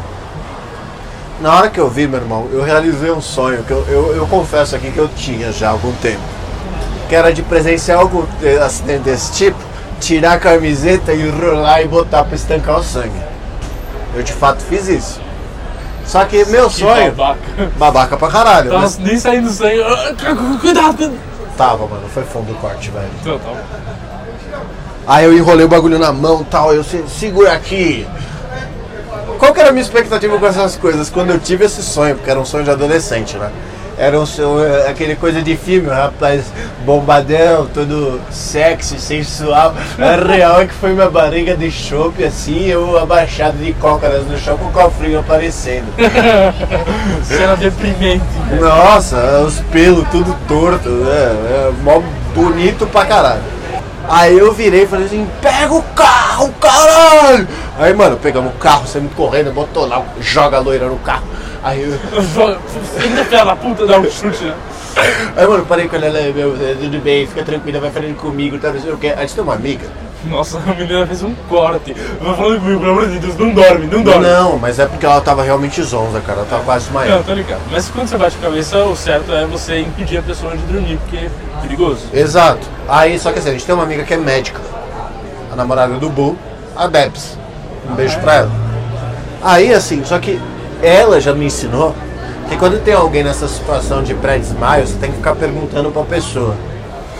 Na 1.41 1.55
hora 1.55 1.69
que 1.69 1.79
eu 1.79 1.89
vi, 1.89 2.07
meu 2.07 2.19
irmão, 2.19 2.47
eu 2.51 2.62
realizei 2.62 3.12
um 3.12 3.21
sonho 3.21 3.63
que 3.63 3.71
eu, 3.71 3.84
eu, 3.88 4.15
eu 4.15 4.27
confesso 4.27 4.75
aqui 4.75 4.91
que 4.91 4.99
eu 4.99 5.07
tinha 5.07 5.51
já 5.51 5.69
há 5.69 5.71
algum 5.71 5.91
tempo. 5.93 6.21
Que 7.10 7.15
era 7.15 7.34
de 7.34 7.41
presenciar 7.41 7.99
algum 7.99 8.23
eh, 8.43 8.57
acidente 8.57 9.03
desse 9.03 9.34
tipo, 9.34 9.57
tirar 9.99 10.34
a 10.34 10.39
camiseta 10.39 11.13
e 11.13 11.29
rolar 11.29 11.81
e 11.81 11.88
botar 11.88 12.25
pra 12.25 12.36
estancar 12.36 12.77
o 12.77 12.84
sangue. 12.84 13.19
Eu 14.15 14.21
de 14.21 14.34
fato 14.34 14.62
fiz 14.62 14.88
isso. 14.88 15.19
Só 16.05 16.25
que 16.25 16.43
meu 16.45 16.67
Que 16.69 16.79
sonho. 16.79 17.11
babaca. 17.13 17.71
Babaca 17.77 18.17
pra 18.17 18.27
caralho. 18.29 18.69
Tava 18.69 18.81
Mas 18.81 18.97
nem 18.97 19.17
saindo 19.17 19.49
sangue. 19.49 19.81
Ah, 19.81 20.13
Cuidado, 20.59 21.11
tava, 21.57 21.87
mano. 21.87 22.03
Foi 22.13 22.23
fundo 22.23 22.51
o 22.51 22.55
corte, 22.55 22.89
velho. 22.91 23.07
Então, 23.21 23.39
tá. 23.39 23.51
Aí 25.07 25.25
eu 25.25 25.33
enrolei 25.33 25.65
o 25.65 25.69
bagulho 25.69 25.97
na 25.97 26.11
mão 26.11 26.43
tal. 26.43 26.73
Eu 26.73 26.83
se, 26.83 27.03
segura 27.07 27.53
aqui. 27.53 28.05
Qual 29.39 29.53
que 29.53 29.59
era 29.59 29.69
a 29.69 29.71
minha 29.71 29.81
expectativa 29.83 30.37
com 30.37 30.45
essas 30.45 30.75
coisas? 30.75 31.09
Quando 31.09 31.31
eu 31.31 31.39
tive 31.39 31.65
esse 31.65 31.81
sonho, 31.81 32.15
porque 32.15 32.29
era 32.29 32.39
um 32.39 32.45
sonho 32.45 32.63
de 32.63 32.69
adolescente, 32.69 33.37
né? 33.37 33.49
Era 34.01 34.19
um 34.19 34.25
é, 34.65 34.89
aquele 34.89 35.15
coisa 35.15 35.43
de 35.43 35.55
filme, 35.55 35.87
um 35.87 35.93
rapaz 35.93 36.45
bombadão, 36.83 37.67
todo 37.71 38.19
sexy, 38.31 38.99
sensual. 38.99 39.75
A 39.99 40.15
real 40.15 40.59
é 40.59 40.65
que 40.65 40.73
foi 40.73 40.93
minha 40.93 41.07
barriga 41.07 41.55
de 41.55 41.69
chope, 41.69 42.23
assim, 42.23 42.65
eu 42.65 42.97
abaixado 42.97 43.57
de 43.59 43.73
cócaras 43.73 44.26
no 44.26 44.39
chão 44.39 44.57
com 44.57 44.65
o 44.65 44.71
cofrinho 44.71 45.19
aparecendo. 45.19 45.86
Cena 47.21 47.55
deprimente. 47.55 48.26
velho. 48.49 48.65
Nossa, 48.65 49.43
os 49.45 49.59
pelos 49.71 50.09
tudo 50.09 50.36
torto, 50.47 50.89
né? 50.89 51.13
É 51.13 51.71
mó 51.84 52.01
bonito 52.34 52.88
pra 52.88 53.05
caralho. 53.05 53.43
Aí 54.09 54.36
eu 54.36 54.51
virei 54.51 54.82
e 54.82 54.88
falei 54.88 55.05
assim, 55.05 55.28
pega 55.43 55.71
o 55.76 55.84
carro, 55.95 56.51
caralho! 56.59 57.47
Aí, 57.78 57.93
mano, 57.93 58.17
pegamos 58.17 58.51
o 58.51 58.57
carro, 58.57 58.88
saímos 58.88 59.13
correndo, 59.13 59.53
botou 59.53 59.88
lá, 59.88 60.03
joga 60.19 60.57
a 60.57 60.59
loira 60.59 60.88
no 60.88 60.97
carro. 60.97 61.23
Aí 61.64 61.84
eu, 61.84 61.91
Ainda 63.01 63.24
filha 63.26 63.45
da 63.45 63.55
puta 63.55 63.86
dá 63.86 63.99
um 63.99 64.09
chute, 64.09 64.43
né? 64.43 64.55
Aí, 65.38 65.47
mano, 65.47 65.66
parei 65.66 65.88
com 65.88 65.95
ela, 65.95 66.09
meu, 66.34 66.55
é, 66.55 66.76
tudo 66.80 66.99
bem, 66.99 67.26
fica 67.26 67.43
tranquila, 67.43 67.80
vai 67.80 67.91
falando 67.91 68.16
comigo, 68.18 68.57
tá, 68.57 68.72
não 68.72 68.82
sei 68.82 68.91
o 68.91 68.97
que. 68.97 69.07
A 69.07 69.22
gente 69.22 69.36
tem 69.36 69.43
uma 69.43 69.53
amiga. 69.53 69.88
Nossa, 70.26 70.59
a 70.59 70.74
menina 70.74 71.05
fez 71.07 71.24
um 71.24 71.34
corte. 71.49 71.95
Vai 72.20 72.36
falando 72.36 72.59
comigo, 72.59 72.80
pelo 72.80 72.91
amor 72.91 73.07
de 73.09 73.20
Deus, 73.20 73.38
não 73.38 73.51
dorme, 73.53 73.88
não 73.88 74.03
dorme. 74.03 74.28
Não, 74.28 74.57
mas 74.59 74.80
é 74.80 74.86
porque 74.86 75.05
ela 75.05 75.22
tava 75.22 75.43
realmente 75.43 75.82
zonza, 75.82 76.20
cara, 76.22 76.39
ela 76.39 76.47
tava 76.47 76.64
quase 76.64 76.86
Não, 76.91 76.99
desmaiando. 76.99 77.24
tô 77.24 77.34
ligado. 77.34 77.62
Mas 77.72 77.89
quando 77.89 78.07
você 78.07 78.18
bate 78.18 78.38
a 78.39 78.45
cabeça, 78.45 78.84
o 78.84 78.95
certo 78.95 79.32
é 79.34 79.45
você 79.45 79.80
impedir 79.80 80.18
a 80.18 80.22
pessoa 80.22 80.55
de 80.55 80.64
dormir, 80.64 80.97
porque 80.97 81.18
é 81.18 81.30
perigoso. 81.62 82.01
Exato. 82.14 82.68
Aí, 82.88 83.18
só 83.18 83.32
que 83.32 83.39
assim, 83.39 83.49
a 83.49 83.53
gente 83.53 83.66
tem 83.66 83.74
uma 83.74 83.84
amiga 83.84 84.03
que 84.03 84.14
é 84.14 84.18
médica, 84.18 84.59
a 85.51 85.55
namorada 85.55 85.93
do 85.95 86.09
Bu, 86.09 86.38
a 86.76 86.86
Debs. 86.88 87.38
Um 87.89 87.95
beijo 87.95 88.20
pra 88.20 88.36
ela. 88.36 88.51
Aí, 89.43 89.74
assim, 89.74 90.03
só 90.05 90.20
que 90.20 90.39
ela 90.82 91.19
já 91.19 91.34
me 91.34 91.45
ensinou 91.45 91.95
que 92.49 92.57
quando 92.57 92.84
tem 92.84 92.93
alguém 92.93 93.23
nessa 93.23 93.47
situação 93.47 94.03
de 94.03 94.13
pré-desmaio, 94.13 94.86
você 94.86 94.97
tem 94.97 95.09
que 95.11 95.17
ficar 95.17 95.36
perguntando 95.36 95.91
pra 95.91 96.03
pessoa. 96.03 96.55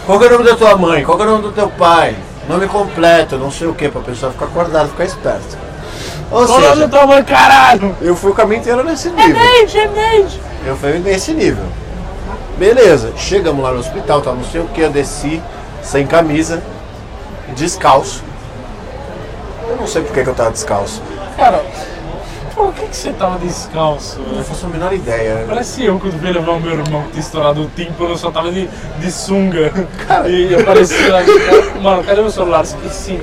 Qual 0.06 0.18
que 0.18 0.24
é 0.24 0.28
o 0.28 0.32
nome 0.32 0.44
da 0.44 0.56
tua 0.56 0.76
mãe? 0.76 1.04
Qual 1.04 1.16
que 1.16 1.22
é 1.22 1.26
o 1.26 1.30
nome 1.30 1.42
do 1.42 1.52
teu 1.52 1.68
pai? 1.68 2.16
Nome 2.48 2.66
completo, 2.66 3.38
não 3.38 3.50
sei 3.50 3.68
o 3.68 3.74
que, 3.74 3.88
pra 3.88 4.00
pessoa 4.00 4.32
ficar 4.32 4.46
acordada, 4.46 4.88
ficar 4.88 5.04
esperta. 5.04 5.58
Ou 6.30 6.46
Qual 6.46 6.58
o 6.58 6.60
nome 6.60 6.74
seja, 6.74 6.88
da 6.88 6.98
tua 6.98 7.06
mãe, 7.06 7.22
caralho? 7.22 7.94
eu 8.00 8.16
fui 8.16 8.30
o 8.32 8.34
caminho 8.34 8.60
inteiro 8.60 8.82
nesse 8.82 9.10
nível. 9.10 9.36
Gente, 9.40 9.78
é 9.78 9.88
gente. 9.88 10.40
Eu 10.66 10.76
fui 10.76 10.98
nesse 10.98 11.32
nível. 11.32 11.64
Beleza, 12.58 13.12
chegamos 13.16 13.62
lá 13.62 13.72
no 13.72 13.78
hospital, 13.78 14.20
tá 14.20 14.32
não 14.32 14.44
sei 14.44 14.60
o 14.60 14.66
que, 14.66 14.80
eu 14.80 14.90
desci 14.90 15.42
sem 15.82 16.06
camisa, 16.06 16.62
descalço. 17.54 18.22
Eu 19.68 19.76
não 19.76 19.86
sei 19.86 20.02
por 20.02 20.12
que 20.12 20.22
que 20.22 20.28
eu 20.30 20.34
tava 20.34 20.50
descalço. 20.50 21.02
Cara, 21.36 21.64
por 22.62 22.74
que, 22.74 22.86
que 22.86 22.96
você 22.96 23.12
tava 23.12 23.38
descalço? 23.38 24.20
Não 24.20 24.44
faço 24.44 24.66
a 24.66 24.68
menor 24.68 24.92
ideia. 24.92 25.44
Parece 25.48 25.84
eu 25.84 25.98
quando 25.98 26.18
fui 26.20 26.30
levar 26.30 26.52
o 26.52 26.60
meu 26.60 26.72
irmão 26.72 27.02
que 27.02 27.10
tinha 27.10 27.20
estourado 27.20 27.62
o 27.62 27.70
tímpano, 27.74 28.10
eu 28.10 28.16
só 28.16 28.30
tava 28.30 28.52
de, 28.52 28.68
de 28.98 29.10
sunga. 29.10 29.72
Cara. 30.06 30.28
E 30.28 30.54
aparecia 30.54 31.12
lá, 31.12 31.20
mano, 31.82 32.04
cadê 32.04 32.20
meu 32.20 32.30
celular? 32.30 32.62
Esqueci. 32.62 33.20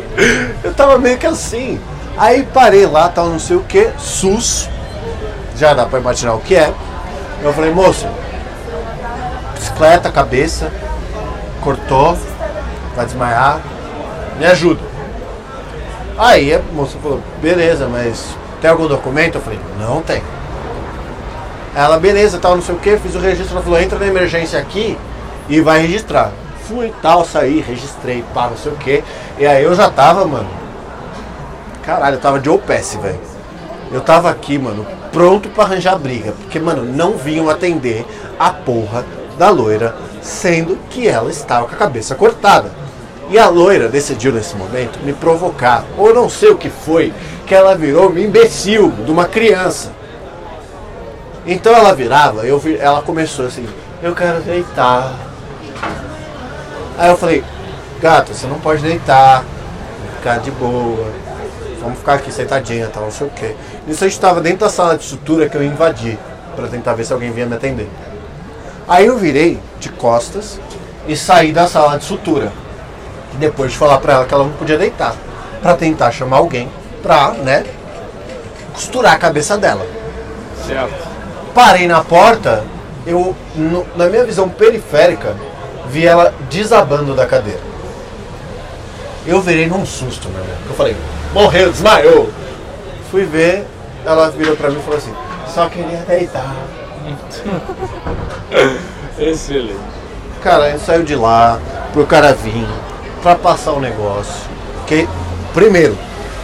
Eu 0.63 0.73
tava 0.73 0.97
meio 0.97 1.17
que 1.17 1.25
assim. 1.25 1.79
Aí 2.17 2.43
parei 2.53 2.85
lá, 2.85 3.07
tal, 3.07 3.27
não 3.27 3.39
sei 3.39 3.55
o 3.55 3.63
que, 3.63 3.89
SUS. 3.97 4.69
Já 5.55 5.73
dá 5.73 5.85
pra 5.85 5.99
imaginar 5.99 6.33
o 6.33 6.39
que 6.41 6.55
é. 6.55 6.73
Eu 7.41 7.53
falei, 7.53 7.71
moço, 7.71 8.05
bicicleta, 9.55 10.11
cabeça, 10.11 10.71
cortou, 11.61 12.17
vai 12.95 13.05
desmaiar, 13.05 13.61
me 14.37 14.45
ajuda. 14.45 14.81
Aí 16.17 16.53
a 16.53 16.59
moça 16.73 16.97
falou, 17.01 17.21
beleza, 17.41 17.87
mas 17.87 18.37
tem 18.61 18.69
algum 18.69 18.87
documento? 18.87 19.35
Eu 19.35 19.41
falei, 19.41 19.59
não 19.79 20.01
tem. 20.01 20.21
Ela, 21.75 21.97
beleza, 21.97 22.39
tal, 22.39 22.55
não 22.55 22.63
sei 22.63 22.75
o 22.75 22.79
que, 22.79 22.97
fiz 22.97 23.15
o 23.15 23.19
registro, 23.19 23.55
ela 23.55 23.63
falou, 23.63 23.79
entra 23.79 23.99
na 23.99 24.07
emergência 24.07 24.59
aqui 24.59 24.97
e 25.47 25.61
vai 25.61 25.81
registrar. 25.81 26.31
Fui 26.67 26.93
tal, 27.01 27.25
saí, 27.25 27.61
registrei, 27.61 28.23
pá, 28.33 28.47
não 28.47 28.57
sei 28.57 28.71
o 28.71 28.75
que. 28.75 29.03
E 29.37 29.45
aí 29.45 29.63
eu 29.63 29.73
já 29.75 29.89
tava, 29.89 30.25
mano. 30.25 30.49
Caralho, 31.83 32.15
eu 32.15 32.21
tava 32.21 32.39
de 32.39 32.49
OPS, 32.49 32.95
velho. 33.01 33.19
Eu 33.91 34.01
tava 34.01 34.29
aqui, 34.29 34.59
mano, 34.59 34.85
pronto 35.11 35.49
pra 35.49 35.63
arranjar 35.63 35.97
briga. 35.97 36.33
Porque, 36.33 36.59
mano, 36.59 36.83
não 36.83 37.13
vinham 37.13 37.49
atender 37.49 38.05
a 38.37 38.51
porra 38.51 39.03
da 39.37 39.49
loira, 39.49 39.95
sendo 40.21 40.77
que 40.89 41.07
ela 41.07 41.29
estava 41.29 41.67
com 41.67 41.73
a 41.73 41.77
cabeça 41.77 42.13
cortada. 42.13 42.71
E 43.29 43.37
a 43.37 43.47
loira 43.47 43.87
decidiu 43.87 44.31
nesse 44.31 44.55
momento 44.55 44.99
me 45.03 45.13
provocar, 45.13 45.85
ou 45.97 46.13
não 46.13 46.27
sei 46.27 46.49
o 46.49 46.57
que 46.57 46.69
foi, 46.69 47.13
que 47.45 47.53
ela 47.53 47.75
virou 47.75 48.11
um 48.11 48.17
imbecil 48.17 48.91
de 49.05 49.11
uma 49.11 49.25
criança. 49.25 49.91
Então 51.45 51.73
ela 51.73 51.93
virava, 51.93 52.45
eu 52.45 52.57
vi, 52.57 52.77
ela 52.77 53.01
começou 53.01 53.45
assim, 53.45 53.67
eu 54.01 54.15
quero 54.15 54.41
deitar. 54.41 55.13
Aí 56.97 57.09
eu 57.09 57.17
falei, 57.17 57.43
gata, 58.01 58.33
você 58.33 58.47
não 58.47 58.59
pode 58.59 58.81
deitar, 58.81 59.43
ficar 60.15 60.39
de 60.39 60.51
boa, 60.51 61.07
vamos 61.81 61.99
ficar 61.99 62.15
aqui 62.15 62.31
sentadinha, 62.31 62.87
tal, 62.87 63.03
não 63.03 63.11
sei 63.11 63.27
o 63.27 63.29
quê. 63.29 63.55
Isso 63.87 64.03
a 64.03 64.07
gente 64.07 64.17
estava 64.17 64.41
dentro 64.41 64.59
da 64.59 64.69
sala 64.69 64.97
de 64.97 65.03
sutura 65.03 65.47
que 65.47 65.55
eu 65.55 65.63
invadi, 65.63 66.17
para 66.55 66.67
tentar 66.67 66.93
ver 66.93 67.05
se 67.05 67.13
alguém 67.13 67.31
vinha 67.31 67.45
me 67.45 67.55
atender. 67.55 67.89
Aí 68.87 69.05
eu 69.05 69.17
virei 69.17 69.59
de 69.79 69.89
costas 69.89 70.59
e 71.07 71.15
saí 71.15 71.51
da 71.51 71.67
sala 71.67 71.97
de 71.97 72.05
sutura. 72.05 72.51
Depois 73.39 73.71
de 73.71 73.77
falar 73.77 73.97
pra 73.99 74.13
ela 74.13 74.25
que 74.25 74.33
ela 74.33 74.43
não 74.43 74.51
podia 74.51 74.77
deitar, 74.77 75.15
para 75.61 75.73
tentar 75.75 76.11
chamar 76.11 76.37
alguém 76.37 76.69
pra, 77.01 77.31
né, 77.31 77.63
costurar 78.73 79.13
a 79.13 79.17
cabeça 79.17 79.57
dela. 79.57 79.85
Certo. 80.67 81.07
Parei 81.53 81.87
na 81.87 82.03
porta, 82.03 82.63
eu, 83.07 83.35
no- 83.55 83.87
na 83.95 84.05
minha 84.07 84.25
visão 84.25 84.47
periférica, 84.49 85.35
vi 85.87 86.05
ela 86.05 86.33
desabando 86.49 87.15
da 87.15 87.25
cadeira. 87.25 87.61
Eu 89.25 89.41
virei 89.41 89.67
num 89.67 89.85
susto, 89.85 90.27
meu 90.29 90.39
irmão. 90.41 90.55
Eu 90.67 90.75
falei, 90.75 90.95
morreu, 91.33 91.71
desmaiou. 91.71 92.29
Fui 93.09 93.23
ver, 93.25 93.65
ela 94.05 94.29
virou 94.29 94.55
pra 94.55 94.69
mim 94.69 94.79
e 94.79 94.83
falou 94.83 94.97
assim, 94.97 95.13
só 95.53 95.67
queria 95.69 96.03
deitar. 96.07 96.53
Excelente. 99.17 99.79
Cara, 100.43 100.77
saiu 100.79 101.03
de 101.03 101.15
lá 101.15 101.59
pro 101.91 102.05
cara 102.05 102.33
vir 102.33 102.65
pra 103.21 103.35
passar 103.35 103.73
o 103.73 103.79
negócio. 103.79 104.49
Que, 104.87 105.07
primeiro, 105.53 105.97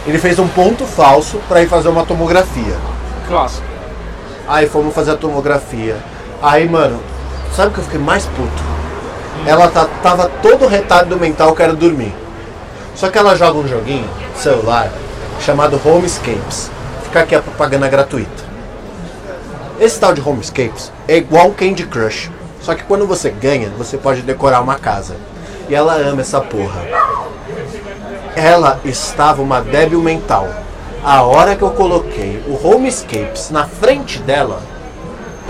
ele 0.06 0.18
fez 0.18 0.38
um 0.38 0.48
ponto 0.48 0.84
falso 0.84 1.38
pra 1.48 1.62
ir 1.62 1.68
fazer 1.68 1.88
uma 1.88 2.06
tomografia. 2.06 2.76
Clássico. 3.26 3.66
Aí 4.46 4.68
fomos 4.68 4.94
fazer 4.94 5.12
a 5.12 5.16
tomografia. 5.16 5.96
Aí, 6.40 6.68
mano, 6.68 7.00
sabe 7.54 7.70
o 7.70 7.72
que 7.72 7.78
eu 7.78 7.84
fiquei 7.84 8.00
mais 8.00 8.26
puto? 8.26 8.62
Ela 9.44 9.68
tá, 9.68 9.86
tava 10.02 10.30
todo 10.42 10.66
retardo 10.66 11.18
mental 11.18 11.54
que 11.54 11.62
era 11.62 11.72
dormir. 11.72 12.14
Só 12.94 13.10
que 13.10 13.18
ela 13.18 13.36
joga 13.36 13.58
um 13.58 13.68
joguinho, 13.68 14.08
celular, 14.36 14.90
chamado 15.40 15.80
Homescapes. 15.84 16.70
Fica 17.04 17.20
aqui 17.20 17.34
a 17.34 17.42
propaganda 17.42 17.88
gratuita. 17.88 18.44
Esse 19.78 20.00
tal 20.00 20.14
de 20.14 20.26
Homescapes 20.26 20.90
é 21.06 21.16
igual 21.16 21.50
Candy 21.50 21.86
Crush. 21.86 22.30
Só 22.62 22.74
que 22.74 22.84
quando 22.84 23.06
você 23.06 23.30
ganha, 23.30 23.68
você 23.76 23.98
pode 23.98 24.22
decorar 24.22 24.60
uma 24.60 24.76
casa. 24.76 25.16
E 25.68 25.74
ela 25.74 25.94
ama 25.94 26.20
essa 26.20 26.40
porra. 26.40 26.82
Ela 28.34 28.80
estava 28.84 29.42
uma 29.42 29.60
débil 29.60 30.00
mental. 30.00 30.48
A 31.04 31.22
hora 31.22 31.54
que 31.56 31.62
eu 31.62 31.70
coloquei 31.70 32.42
o 32.48 32.66
Homescapes 32.66 33.50
na 33.50 33.66
frente 33.66 34.18
dela, 34.18 34.60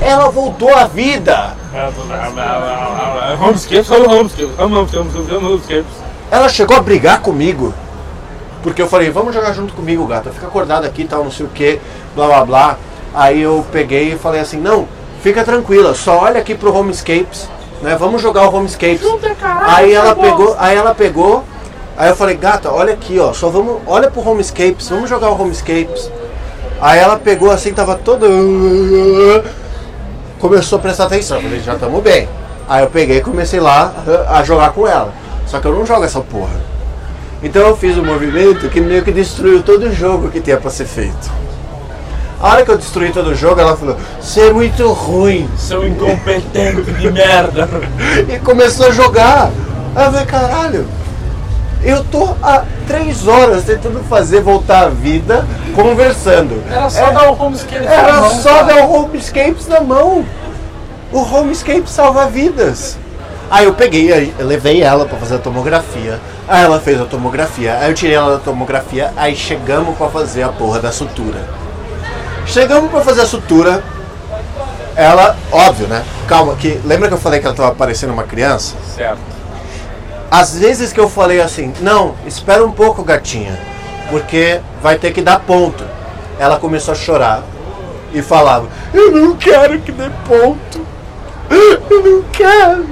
ela 0.00 0.28
voltou 0.28 0.74
à 0.74 0.84
vida. 0.84 1.54
Homescapes, 3.40 3.90
homescapes, 3.90 4.58
homescapes, 4.58 5.32
homescapes. 5.32 5.92
Ela 6.30 6.48
chegou 6.48 6.76
a 6.76 6.80
brigar 6.80 7.20
comigo. 7.20 7.72
Porque 8.62 8.82
eu 8.82 8.88
falei, 8.88 9.10
vamos 9.10 9.34
jogar 9.34 9.52
junto 9.52 9.72
comigo, 9.74 10.06
gata. 10.06 10.30
Fica 10.30 10.46
acordado 10.46 10.84
aqui 10.84 11.04
tal, 11.04 11.22
não 11.24 11.30
sei 11.30 11.46
o 11.46 11.48
que, 11.48 11.80
blá 12.14 12.26
blá 12.26 12.44
blá. 12.44 12.76
Aí 13.14 13.40
eu 13.40 13.64
peguei 13.72 14.12
e 14.12 14.18
falei 14.18 14.40
assim, 14.40 14.58
não, 14.58 14.86
fica 15.22 15.42
tranquila, 15.44 15.94
só 15.94 16.18
olha 16.18 16.40
aqui 16.40 16.54
pro 16.54 16.74
Homescapes, 16.74 17.48
né? 17.82 17.96
Vamos 17.98 18.22
jogar 18.22 18.48
o 18.48 18.54
Homescapes. 18.54 19.00
Junta, 19.00 19.34
caralho, 19.34 19.70
Aí 19.76 19.92
ela 19.92 20.06
tá 20.08 20.14
bom. 20.14 20.22
pegou, 20.22 20.56
aí 20.58 20.76
ela 20.76 20.94
pegou, 20.94 21.44
aí 21.96 22.08
eu 22.08 22.16
falei, 22.16 22.36
gata, 22.36 22.70
olha 22.72 22.94
aqui, 22.94 23.18
ó, 23.18 23.32
só 23.32 23.48
vamos, 23.48 23.80
olha 23.86 24.10
pro 24.10 24.28
Homescapes, 24.28 24.88
vamos 24.88 25.08
jogar 25.08 25.30
o 25.30 25.40
Homescapes. 25.40 26.10
Aí 26.80 26.98
ela 26.98 27.16
pegou 27.16 27.50
assim, 27.50 27.72
tava 27.72 27.94
toda. 27.94 28.26
Começou 30.38 30.78
a 30.78 30.82
prestar 30.82 31.04
atenção, 31.04 31.38
eu 31.38 31.42
falei, 31.44 31.60
já 31.60 31.74
estamos 31.74 32.02
bem. 32.02 32.28
Aí 32.68 32.82
eu 32.82 32.90
peguei 32.90 33.18
e 33.18 33.20
comecei 33.22 33.60
lá 33.60 33.94
a 34.28 34.42
jogar 34.42 34.72
com 34.72 34.86
ela. 34.86 35.12
Só 35.46 35.60
que 35.60 35.66
eu 35.66 35.72
não 35.72 35.86
jogo 35.86 36.04
essa 36.04 36.20
porra. 36.20 36.60
Então 37.42 37.62
eu 37.62 37.76
fiz 37.76 37.96
um 37.96 38.04
movimento 38.04 38.68
que 38.68 38.80
meio 38.80 39.02
que 39.02 39.12
destruiu 39.12 39.62
todo 39.62 39.84
o 39.86 39.92
jogo 39.92 40.30
que 40.30 40.40
tinha 40.40 40.56
pra 40.56 40.70
ser 40.70 40.84
feito. 40.86 41.30
A 42.40 42.50
hora 42.50 42.64
que 42.64 42.70
eu 42.70 42.76
destruí 42.76 43.10
todo 43.12 43.28
o 43.28 43.34
jogo, 43.34 43.60
ela 43.60 43.76
falou, 43.76 43.96
você 44.20 44.48
é 44.48 44.52
muito 44.52 44.86
ruim. 44.92 45.48
Seu 45.56 45.86
incompetente 45.86 46.82
de 46.92 47.10
merda. 47.10 47.68
E 48.28 48.38
começou 48.40 48.88
a 48.88 48.90
jogar. 48.90 49.50
Aí 49.94 50.04
eu 50.04 50.10
falei, 50.12 50.26
caralho, 50.26 50.86
eu 51.82 52.04
tô 52.04 52.28
há 52.42 52.64
três 52.86 53.26
horas 53.26 53.64
tentando 53.64 54.02
fazer 54.04 54.40
voltar 54.40 54.84
a 54.84 54.88
vida 54.88 55.46
conversando. 55.74 56.62
Era 56.70 56.90
só 56.90 57.10
dar 57.10 57.30
o 57.30 57.42
homescapes 57.42 57.86
Era 57.86 58.12
na 58.12 58.20
mão, 58.20 58.30
só 58.30 58.48
cara. 58.50 58.62
dar 58.64 58.84
o 58.86 58.92
Homescapes 59.04 59.66
na 59.68 59.80
mão. 59.80 60.24
O 61.12 61.18
Homescape 61.22 61.88
salva 61.88 62.26
vidas. 62.26 62.98
Aí 63.50 63.64
eu 63.64 63.72
peguei, 63.74 64.34
eu 64.38 64.46
levei 64.46 64.82
ela 64.82 65.06
pra 65.06 65.16
fazer 65.18 65.36
a 65.36 65.38
tomografia. 65.38 66.20
Aí 66.48 66.64
ela 66.64 66.80
fez 66.80 67.00
a 67.00 67.04
tomografia. 67.04 67.78
Aí 67.78 67.90
eu 67.90 67.94
tirei 67.94 68.16
ela 68.16 68.32
da 68.32 68.38
tomografia. 68.38 69.12
Aí 69.16 69.36
chegamos 69.36 69.96
pra 69.96 70.08
fazer 70.08 70.42
a 70.42 70.48
porra 70.48 70.80
da 70.80 70.90
sutura. 70.90 71.38
Chegamos 72.46 72.90
pra 72.90 73.00
fazer 73.00 73.22
a 73.22 73.26
sutura. 73.26 73.82
Ela, 74.94 75.36
óbvio, 75.52 75.86
né? 75.86 76.04
Calma, 76.26 76.54
que 76.54 76.80
lembra 76.84 77.08
que 77.08 77.14
eu 77.14 77.18
falei 77.18 77.40
que 77.40 77.46
ela 77.46 77.54
tava 77.54 77.74
parecendo 77.74 78.12
uma 78.12 78.24
criança? 78.24 78.74
Certo. 78.94 79.18
Às 80.30 80.58
vezes 80.58 80.92
que 80.92 80.98
eu 80.98 81.08
falei 81.08 81.40
assim, 81.40 81.72
não, 81.80 82.14
espera 82.26 82.64
um 82.64 82.72
pouco, 82.72 83.04
gatinha, 83.04 83.58
porque 84.10 84.60
vai 84.82 84.98
ter 84.98 85.12
que 85.12 85.20
dar 85.20 85.40
ponto. 85.40 85.84
Ela 86.38 86.58
começou 86.58 86.92
a 86.92 86.96
chorar 86.96 87.42
e 88.12 88.22
falava, 88.22 88.66
eu 88.92 89.12
não 89.12 89.36
quero 89.36 89.78
que 89.80 89.92
dê 89.92 90.10
ponto. 90.26 90.80
Eu 91.48 92.02
não 92.02 92.22
quero. 92.32 92.86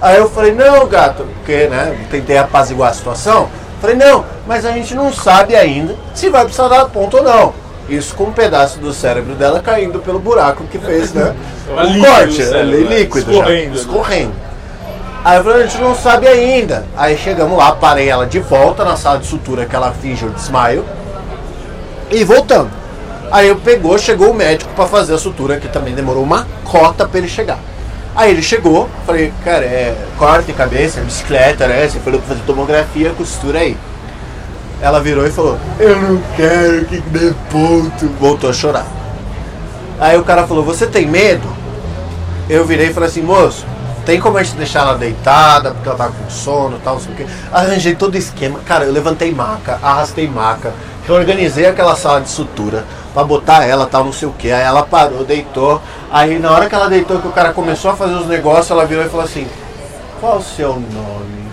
Aí 0.00 0.16
eu 0.16 0.28
falei, 0.28 0.52
não, 0.52 0.86
gato, 0.86 1.24
porque, 1.36 1.66
né, 1.68 2.06
tentei 2.10 2.36
apaziguar 2.36 2.90
a 2.90 2.94
situação. 2.94 3.48
Falei, 3.80 3.96
não, 3.96 4.24
mas 4.46 4.64
a 4.64 4.72
gente 4.72 4.94
não 4.94 5.12
sabe 5.12 5.54
ainda 5.54 5.94
se 6.14 6.28
vai 6.28 6.44
precisar 6.44 6.68
dar 6.68 6.86
ponto 6.86 7.18
ou 7.18 7.22
não. 7.22 7.63
Isso 7.88 8.14
com 8.14 8.24
um 8.24 8.32
pedaço 8.32 8.78
do 8.78 8.92
cérebro 8.92 9.34
dela 9.34 9.60
caindo 9.60 9.98
pelo 9.98 10.18
buraco 10.18 10.64
que 10.64 10.78
fez, 10.78 11.12
né? 11.12 11.34
Tava 11.66 11.82
um 11.86 11.92
líquido 11.92 12.06
corte, 12.06 12.28
o 12.28 12.46
cérebro, 12.46 12.58
ali 12.60 12.84
né? 12.84 12.98
líquido 12.98 13.30
Escorrendo, 13.30 13.64
já, 13.64 13.70
né? 13.70 13.74
escorrendo. 13.74 14.32
Aí 15.24 15.38
eu 15.38 15.44
falei, 15.44 15.62
a 15.62 15.66
gente 15.66 15.80
não 15.80 15.94
sabe 15.94 16.28
ainda. 16.28 16.84
Aí 16.96 17.16
chegamos 17.16 17.56
lá, 17.56 17.72
parei 17.72 18.08
ela 18.08 18.26
de 18.26 18.40
volta 18.40 18.84
na 18.84 18.96
sala 18.96 19.18
de 19.18 19.26
sutura 19.26 19.64
que 19.64 19.74
ela 19.74 19.92
finge 19.92 20.24
o 20.26 20.30
desmaio. 20.30 20.84
E 22.10 22.22
voltando. 22.24 22.70
Aí 23.30 23.48
eu 23.48 23.56
pegou, 23.56 23.96
chegou 23.98 24.30
o 24.30 24.34
médico 24.34 24.70
pra 24.74 24.86
fazer 24.86 25.14
a 25.14 25.18
sutura, 25.18 25.58
que 25.58 25.66
também 25.68 25.94
demorou 25.94 26.22
uma 26.22 26.46
cota 26.64 27.06
pra 27.06 27.18
ele 27.18 27.28
chegar. 27.28 27.58
Aí 28.14 28.30
ele 28.30 28.42
chegou, 28.42 28.88
falei, 29.06 29.32
cara, 29.42 29.64
é 29.64 29.96
corte 30.18 30.52
cabeça, 30.52 31.00
bicicleta, 31.00 31.66
né? 31.66 31.88
Você 31.88 31.98
falou 31.98 32.20
pra 32.20 32.28
fazer 32.28 32.42
tomografia, 32.46 33.10
costura 33.10 33.60
aí. 33.60 33.76
Ela 34.80 35.00
virou 35.00 35.26
e 35.26 35.30
falou, 35.30 35.58
eu 35.78 35.96
não 36.00 36.20
quero 36.36 36.84
que 36.84 37.00
dê 37.00 37.32
ponto. 37.50 38.06
Voltou 38.20 38.50
a 38.50 38.52
chorar. 38.52 38.86
Aí 39.98 40.18
o 40.18 40.24
cara 40.24 40.46
falou, 40.46 40.64
você 40.64 40.86
tem 40.86 41.06
medo? 41.06 41.48
Eu 42.48 42.64
virei 42.64 42.88
e 42.88 42.92
falei 42.92 43.08
assim, 43.08 43.22
moço, 43.22 43.64
tem 44.04 44.20
como 44.20 44.36
a 44.36 44.42
gente 44.42 44.56
deixar 44.56 44.80
ela 44.80 44.98
deitada, 44.98 45.70
porque 45.70 45.88
ela 45.88 45.96
tá 45.96 46.08
com 46.08 46.28
sono 46.28 46.78
tal, 46.84 46.94
não 46.94 47.00
sei 47.00 47.12
o 47.12 47.16
quê. 47.16 47.26
Arranjei 47.50 47.94
todo 47.94 48.14
o 48.14 48.18
esquema. 48.18 48.60
Cara, 48.66 48.84
eu 48.84 48.92
levantei 48.92 49.32
maca, 49.32 49.78
arrastei 49.82 50.28
maca, 50.28 50.74
reorganizei 51.06 51.66
aquela 51.66 51.96
sala 51.96 52.20
de 52.20 52.28
sutura 52.28 52.84
pra 53.14 53.24
botar 53.24 53.64
ela, 53.64 53.86
tal, 53.86 54.04
não 54.04 54.12
sei 54.12 54.28
o 54.28 54.32
quê. 54.32 54.50
Aí 54.50 54.62
ela 54.62 54.82
parou, 54.82 55.24
deitou. 55.24 55.80
Aí 56.12 56.38
na 56.38 56.50
hora 56.50 56.68
que 56.68 56.74
ela 56.74 56.88
deitou, 56.88 57.18
que 57.18 57.28
o 57.28 57.32
cara 57.32 57.52
começou 57.52 57.92
a 57.92 57.96
fazer 57.96 58.14
os 58.14 58.26
negócios, 58.26 58.70
ela 58.70 58.84
virou 58.84 59.04
e 59.04 59.08
falou 59.08 59.24
assim, 59.24 59.46
qual 60.20 60.36
o 60.36 60.42
seu 60.42 60.74
nome? 60.74 61.44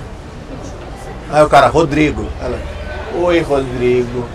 Aí 1.32 1.44
o 1.44 1.48
cara, 1.48 1.68
Rodrigo. 1.68 2.28
Ela, 2.42 2.60
oi 3.16 3.40
Rodrigo. 3.42 4.26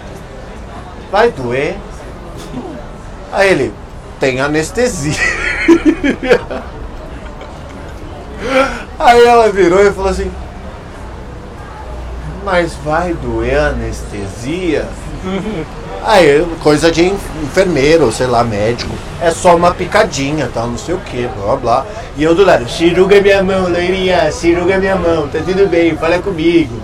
Vai 1.10 1.30
doer? 1.30 1.76
Aí 3.32 3.50
ele, 3.50 3.72
tem 4.20 4.40
anestesia. 4.40 5.14
Aí 8.98 9.24
ela 9.24 9.50
virou 9.50 9.84
e 9.84 9.92
falou 9.92 10.10
assim: 10.10 10.30
Mas 12.44 12.72
vai 12.84 13.12
doer 13.14 13.58
anestesia? 13.58 14.86
Aí, 16.04 16.46
coisa 16.62 16.90
de 16.90 17.04
en- 17.04 17.18
enfermeiro, 17.42 18.10
sei 18.12 18.26
lá, 18.28 18.44
médico. 18.44 18.92
É 19.20 19.30
só 19.30 19.56
uma 19.56 19.74
picadinha, 19.74 20.48
tal, 20.54 20.68
não 20.68 20.78
sei 20.78 20.94
o 20.94 20.98
que, 20.98 21.28
blá 21.36 21.56
blá. 21.56 21.86
E 22.16 22.22
eu 22.22 22.34
do 22.34 22.44
lado, 22.44 22.68
ciruga 22.68 23.20
minha 23.20 23.42
mão, 23.42 23.68
loirinha, 23.68 24.30
ciruga 24.30 24.78
minha 24.78 24.94
mão, 24.94 25.26
tá 25.28 25.40
tudo 25.44 25.68
bem, 25.68 25.96
fala 25.96 26.18
comigo. 26.20 26.80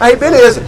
Aí 0.00 0.16
beleza. 0.16 0.62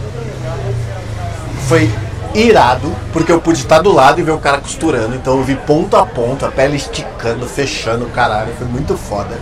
Foi 1.69 1.91
irado, 2.35 2.93
porque 3.13 3.31
eu 3.31 3.41
pude 3.41 3.59
estar 3.61 3.81
do 3.81 3.93
lado 3.93 4.21
e 4.21 4.23
ver 4.23 4.33
o 4.33 4.39
cara 4.39 4.59
costurando. 4.59 5.15
Então 5.15 5.37
eu 5.39 5.45
vi 5.45 5.55
ponto 5.57 5.97
a 5.97 6.05
ponto, 6.05 6.45
a 6.45 6.51
pele 6.51 6.77
esticando, 6.77 7.47
fechando, 7.47 8.07
caralho. 8.07 8.53
Foi 8.59 8.67
muito 8.67 8.97
foda. 8.97 9.39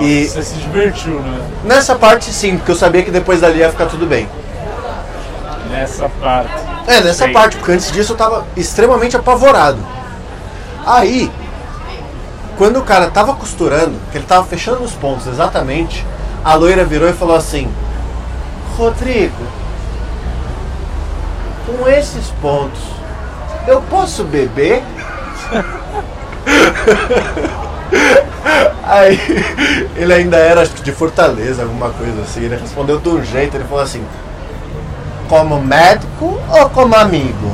E- 0.00 0.26
Você 0.26 0.42
se 0.42 0.54
divertiu, 0.56 1.20
né? 1.20 1.38
Nessa 1.64 1.94
parte 1.94 2.30
sim, 2.32 2.56
porque 2.56 2.70
eu 2.72 2.76
sabia 2.76 3.02
que 3.02 3.10
depois 3.10 3.40
dali 3.40 3.58
ia 3.58 3.70
ficar 3.70 3.86
tudo 3.86 4.06
bem. 4.06 4.28
Nessa 5.70 6.08
parte. 6.20 6.50
É, 6.86 7.00
nessa 7.00 7.24
Sei. 7.24 7.32
parte, 7.32 7.56
porque 7.56 7.72
antes 7.72 7.90
disso 7.90 8.12
eu 8.12 8.16
tava 8.16 8.46
extremamente 8.56 9.16
apavorado. 9.16 9.78
Aí, 10.86 11.30
quando 12.56 12.78
o 12.78 12.82
cara 12.82 13.08
tava 13.10 13.34
costurando, 13.34 13.94
que 14.12 14.18
ele 14.18 14.24
tava 14.26 14.46
fechando 14.46 14.82
os 14.84 14.92
pontos 14.92 15.26
exatamente, 15.26 16.06
a 16.44 16.54
loira 16.54 16.84
virou 16.84 17.08
e 17.08 17.12
falou 17.12 17.34
assim: 17.34 17.68
Rodrigo, 18.76 19.34
com 21.66 21.88
esses 21.88 22.28
pontos, 22.40 22.80
eu 23.66 23.82
posso 23.82 24.24
beber? 24.24 24.82
Aí, 28.84 29.18
ele 29.96 30.12
ainda 30.12 30.36
era 30.36 30.62
acho 30.62 30.70
que 30.72 30.82
de 30.82 30.92
Fortaleza, 30.92 31.62
alguma 31.62 31.90
coisa 31.90 32.22
assim. 32.22 32.44
Ele 32.44 32.56
respondeu 32.56 32.98
de 33.00 33.08
um 33.08 33.24
jeito, 33.24 33.56
ele 33.56 33.64
falou 33.64 33.82
assim: 33.82 34.04
como 35.28 35.60
médico 35.60 36.38
ou 36.48 36.70
como 36.70 36.94
amigo? 36.94 37.50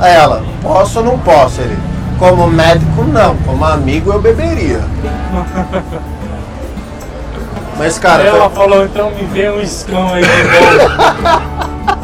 Aí 0.00 0.14
ela, 0.14 0.42
posso 0.62 1.00
ou 1.00 1.04
não 1.04 1.18
posso? 1.18 1.60
Ele, 1.60 1.76
como 2.18 2.46
médico 2.46 3.04
não, 3.04 3.36
como 3.38 3.64
amigo 3.66 4.12
eu 4.12 4.20
beberia. 4.20 4.80
Mas 7.76 7.98
cara, 7.98 8.22
Aí 8.22 8.28
ela 8.28 8.48
foi- 8.48 8.54
falou, 8.64 8.84
então 8.84 9.10
me 9.10 9.24
vê 9.24 9.50
um 9.50 9.60
escão 9.60 10.14
aí 10.14 10.22
de 10.22 10.28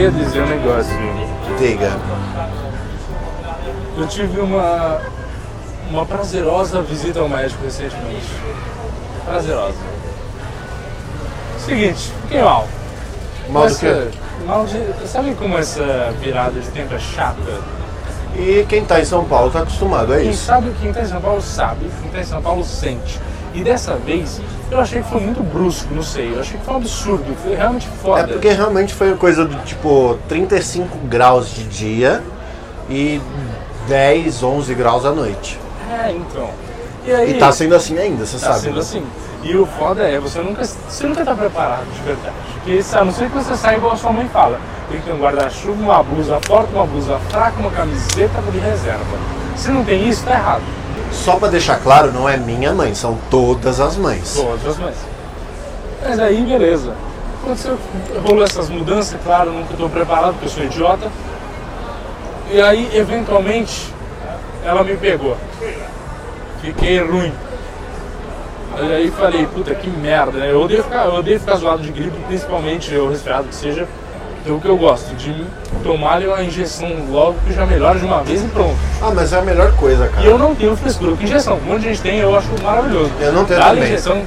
queria 0.00 0.10
dizer 0.12 0.42
um 0.42 0.46
negócio. 0.46 0.96
diga. 1.58 1.92
Eu 3.98 4.06
tive 4.08 4.40
uma, 4.40 4.98
uma 5.90 6.06
prazerosa 6.06 6.80
visita 6.80 7.20
ao 7.20 7.28
médico 7.28 7.62
recentemente. 7.62 8.26
Prazerosa. 9.26 9.76
Seguinte, 11.58 12.10
fiquei 12.22 12.40
mal. 12.40 12.66
Mal 13.50 13.68
do 13.68 13.76
quê? 13.78 14.08
Mal 14.46 14.64
de. 14.64 15.06
Sabe 15.06 15.34
como 15.34 15.58
essa 15.58 16.14
virada 16.18 16.58
de 16.58 16.68
tempo 16.68 16.94
é 16.94 16.98
chata? 16.98 17.60
E 18.34 18.64
quem 18.70 18.82
tá 18.84 19.00
em 19.00 19.04
São 19.04 19.24
Paulo 19.26 19.50
tá 19.50 19.60
acostumado, 19.60 20.14
é 20.14 20.20
Quem 20.20 20.30
isso. 20.30 20.44
sabe, 20.44 20.72
quem 20.80 20.92
tá 20.94 21.02
em 21.02 21.06
São 21.06 21.20
Paulo 21.20 21.42
sabe, 21.42 21.90
quem 22.00 22.10
tá 22.10 22.20
em 22.20 22.24
São 22.24 22.40
Paulo 22.40 22.64
sente. 22.64 23.20
E 23.52 23.62
dessa 23.62 23.96
vez, 23.96 24.40
eu 24.70 24.80
achei 24.80 25.02
que 25.02 25.08
foi 25.08 25.20
muito 25.20 25.42
brusco, 25.42 25.92
não 25.94 26.02
sei. 26.02 26.34
Eu 26.34 26.40
achei 26.40 26.58
que 26.58 26.64
foi 26.64 26.74
um 26.74 26.76
absurdo, 26.78 27.24
foi 27.42 27.54
realmente 27.54 27.88
foda. 28.02 28.20
É 28.20 28.26
porque 28.26 28.48
realmente 28.50 28.94
foi 28.94 29.14
coisa 29.16 29.44
do 29.44 29.56
tipo 29.64 30.18
35 30.28 30.96
graus 31.08 31.50
de 31.54 31.64
dia 31.64 32.22
e 32.88 33.20
10, 33.88 34.42
11 34.42 34.74
graus 34.74 35.04
à 35.04 35.12
noite. 35.12 35.58
É, 35.90 36.12
então. 36.12 36.48
E 37.04 37.12
aí. 37.12 37.30
E 37.32 37.38
tá 37.38 37.50
sendo 37.50 37.74
assim 37.74 37.98
ainda, 37.98 38.24
você 38.24 38.38
Tá 38.38 38.52
sabe. 38.52 38.60
sendo 38.60 38.74
né? 38.74 38.80
assim. 38.80 39.02
E 39.42 39.56
o 39.56 39.64
foda 39.64 40.02
é, 40.02 40.18
você 40.20 40.40
nunca, 40.40 40.62
você 40.64 41.06
nunca 41.06 41.24
tá 41.24 41.34
preparado 41.34 41.86
de 41.94 42.00
verdade. 42.02 42.34
Porque 42.54 42.80
a 42.94 43.04
não 43.04 43.12
ser 43.12 43.30
que 43.30 43.36
você 43.36 43.56
saia 43.56 43.76
igual 43.78 43.92
a 43.94 43.96
sua 43.96 44.12
mãe 44.12 44.28
fala. 44.28 44.60
Tem 44.90 45.00
que 45.00 45.06
ter 45.06 45.12
um 45.12 45.18
guarda-chuva, 45.18 45.80
uma 45.80 46.02
blusa 46.02 46.38
forte, 46.46 46.74
uma 46.74 46.84
blusa 46.84 47.18
fraca, 47.30 47.58
uma 47.58 47.70
camiseta 47.70 48.42
de 48.52 48.58
reserva. 48.58 49.04
Se 49.56 49.70
não 49.70 49.84
tem 49.84 50.08
isso, 50.08 50.24
tá 50.24 50.32
errado. 50.32 50.62
Só 51.12 51.36
pra 51.36 51.48
deixar 51.48 51.80
claro, 51.80 52.12
não 52.12 52.28
é 52.28 52.36
minha 52.36 52.72
mãe, 52.72 52.94
são 52.94 53.18
todas 53.30 53.80
as 53.80 53.96
mães. 53.96 54.34
Todas 54.34 54.66
as 54.66 54.78
mães. 54.78 54.96
Mas 56.02 56.18
aí, 56.18 56.42
beleza. 56.42 56.94
Aconteceu, 57.42 57.78
rolou 58.22 58.44
essas 58.44 58.68
mudanças, 58.68 59.18
claro, 59.22 59.50
nunca 59.52 59.72
estou 59.72 59.88
preparado, 59.88 60.32
porque 60.32 60.46
eu 60.46 60.50
sou 60.50 60.64
idiota. 60.64 61.10
E 62.50 62.60
aí, 62.60 62.90
eventualmente, 62.94 63.94
ela 64.64 64.82
me 64.82 64.96
pegou. 64.96 65.36
Fiquei 66.60 67.00
ruim. 67.00 67.32
E 68.78 68.92
aí 68.92 69.10
falei, 69.10 69.46
puta 69.46 69.74
que 69.74 69.90
merda, 69.90 70.38
né? 70.38 70.52
Eu 70.52 70.62
odeio 70.62 70.82
ficar, 70.82 71.06
eu 71.06 71.14
odeio 71.14 71.40
ficar 71.40 71.56
zoado 71.56 71.82
de 71.82 71.90
gripe, 71.90 72.16
principalmente 72.26 72.94
eu 72.94 73.08
resfriado 73.08 73.48
que 73.48 73.54
seja. 73.54 73.86
Então 74.42 74.56
o 74.56 74.60
que 74.60 74.68
eu 74.68 74.76
gosto, 74.76 75.14
de 75.16 75.44
tomar 75.82 76.20
uma 76.22 76.42
injeção 76.42 76.88
logo 77.10 77.36
que 77.46 77.52
já 77.52 77.66
melhora 77.66 77.98
de 77.98 78.04
uma 78.04 78.22
vez 78.22 78.42
e 78.42 78.48
pronto. 78.48 78.74
Ah, 79.02 79.12
mas 79.14 79.32
é 79.32 79.38
a 79.38 79.42
melhor 79.42 79.72
coisa, 79.72 80.08
cara. 80.08 80.22
E 80.22 80.26
eu 80.30 80.38
não 80.38 80.54
tenho 80.54 80.74
frescura 80.76 81.14
com 81.14 81.22
injeção. 81.22 81.58
Um 81.58 81.72
monte 81.72 81.82
de 81.82 81.88
gente 81.88 82.00
tem, 82.00 82.18
eu 82.18 82.34
acho 82.34 82.48
maravilhoso. 82.62 83.10
Eu 83.20 83.32
não 83.32 83.44
tenho 83.44 83.60
Dá 83.60 83.68
também. 83.68 83.84
injeção, 83.84 84.22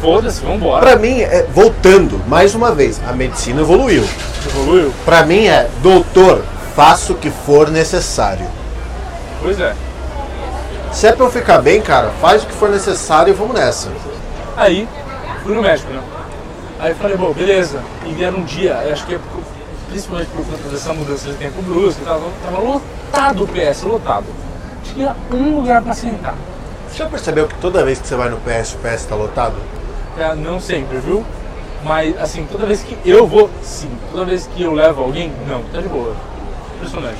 foda-se, 0.00 0.40
vambora. 0.44 0.84
Pra 0.84 0.96
mim, 0.96 1.20
é, 1.20 1.46
voltando, 1.54 2.20
mais 2.26 2.54
uma 2.54 2.72
vez, 2.72 3.00
a 3.08 3.12
medicina 3.12 3.60
evoluiu. 3.60 4.04
Evoluiu? 4.46 4.92
Pra 5.04 5.24
mim 5.24 5.46
é, 5.46 5.68
doutor, 5.82 6.42
faça 6.74 7.12
o 7.12 7.16
que 7.16 7.30
for 7.30 7.70
necessário. 7.70 8.46
Pois 9.40 9.60
é. 9.60 9.72
Se 10.92 11.06
é 11.06 11.12
pra 11.12 11.26
eu 11.26 11.30
ficar 11.30 11.58
bem, 11.58 11.80
cara, 11.80 12.10
faz 12.20 12.42
o 12.42 12.46
que 12.46 12.54
for 12.54 12.70
necessário 12.70 13.30
e 13.30 13.34
vamos 13.34 13.54
nessa. 13.54 13.88
Aí, 14.56 14.88
fui 15.42 15.54
no 15.54 15.62
médico, 15.62 15.92
né? 15.92 16.00
Aí 16.84 16.90
eu 16.90 16.96
falei, 16.96 17.16
bom, 17.16 17.32
beleza. 17.32 17.82
E 18.04 18.22
era 18.22 18.36
um 18.36 18.44
dia, 18.44 18.76
acho 18.92 19.06
que 19.06 19.14
é 19.14 19.20
principalmente 19.88 20.28
por 20.28 20.44
conta 20.44 20.68
dessa 20.68 20.92
mudança 20.92 21.30
de 21.30 21.36
tempo 21.38 21.62
brusco 21.62 22.02
e 22.02 22.04
tal, 22.04 22.30
tava 22.44 22.58
lotado 22.58 23.44
o 23.44 23.48
PS, 23.48 23.84
lotado. 23.84 24.26
Tinha 24.82 25.16
um 25.32 25.60
lugar 25.60 25.80
pra 25.80 25.94
sentar. 25.94 26.34
Você 26.86 26.98
já 26.98 27.06
percebeu 27.08 27.48
que 27.48 27.54
toda 27.54 27.82
vez 27.82 27.98
que 27.98 28.06
você 28.06 28.14
vai 28.16 28.28
no 28.28 28.36
PS, 28.36 28.74
o 28.74 28.78
PS 28.80 29.06
tá 29.06 29.14
lotado? 29.14 29.54
Cara, 30.14 30.34
não 30.34 30.60
sempre, 30.60 30.98
viu? 30.98 31.24
Mas, 31.84 32.20
assim, 32.20 32.46
toda 32.52 32.66
vez 32.66 32.82
que 32.82 32.98
eu 33.02 33.26
vou, 33.26 33.48
sim. 33.62 33.88
Toda 34.12 34.26
vez 34.26 34.46
que 34.46 34.62
eu 34.62 34.74
levo 34.74 35.04
alguém, 35.04 35.32
não, 35.48 35.62
tá 35.72 35.80
de 35.80 35.88
boa. 35.88 36.14
Impressionante. 36.76 37.16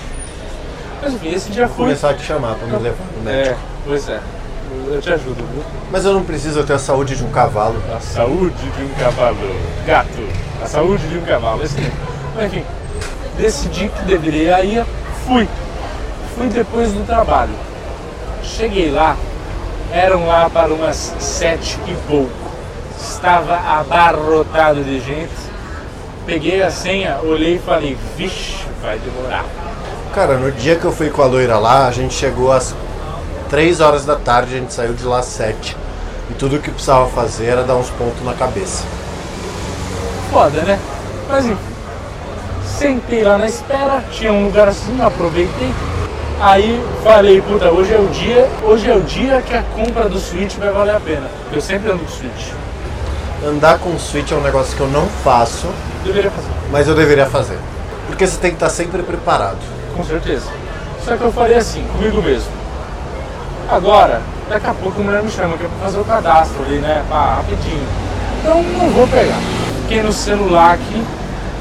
Mas 1.00 1.14
enfim, 1.14 1.32
esse 1.32 1.50
dia 1.50 1.66
Vou 1.68 1.76
foi. 1.76 1.86
começar 1.86 2.10
a 2.10 2.14
te 2.14 2.22
chamar 2.22 2.56
pra 2.56 2.66
me 2.66 2.76
levar 2.76 3.06
no 3.16 3.22
médico. 3.22 3.54
É, 3.54 3.56
pois 3.86 4.06
é. 4.10 4.20
Eu 4.86 5.00
te 5.00 5.12
ajudo, 5.12 5.44
viu? 5.52 5.62
Mas 5.90 6.04
eu 6.04 6.12
não 6.12 6.24
preciso 6.24 6.62
ter 6.64 6.74
a 6.74 6.78
saúde 6.78 7.16
de 7.16 7.24
um 7.24 7.30
cavalo. 7.30 7.80
A 7.94 8.00
saúde 8.00 8.54
de 8.76 8.82
um 8.82 8.88
cavalo. 8.98 9.36
Gato. 9.86 10.28
A 10.62 10.66
saúde 10.66 11.06
de 11.08 11.18
um 11.18 11.22
cavalo. 11.22 11.62
Esse 11.62 11.80
mesmo. 11.80 11.96
Mas 12.34 12.46
enfim, 12.46 12.64
decidi 13.38 13.88
que 13.88 14.04
deveria 14.04 14.64
ir. 14.64 14.84
Fui. 15.26 15.48
Fui 16.36 16.48
depois 16.48 16.92
do 16.92 17.04
trabalho. 17.06 17.54
Cheguei 18.42 18.90
lá. 18.90 19.16
Eram 19.92 20.26
lá 20.26 20.48
para 20.50 20.72
umas 20.72 21.14
sete 21.18 21.78
e 21.86 21.94
pouco. 22.08 22.30
Estava 22.98 23.56
abarrotado 23.56 24.82
de 24.82 25.00
gente. 25.00 25.32
Peguei 26.26 26.62
a 26.62 26.70
senha, 26.70 27.18
olhei 27.22 27.56
e 27.56 27.58
falei, 27.58 27.98
vixe, 28.16 28.64
vai 28.80 28.98
demorar. 28.98 29.44
Cara, 30.14 30.38
no 30.38 30.50
dia 30.50 30.76
que 30.76 30.84
eu 30.84 30.92
fui 30.92 31.10
com 31.10 31.20
a 31.20 31.26
loira 31.26 31.58
lá, 31.58 31.86
a 31.86 31.90
gente 31.90 32.14
chegou 32.14 32.50
às 32.50 32.74
3 33.55 33.80
horas 33.80 34.05
da 34.05 34.16
tarde, 34.16 34.57
a 34.57 34.59
gente 34.59 34.74
saiu 34.74 34.94
de 34.94 35.05
lá 35.05 35.20
às 35.20 35.26
7. 35.26 35.76
E 36.28 36.34
tudo 36.34 36.57
o 36.57 36.59
que 36.59 36.72
precisava 36.72 37.07
fazer 37.11 37.46
era 37.46 37.62
dar 37.62 37.76
uns 37.76 37.88
pontos 37.90 38.20
na 38.24 38.34
cabeça. 38.34 38.82
Foda, 40.32 40.61
né? 40.62 40.76
Mas 41.28 41.46
enfim. 41.46 41.57
Sentei 42.66 43.22
lá 43.22 43.38
na 43.38 43.46
espera, 43.46 44.02
tinha 44.11 44.32
um 44.32 44.46
lugar 44.46 44.66
assim, 44.66 45.00
aproveitei. 45.00 45.72
Aí 46.40 46.84
falei, 47.05 47.40
puta, 47.42 47.70
hoje 47.70 47.94
é 47.94 47.98
o 48.00 48.09
dia, 48.09 48.50
hoje 48.64 48.90
é 48.90 48.96
o 48.96 49.02
dia 49.02 49.40
que 49.40 49.55
a 49.55 49.62
compra 49.62 50.09
do 50.09 50.18
Switch 50.18 50.57
vai 50.57 50.72
valer 50.72 50.96
a 50.96 51.00
pena. 51.00 51.30
Eu 51.52 51.61
sempre 51.61 51.92
ando 51.92 52.00
com 52.00 52.11
Switch. 52.11 52.48
Andar 53.46 53.78
com 53.78 53.90
o 53.90 54.00
Switch 54.00 54.32
é 54.32 54.34
um 54.34 54.42
negócio 54.42 54.76
que 54.76 54.82
eu 54.82 54.88
não 54.88 55.07
faço, 55.22 55.68
Deveria 56.05 56.32
fazer, 56.32 56.50
mas 56.72 56.88
eu 56.88 56.94
deveria 56.96 57.26
fazer. 57.26 57.59
Porque 58.09 58.26
você 58.26 58.36
tem 58.36 58.50
que 58.50 58.57
estar 58.57 58.68
sempre 58.68 59.00
preparado. 59.05 59.59
com 59.96 60.02
certeza. 60.02 60.48
Só 61.05 61.16
que 61.16 61.22
eu 61.22 61.30
falei 61.30 61.57
assim, 61.57 61.86
comigo 61.92 62.20
mesmo. 62.20 62.63
Agora, 63.68 64.20
daqui 64.48 64.66
a 64.66 64.74
pouco 64.74 65.00
a 65.00 65.04
mulher 65.04 65.22
me 65.22 65.30
chama 65.30 65.56
que 65.56 65.64
é 65.64 65.68
pra 65.68 65.86
fazer 65.86 65.98
o 66.00 66.04
cadastro 66.04 66.62
ali, 66.64 66.78
né? 66.78 67.02
Pá, 67.08 67.36
rapidinho. 67.36 67.86
Então 68.40 68.62
não 68.62 68.90
vou 68.90 69.06
pegar. 69.08 69.38
Fiquei 69.82 70.02
no 70.02 70.12
celular 70.12 70.74
aqui, 70.74 71.02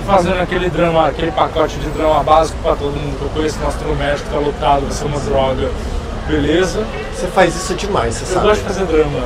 fazendo 0.05 0.41
aquele 0.41 0.69
drama, 0.69 1.07
aquele 1.07 1.31
pacote 1.31 1.77
de 1.77 1.89
drama 1.89 2.21
básico 2.23 2.57
pra 2.61 2.75
todo 2.75 2.91
mundo 2.91 3.17
que 3.17 3.23
eu 3.23 3.29
conheço, 3.29 3.57
mostra 3.59 3.87
no 3.87 3.95
médico, 3.95 4.29
tá 4.29 4.37
lotado, 4.37 4.81
vai 4.81 4.91
ser 4.91 5.05
uma 5.05 5.19
droga. 5.19 5.69
Beleza. 6.27 6.85
Você 7.13 7.27
faz 7.27 7.55
isso 7.55 7.73
demais, 7.75 8.15
você 8.15 8.23
Eu 8.23 8.27
sabe. 8.35 8.47
gosto 8.47 8.61
de 8.61 8.67
fazer 8.67 8.85
drama. 8.85 9.19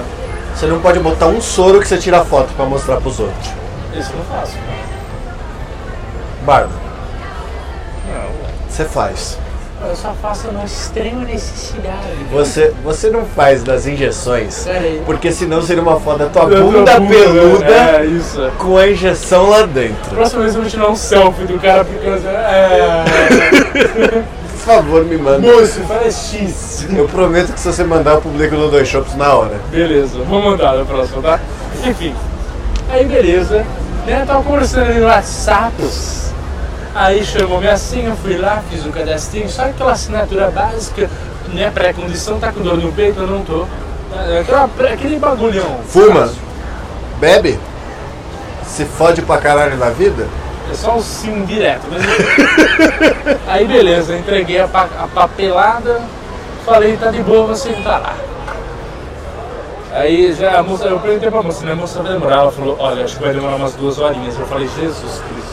Você 0.56 0.66
não 0.66 0.80
pode 0.80 1.00
botar 1.00 1.28
um 1.28 1.40
soro 1.42 1.80
que 1.80 1.88
você 1.88 1.98
tira 1.98 2.24
foto 2.26 2.52
pra 2.56 2.66
mostrar 2.66 2.98
pros 2.98 3.20
outros. 3.20 3.48
Isso 3.96 4.12
eu 4.12 4.18
não 4.18 4.26
faço. 4.40 4.54
Barba, 6.46 6.72
Não. 8.08 8.30
você 8.70 8.86
faz. 8.86 9.38
Eu 9.80 9.96
só 9.96 10.12
faço 10.22 10.52
na 10.52 10.64
extrema 10.66 11.24
necessidade. 11.24 11.98
Você, 12.32 12.74
você 12.84 13.10
não 13.12 13.24
faz 13.26 13.62
das 13.64 13.86
injeções, 13.86 14.66
aí. 14.68 15.02
porque 15.06 15.32
senão 15.32 15.62
seria 15.62 15.84
uma 15.84 16.00
foto 16.00 16.20
da 16.20 16.26
tua 16.28 16.44
Eu 16.52 16.66
bunda 16.66 17.00
bunda, 17.00 17.14
peluda 17.16 17.66
É, 17.66 18.06
isso. 18.06 18.52
com 18.58 18.76
a 18.76 18.88
injeção 18.90 19.50
lá 19.50 19.62
dentro. 19.68 20.16
Próxima 20.16 20.42
vez 20.42 20.56
eu 20.56 20.62
vou 20.62 20.70
tirar 20.70 20.90
um 20.90 20.96
selfie 20.96 21.46
do 21.46 21.60
cara 21.60 21.82
aplicando. 21.82 22.26
É. 22.28 23.04
Por 24.52 24.74
favor, 24.74 25.06
me 25.06 25.18
manda. 25.18 25.40
Moço, 25.48 25.80
faz 25.82 26.32
X. 26.32 26.88
Eu 26.94 27.08
prometo 27.08 27.54
que 27.54 27.60
se 27.60 27.72
você 27.72 27.84
mandar, 27.84 28.16
eu 28.16 28.22
publico 28.22 28.56
no 28.56 28.70
Dois 28.70 28.88
Shops 28.88 29.16
na 29.16 29.34
hora. 29.34 29.56
Beleza, 29.72 30.20
vou 30.28 30.42
mandar 30.42 30.76
na 30.76 30.84
próxima, 30.86 31.22
tá? 31.22 31.40
Enfim. 31.86 32.14
Aí 32.90 33.06
beleza. 33.06 33.64
Né, 34.06 34.24
tava 34.26 34.42
conversando 34.44 34.90
ali 34.90 35.00
no 35.00 35.06
WhatsApp. 35.06 35.74
Aí 36.96 37.24
chamou 37.24 37.60
minha 37.60 37.78
senha, 37.78 38.16
fui 38.22 38.38
lá, 38.38 38.62
fiz 38.70 38.86
o 38.86 38.90
cadastrinho, 38.92 39.50
só 39.50 39.64
aquela 39.64 39.92
assinatura 39.92 40.50
básica, 40.50 41.10
né? 41.54 41.70
Pré-condição, 41.74 42.40
tá 42.40 42.52
com 42.52 42.62
dor 42.62 42.78
no 42.78 42.92
peito, 42.92 43.20
eu 43.22 43.28
não 43.28 43.44
tô. 43.44 43.66
É, 44.30 44.40
aquela 44.40 44.70
Aquele 44.92 45.18
bagulhão. 45.20 45.80
Fuma. 45.88 46.22
fácil. 46.28 46.42
Bebe? 47.20 47.60
Se 48.66 48.86
fode 48.86 49.22
pra 49.22 49.38
caralho 49.38 49.78
na 49.78 49.90
vida? 49.90 50.28
É 50.72 50.74
só 50.74 50.98
o 50.98 51.02
sim 51.02 51.46
direto. 51.46 51.84
Mas... 51.90 52.04
enfim. 52.04 53.40
Aí 53.48 53.66
beleza, 53.68 54.18
entreguei 54.18 54.60
a, 54.60 54.68
pa- 54.68 54.88
a 55.00 55.08
papelada, 55.08 56.02
falei, 56.66 56.98
tá 56.98 57.10
de 57.12 57.22
boa, 57.22 57.48
vou 57.48 57.56
sentar 57.56 58.02
lá. 58.02 58.16
Aí 59.94 60.34
já 60.34 60.60
a 60.60 60.64
moça, 60.64 60.86
eu 60.86 61.00
perguntei 61.00 61.30
pra 61.32 61.42
moça, 61.42 61.66
né? 61.66 61.72
A 61.72 61.76
moça 61.76 62.02
vai 62.04 62.12
demorar, 62.14 62.36
ela 62.38 62.52
falou, 62.52 62.76
olha, 62.80 63.04
acho 63.06 63.16
que 63.18 63.24
vai 63.24 63.34
demorar 63.34 63.56
umas 63.56 63.74
duas 63.74 63.98
horinhas. 63.98 64.38
Eu 64.38 64.46
falei, 64.46 64.68
Jesus 64.80 65.22
Cristo. 65.30 65.47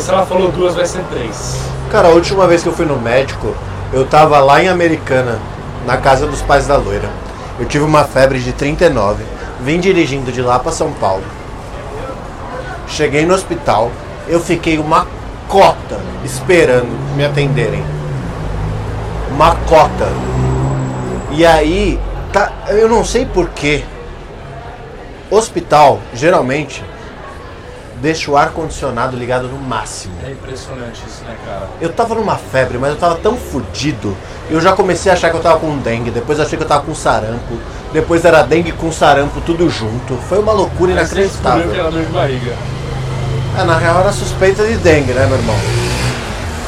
Se 0.00 0.10
ela 0.10 0.26
falou 0.26 0.50
duas, 0.50 0.74
vai 0.74 0.84
ser 0.84 1.04
três. 1.04 1.56
Cara, 1.88 2.08
a 2.08 2.10
última 2.10 2.48
vez 2.48 2.64
que 2.64 2.68
eu 2.68 2.72
fui 2.72 2.84
no 2.84 2.98
médico, 2.98 3.54
eu 3.92 4.04
tava 4.04 4.40
lá 4.40 4.60
em 4.60 4.68
Americana, 4.68 5.38
na 5.86 5.96
casa 5.96 6.26
dos 6.26 6.42
pais 6.42 6.66
da 6.66 6.76
loira. 6.76 7.08
Eu 7.60 7.64
tive 7.64 7.84
uma 7.84 8.02
febre 8.02 8.40
de 8.40 8.52
39, 8.52 9.22
vim 9.60 9.78
dirigindo 9.78 10.32
de 10.32 10.42
lá 10.42 10.58
pra 10.58 10.72
São 10.72 10.92
Paulo. 10.94 11.22
Cheguei 12.88 13.24
no 13.24 13.32
hospital, 13.32 13.92
eu 14.26 14.40
fiquei 14.40 14.78
uma 14.78 15.06
cota 15.46 16.00
esperando 16.24 16.90
me 17.14 17.24
atenderem. 17.24 17.84
Uma 19.30 19.54
cota. 19.54 20.08
E 21.30 21.46
aí, 21.46 22.00
tá, 22.32 22.50
eu 22.68 22.88
não 22.88 23.04
sei 23.04 23.24
porquê. 23.24 23.84
Hospital, 25.30 26.00
geralmente, 26.12 26.84
deixa 28.00 28.30
o 28.30 28.36
ar-condicionado 28.36 29.16
ligado 29.16 29.48
no 29.48 29.58
máximo. 29.58 30.14
É 30.26 30.30
impressionante 30.30 31.02
isso, 31.06 31.22
né, 31.24 31.36
cara? 31.46 31.68
Eu 31.80 31.92
tava 31.92 32.14
numa 32.14 32.36
febre, 32.36 32.78
mas 32.78 32.90
eu 32.90 32.96
tava 32.96 33.16
tão 33.16 33.36
fudido. 33.36 34.16
Eu 34.50 34.60
já 34.60 34.72
comecei 34.72 35.10
a 35.10 35.14
achar 35.14 35.30
que 35.30 35.36
eu 35.36 35.42
tava 35.42 35.58
com 35.60 35.76
dengue, 35.78 36.10
depois 36.10 36.40
achei 36.40 36.56
que 36.56 36.64
eu 36.64 36.68
tava 36.68 36.82
com 36.84 36.94
sarampo, 36.94 37.58
depois 37.92 38.24
era 38.24 38.42
dengue 38.42 38.72
com 38.72 38.90
sarampo 38.90 39.40
tudo 39.42 39.68
junto. 39.68 40.16
Foi 40.28 40.38
uma 40.38 40.52
loucura 40.52 40.92
Aí 40.98 41.06
você 41.06 41.14
descobriu 41.22 41.68
que 41.70 41.76
inacreditável. 41.76 41.80
era 41.84 41.90
dor 41.90 42.02
de 42.04 42.12
barriga. 42.12 42.52
É, 43.58 43.64
na 43.64 43.76
real 43.76 44.00
era 44.00 44.12
suspeita 44.12 44.64
de 44.64 44.76
dengue, 44.76 45.12
né, 45.12 45.26
meu 45.26 45.36
irmão? 45.36 45.56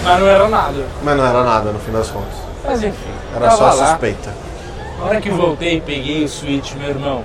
Mas 0.03 0.20
não 0.20 0.26
era 0.26 0.49
nada. 0.49 0.85
Mas 1.03 1.16
não 1.16 1.26
era 1.26 1.45
nada 1.45 1.70
no 1.72 1.78
fim 1.78 1.93
das 1.93 2.09
contas. 2.09 2.35
Mas 2.64 2.83
enfim, 2.83 3.11
Era 3.37 3.51
só 3.53 3.64
lá. 3.72 3.87
suspeita. 3.91 4.31
Na 4.99 5.07
hora 5.07 5.20
que 5.20 5.31
voltei, 5.31 5.81
peguei 5.81 6.24
o 6.24 6.28
switch, 6.28 6.74
meu 6.74 6.89
irmão. 6.91 7.22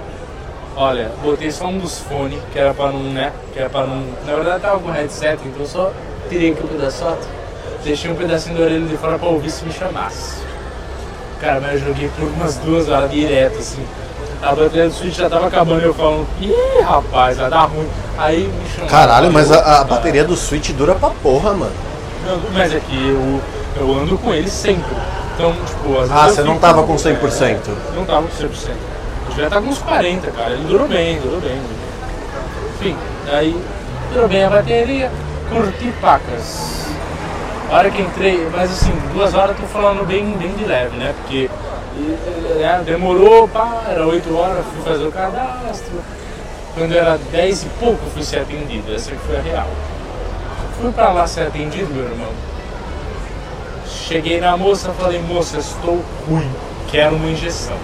Olha, 0.76 1.10
botei 1.24 1.50
só 1.52 1.68
um 1.68 1.78
dos 1.78 2.00
fones, 2.00 2.40
que 2.52 2.60
era 2.60 2.74
pra 2.74 2.88
não, 2.88 3.00
né? 3.00 3.32
Que 3.54 3.60
era 3.60 3.70
pra 3.70 3.86
não. 3.86 4.04
Na 4.26 4.36
verdade 4.36 4.62
tava 4.62 4.80
com 4.80 4.92
headset, 4.92 5.40
então 5.46 5.62
eu 5.62 5.68
só 5.68 5.92
tirei 6.30 6.52
aqui 6.52 6.64
o 6.64 6.68
pedaçote, 6.68 7.22
deixei 7.84 8.12
um 8.12 8.16
pedacinho 8.16 8.58
da 8.58 8.64
orelha 8.64 8.86
de 8.86 8.98
fora 8.98 9.18
pra 9.18 9.28
ouvir 9.30 9.50
se 9.52 9.64
me 9.64 9.72
chamasse. 9.72 10.44
Cara, 11.40 11.62
mas 11.62 11.74
eu 11.82 11.88
joguei 11.88 12.10
por 12.18 12.28
umas 12.28 12.56
duas 12.58 12.90
horas 12.90 13.10
direto, 13.10 13.58
assim. 13.60 13.86
A 14.42 14.54
bateria 14.54 14.88
do 14.90 14.94
switch 14.94 15.16
já 15.16 15.30
tava 15.30 15.48
acabando 15.48 15.82
e 15.82 15.86
eu 15.86 15.94
falando, 15.94 16.28
ih 16.42 16.82
rapaz, 16.82 17.38
vai 17.38 17.50
dar 17.50 17.66
ruim. 17.66 17.88
Aí 18.18 18.44
me 18.48 18.70
chamaram. 18.70 18.88
Caralho, 18.90 19.32
mas 19.32 19.52
a, 19.52 19.60
a 19.60 19.82
Ah, 19.82 19.84
bateria 19.86 20.24
do 20.26 20.36
Switch 20.36 20.72
dura 20.72 20.94
pra 20.96 21.10
porra, 21.10 21.54
mano. 21.54 21.72
não, 22.26 22.40
Mas 22.54 22.74
é 22.74 22.80
que 22.80 22.96
eu, 23.10 23.42
eu 23.78 23.94
ando 23.98 24.18
com 24.18 24.34
ele 24.34 24.50
sempre. 24.50 24.96
Então, 25.34 25.52
tipo, 25.66 25.94
às 26.00 26.10
vezes. 26.10 26.12
Ah, 26.12 26.30
você 26.30 26.42
não 26.44 26.54
fico- 26.54 26.62
tava 26.62 26.84
com 26.84 26.96
100%. 26.96 27.42
É, 27.70 27.96
não 27.96 28.06
tava 28.06 28.28
com 28.28 28.34
100%. 28.38 28.72
Devia 29.36 29.48
estar 29.48 29.62
com 29.62 29.68
uns 29.68 29.80
40, 29.80 30.32
cara. 30.32 30.52
Ele 30.54 30.64
durou 30.64 30.88
bem, 30.88 31.20
durou 31.20 31.42
bem. 31.42 31.62
Enfim, 32.76 32.96
aí 33.30 33.62
durou 34.14 34.30
bem 34.30 34.46
a 34.46 34.50
bateria, 34.50 35.12
curti 35.50 35.92
pacas. 36.00 36.86
A 37.70 37.76
hora 37.76 37.92
que 37.92 38.02
entrei, 38.02 38.48
mas 38.50 38.72
assim, 38.72 38.94
duas 39.14 39.34
horas 39.34 39.58
tô 39.58 39.68
falando 39.68 40.08
bem, 40.08 40.32
bem 40.38 40.54
de 40.54 40.64
leve, 40.64 40.96
né? 40.96 41.14
Porque 41.18 41.50
né, 42.60 42.82
demorou, 42.86 43.46
pá, 43.50 43.84
era 43.90 44.08
8 44.08 44.38
horas, 44.38 44.66
fui 44.74 44.84
fazer 44.84 45.06
o 45.06 45.12
cadastro. 45.12 46.02
Quando 46.74 46.96
era 46.96 47.18
10 47.32 47.64
e 47.64 47.66
pouco 47.78 48.06
fui 48.14 48.24
ser 48.24 48.40
atendido, 48.40 48.96
essa 48.96 49.12
que 49.12 49.18
foi 49.18 49.38
a 49.38 49.42
real. 49.42 49.68
Fui 50.80 50.94
pra 50.94 51.12
lá 51.12 51.28
ser 51.28 51.48
atendido, 51.48 51.94
meu 51.94 52.06
irmão. 52.06 52.32
Cheguei 53.86 54.40
na 54.40 54.56
moça, 54.56 54.94
falei, 54.94 55.22
moça, 55.22 55.58
estou 55.58 56.02
ruim, 56.26 56.50
quero 56.90 57.16
uma 57.16 57.30
injeção. 57.30 57.78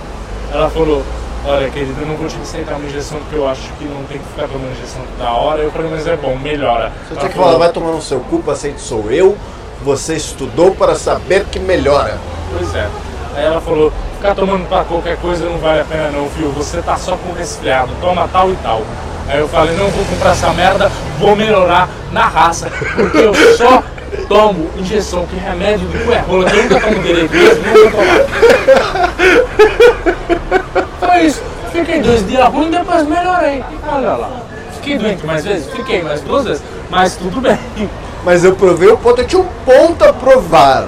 Ela 0.53 0.69
falou, 0.69 1.03
olha 1.45 1.69
querido, 1.69 2.01
eu 2.01 2.07
não 2.07 2.15
vou 2.15 2.27
te 2.27 2.35
aceitar 2.41 2.75
uma 2.75 2.85
injeção 2.85 3.19
porque 3.19 3.35
eu 3.35 3.47
acho 3.47 3.61
que 3.73 3.85
não 3.85 4.03
tem 4.03 4.17
que 4.17 4.25
ficar 4.25 4.47
tomando 4.47 4.71
injeção 4.71 5.01
toda 5.17 5.29
hora. 5.29 5.61
Eu 5.61 5.71
falei, 5.71 5.91
mas 5.91 6.07
é 6.07 6.15
bom, 6.15 6.35
melhora. 6.37 6.91
Você 7.07 7.15
tinha 7.15 7.29
que 7.29 7.37
falar, 7.37 7.57
vai 7.57 7.71
tomar 7.71 7.91
no 7.91 8.01
seu 8.01 8.19
cu, 8.19 8.39
paciente 8.39 8.81
sou 8.81 9.11
eu. 9.11 9.37
Você 9.83 10.15
estudou 10.15 10.71
para 10.75 10.95
saber 10.95 11.45
que 11.45 11.59
melhora. 11.59 12.17
Pois 12.55 12.75
é. 12.75 12.87
Aí 13.35 13.45
ela 13.45 13.61
falou, 13.61 13.91
ficar 14.15 14.35
tomando 14.35 14.67
pra 14.67 14.83
qualquer 14.83 15.17
coisa 15.17 15.45
não 15.45 15.57
vale 15.57 15.81
a 15.81 15.85
pena 15.85 16.11
não, 16.11 16.29
filho. 16.29 16.51
Você 16.51 16.81
tá 16.81 16.95
só 16.97 17.15
com 17.17 17.33
resfriado, 17.33 17.91
toma 18.01 18.27
tal 18.27 18.51
e 18.51 18.55
tal. 18.57 18.81
Aí 19.27 19.39
eu 19.39 19.47
falei, 19.47 19.75
não 19.75 19.87
vou 19.89 20.05
comprar 20.05 20.31
essa 20.31 20.51
merda, 20.51 20.91
vou 21.17 21.35
melhorar 21.35 21.87
na 22.11 22.27
raça, 22.27 22.69
porque 22.95 23.17
eu 23.17 23.33
só 23.55 23.81
tomo 24.27 24.69
injeção, 24.77 25.25
que 25.25 25.37
remédio 25.37 25.87
do 25.87 26.05
cu 26.05 26.11
é 26.11 26.19
rola, 26.19 26.49
eu 26.49 26.63
nunca 26.63 26.79
tomo 26.81 26.99
direito 27.01 27.31
tomar. 27.91 28.25
Foi 30.63 30.67
isso. 30.67 30.80
Fiquei 31.81 32.01
dois 32.01 32.27
dias 32.27 32.47
ruim, 32.47 32.69
depois 32.69 33.07
melhorei. 33.07 33.63
Olha 33.91 34.13
lá. 34.13 34.29
Fiquei 34.75 34.97
doente 34.99 35.25
mais 35.25 35.43
vezes? 35.43 35.71
Fiquei 35.71 36.03
mais 36.03 36.21
duas 36.21 36.45
vezes. 36.45 36.63
Mas 36.89 37.15
tudo 37.15 37.41
bem. 37.41 37.57
Mas 38.23 38.43
eu 38.43 38.55
provei 38.55 38.87
o 38.87 38.97
ponto, 38.97 39.19
eu 39.21 39.27
tinha 39.27 39.41
um 39.41 39.47
ponto 39.65 40.03
a 40.03 40.13
provar. 40.13 40.85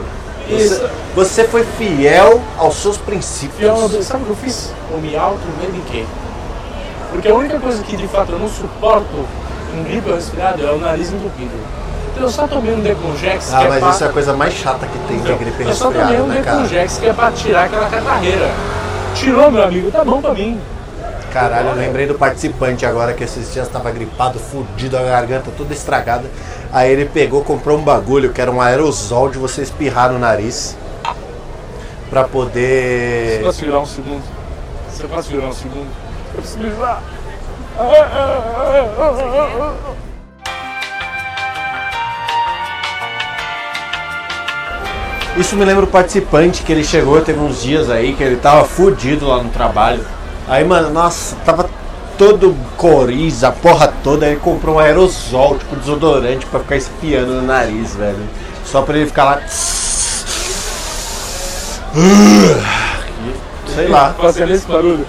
Isso. 0.47 0.81
Você, 1.15 1.43
você 1.43 1.43
foi 1.45 1.63
fiel 1.63 2.39
aos 2.59 2.75
seus 2.75 2.97
princípios. 2.97 3.93
Eu, 3.93 4.03
sabe 4.03 4.21
o 4.21 4.25
que 4.27 4.31
eu 4.33 4.35
fiz? 4.35 4.71
Eu 4.91 4.99
me 4.99 5.15
auto-mediquei. 5.15 6.05
Porque 7.11 7.27
a 7.27 7.33
única 7.33 7.59
coisa 7.59 7.81
que 7.81 7.97
de 7.97 8.07
fato 8.07 8.33
eu 8.33 8.39
não 8.39 8.47
suporto 8.47 9.25
em 9.75 9.83
gripe 9.83 10.09
ou 10.09 10.15
resfriado 10.15 10.63
é 10.65 10.71
o 10.71 10.77
nariz 10.77 11.11
entupido. 11.11 11.51
Então 12.11 12.23
eu 12.23 12.29
só 12.29 12.47
tomei 12.47 12.73
um 12.75 12.81
Decongex 12.81 13.51
Ah, 13.51 13.63
é 13.63 13.69
mas 13.69 13.79
pra... 13.79 13.89
isso 13.89 14.03
é 14.03 14.07
a 14.07 14.11
coisa 14.11 14.33
mais 14.33 14.53
chata 14.53 14.85
que 14.85 14.99
tem 15.07 15.17
de 15.17 15.23
Então, 15.23 15.37
gripe 15.37 15.63
eu 15.63 15.73
só 15.73 15.91
tomei 15.91 16.21
um 16.21 16.27
né? 16.27 16.41
Decongex 16.43 16.97
que 16.99 17.07
é 17.07 17.13
pra 17.13 17.31
tirar 17.31 17.65
aquela 17.65 17.89
catarreira. 17.89 18.51
Tirou, 19.15 19.49
meu 19.49 19.63
amigo, 19.63 19.89
tá 19.89 20.03
bom 20.03 20.21
pra 20.21 20.33
mim. 20.33 20.59
Caralho, 21.34 21.69
eu 21.69 21.75
lembrei 21.75 22.05
do 22.05 22.13
participante 22.13 22.86
agora 22.86 23.11
que 23.11 23.23
esses 23.23 23.51
dias 23.51 23.67
tava 23.67 23.89
gripado, 23.89 24.38
fudido, 24.38 24.95
a 24.95 25.01
garganta 25.01 25.49
toda 25.57 25.73
estragada. 25.73 26.29
Aí 26.71 26.91
ele 26.91 27.05
pegou, 27.05 27.43
comprou 27.43 27.79
um 27.79 27.81
bagulho 27.81 28.31
que 28.31 28.39
era 28.39 28.51
um 28.51 28.61
aerosol 28.61 29.29
de 29.29 29.39
você 29.39 29.63
espirrar 29.63 30.11
no 30.11 30.19
nariz. 30.19 30.77
Pra 32.11 32.25
poder. 32.25 33.38
Você 33.38 33.43
posso 33.43 33.65
virar 33.65 33.79
um 33.79 33.86
segundo? 33.88 34.23
Você 34.91 35.07
pode 35.07 35.27
virar 35.29 35.47
um 35.47 35.53
segundo? 35.53 35.88
Eu 36.36 36.41
preciso. 36.41 36.67
Isso 45.36 45.55
me 45.55 45.65
lembra 45.65 45.86
o 45.86 45.88
participante 45.88 46.61
que 46.61 46.71
ele 46.71 46.84
chegou, 46.84 47.19
teve 47.21 47.39
uns 47.39 47.63
dias 47.63 47.89
aí 47.89 48.13
que 48.13 48.21
ele 48.21 48.36
tava 48.36 48.65
fudido 48.65 49.27
lá 49.27 49.41
no 49.41 49.49
trabalho. 49.49 50.05
Aí, 50.47 50.63
mano, 50.63 50.89
nossa, 50.89 51.35
tava 51.45 51.69
todo 52.17 52.55
coriza, 52.77 53.49
a 53.49 53.51
porra 53.51 53.93
toda. 54.03 54.25
Aí 54.25 54.33
ele 54.33 54.39
comprou 54.41 54.75
um 54.75 54.79
aerosol, 54.79 55.57
tipo 55.57 55.75
desodorante, 55.75 56.45
pra 56.45 56.59
ficar 56.59 56.75
espiando 56.75 57.33
no 57.33 57.41
nariz, 57.41 57.95
velho. 57.95 58.27
Só 58.65 58.81
pra 58.81 58.97
ele 58.97 59.05
ficar 59.05 59.23
lá. 59.25 59.41
Sei 63.73 63.87
lá. 63.87 64.13
Fazendo 64.13 64.53
esse 64.53 64.65
barulho. 64.67 65.05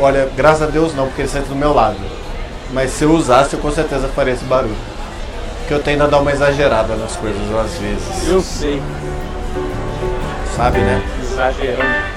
Olha, 0.00 0.28
graças 0.36 0.62
a 0.62 0.66
Deus 0.66 0.94
não, 0.94 1.06
porque 1.06 1.22
ele 1.22 1.28
senta 1.28 1.46
do 1.48 1.56
meu 1.56 1.72
lado. 1.72 1.96
Mas 2.72 2.90
se 2.90 3.04
eu 3.04 3.12
usasse, 3.12 3.54
eu 3.54 3.60
com 3.60 3.70
certeza 3.70 4.08
faria 4.08 4.34
esse 4.34 4.44
barulho. 4.44 4.76
Porque 5.60 5.74
eu 5.74 5.82
tendo 5.82 6.04
a 6.04 6.06
dar 6.06 6.18
uma 6.18 6.32
exagerada 6.32 6.94
nas 6.96 7.16
coisas 7.16 7.40
às 7.56 7.78
vezes. 7.78 8.28
Eu 8.28 8.40
sei, 8.40 8.82
Sabe, 10.56 10.78
né? 10.78 11.02
exagerando. 11.22 12.13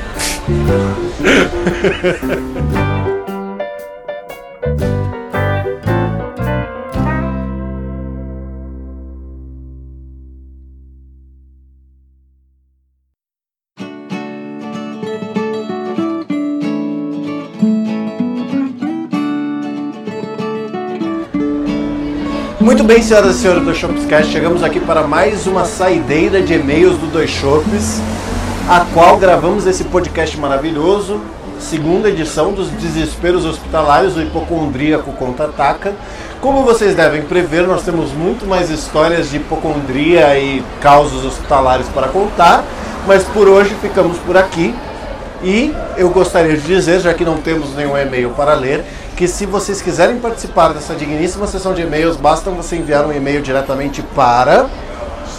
Muito 22.61 22.83
bem, 22.85 23.01
senhoras 23.01 23.35
e 23.35 23.39
senhores 23.39 23.65
do 23.65 23.75
Shopscast, 23.75 24.31
chegamos 24.31 24.63
aqui 24.63 24.79
para 24.79 25.05
mais 25.05 25.45
uma 25.45 25.65
saideira 25.65 26.41
de 26.41 26.53
e-mails 26.53 26.97
do 26.97 27.07
Dois 27.07 27.29
Shops, 27.29 27.99
a 28.69 28.85
qual 28.93 29.15
gravamos 29.15 29.65
esse 29.65 29.85
podcast 29.85 30.37
maravilhoso, 30.37 31.21
segunda 31.57 32.09
edição 32.09 32.51
dos 32.51 32.69
Desesperos 32.69 33.45
Hospitalários, 33.45 34.17
o 34.17 34.21
Hipocondríaco 34.21 35.13
Contra-Ataca. 35.13 35.93
Como 36.41 36.65
vocês 36.65 36.93
devem 36.93 37.21
prever, 37.21 37.65
nós 37.65 37.83
temos 37.83 38.11
muito 38.11 38.45
mais 38.45 38.69
histórias 38.69 39.29
de 39.29 39.37
hipocondria 39.37 40.37
e 40.37 40.61
causos 40.81 41.23
hospitalários 41.23 41.87
para 41.89 42.09
contar, 42.09 42.61
mas 43.07 43.23
por 43.23 43.47
hoje 43.47 43.73
ficamos 43.81 44.17
por 44.17 44.35
aqui. 44.35 44.75
E 45.41 45.73
eu 45.95 46.09
gostaria 46.09 46.57
de 46.57 46.67
dizer, 46.67 46.99
já 46.99 47.13
que 47.13 47.23
não 47.23 47.37
temos 47.37 47.73
nenhum 47.73 47.97
e-mail 47.97 48.31
para 48.31 48.53
ler, 48.53 48.83
que 49.15 49.29
se 49.29 49.45
vocês 49.45 49.81
quiserem 49.81 50.19
participar 50.19 50.73
dessa 50.73 50.93
digníssima 50.93 51.47
sessão 51.47 51.73
de 51.73 51.83
e-mails, 51.83 52.17
basta 52.17 52.51
você 52.51 52.75
enviar 52.75 53.05
um 53.05 53.13
e-mail 53.13 53.41
diretamente 53.41 54.01
para 54.13 54.67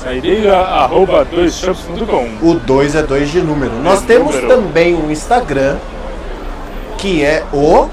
Saideira, 0.02 0.56
arroba 0.58 1.24
doisshops.com. 1.24 2.38
o 2.42 2.54
2 2.54 2.94
é 2.94 3.02
2 3.02 3.30
de 3.30 3.40
número. 3.42 3.72
Nós 3.82 4.02
temos 4.02 4.34
número. 4.34 4.48
também 4.48 4.94
um 4.94 5.10
Instagram 5.10 5.76
que 6.96 7.22
é 7.24 7.44
o 7.52 7.88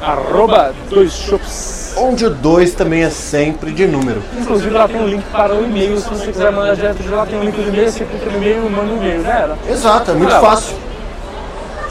Arroba 0.00 0.72
doisshops. 0.88 1.94
onde 1.96 2.24
o 2.24 2.30
2 2.30 2.74
também 2.74 3.02
é 3.02 3.10
sempre 3.10 3.72
de 3.72 3.86
número. 3.86 4.22
Inclusive 4.38 4.70
lá 4.70 4.86
tem 4.86 5.00
um 5.00 5.08
link 5.08 5.24
para 5.32 5.54
o 5.54 5.64
e-mail, 5.64 5.98
se 5.98 6.08
você 6.08 6.26
quiser 6.26 6.52
mandar 6.52 6.74
direto 6.76 7.02
de 7.02 7.08
lá, 7.08 7.26
tem 7.26 7.38
um 7.38 7.44
link 7.44 7.56
do 7.56 7.68
e-mail, 7.68 7.90
você 7.90 8.04
clica 8.04 8.30
no 8.30 8.36
e-mail 8.36 8.66
e 8.66 8.70
manda 8.70 8.92
o 8.92 8.96
e-mail, 8.96 9.22
já 9.22 9.30
era. 9.30 9.56
Exato, 9.68 10.12
é 10.12 10.14
muito 10.14 10.34
fácil. 10.40 10.76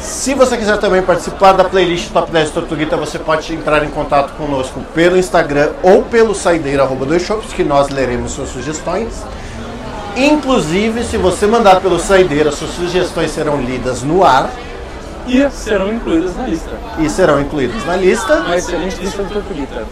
Se 0.08 0.34
você 0.34 0.56
quiser 0.56 0.78
também 0.78 1.02
participar 1.02 1.52
da 1.52 1.66
playlist 1.66 2.12
Top 2.12 2.32
10 2.32 2.52
Tortuguita, 2.52 2.96
você 2.96 3.20
pode 3.20 3.54
entrar 3.54 3.84
em 3.84 3.90
contato 3.90 4.32
conosco 4.38 4.80
pelo 4.96 5.18
Instagram 5.18 5.72
ou 5.84 6.02
pelo 6.04 6.34
saideira 6.34 6.84
arroba 6.84 7.06
dois 7.06 7.24
shops, 7.24 7.52
que 7.52 7.62
nós 7.62 7.90
leremos 7.90 8.32
suas 8.32 8.48
sugestões. 8.48 9.22
Inclusive, 10.16 11.04
se 11.04 11.18
você 11.18 11.46
mandar 11.46 11.82
pelo 11.82 12.00
saideira, 12.00 12.54
suas 12.54 12.72
sugestões 12.72 13.32
serão 13.32 13.62
lidas 13.62 14.02
no 14.02 14.24
ar 14.24 14.50
E 15.28 15.46
serão 15.52 15.94
incluídas 15.94 16.38
na 16.38 16.48
lista. 16.48 16.72
e 17.00 17.10
serão 17.10 17.42
incluídas 17.42 17.86
na 17.86 17.98
lista. 17.98 18.36
Uma 18.38 18.56
excelente 18.56 18.96
lista 19.02 19.24
de 19.24 19.34
Tortuguita. 19.34 19.84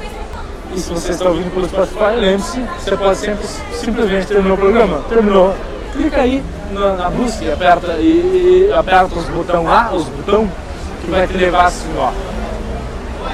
E 0.73 0.79
se 0.79 0.93
você 0.93 1.11
está 1.11 1.27
ouvindo 1.27 1.53
pelo 1.53 1.67
Spotify, 1.67 2.15
lembre-se, 2.17 2.61
você 2.79 2.95
pode 2.95 3.17
sempre 3.17 3.47
simplesmente 3.73 4.27
terminar 4.27 4.53
o 4.53 4.57
programa. 4.57 5.01
Terminou. 5.09 5.53
Clica 5.95 6.21
aí 6.21 6.43
na, 6.71 6.93
na 6.93 7.09
busca 7.09 7.43
e 7.43 7.51
aperta, 7.51 7.93
e, 7.99 8.67
e 8.69 8.73
aperta 8.73 9.17
os 9.17 9.25
botões 9.25 9.65
lá, 9.65 9.91
os 9.93 10.03
botões, 10.05 10.49
que 11.01 11.09
vai 11.09 11.25
te 11.25 11.37
levar 11.37 11.65
assim, 11.65 11.93
ó. 11.97 12.11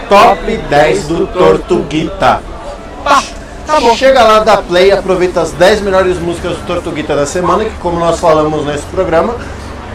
Top 0.08 0.58
10 0.58 1.08
do 1.08 1.28
Tortuguita. 1.28 2.42
Pá! 3.04 3.24
Tá 3.66 3.80
bom. 3.80 3.96
Chega 3.96 4.24
lá, 4.24 4.40
dá 4.40 4.58
play, 4.58 4.92
aproveita 4.92 5.42
as 5.42 5.52
10 5.54 5.82
melhores 5.82 6.20
músicas 6.20 6.58
do 6.58 6.66
Tortuguita 6.66 7.16
da 7.16 7.26
semana, 7.26 7.64
que 7.64 7.76
como 7.82 8.00
nós 8.00 8.20
falamos 8.20 8.66
nesse 8.66 8.86
programa, 8.88 9.36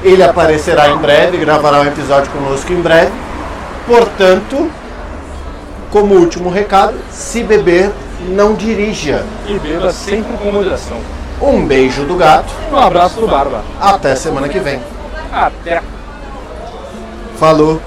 ele 0.02 0.22
aparecerá 0.22 0.88
em 0.88 0.96
breve, 0.96 1.36
gravará 1.36 1.80
um 1.80 1.86
episódio 1.86 2.30
conosco 2.32 2.72
em 2.72 2.80
breve. 2.80 3.12
Portanto, 3.86 4.70
como 5.90 6.14
último 6.14 6.50
recado, 6.50 6.94
se 7.10 7.42
beber, 7.42 7.92
não 8.28 8.54
dirija. 8.54 9.24
E 9.46 9.58
beba 9.58 9.92
sempre 9.92 10.36
com 10.38 10.50
moderação. 10.50 10.98
Um 11.40 11.66
beijo 11.66 12.04
do 12.04 12.16
gato, 12.16 12.52
Um 12.72 12.76
abraço 12.78 13.20
do 13.20 13.26
Barba. 13.28 13.62
até 13.80 14.14
semana 14.16 14.48
que 14.48 14.58
vem. 14.58 14.80
Até. 15.32 15.82
Falou, 17.38 17.80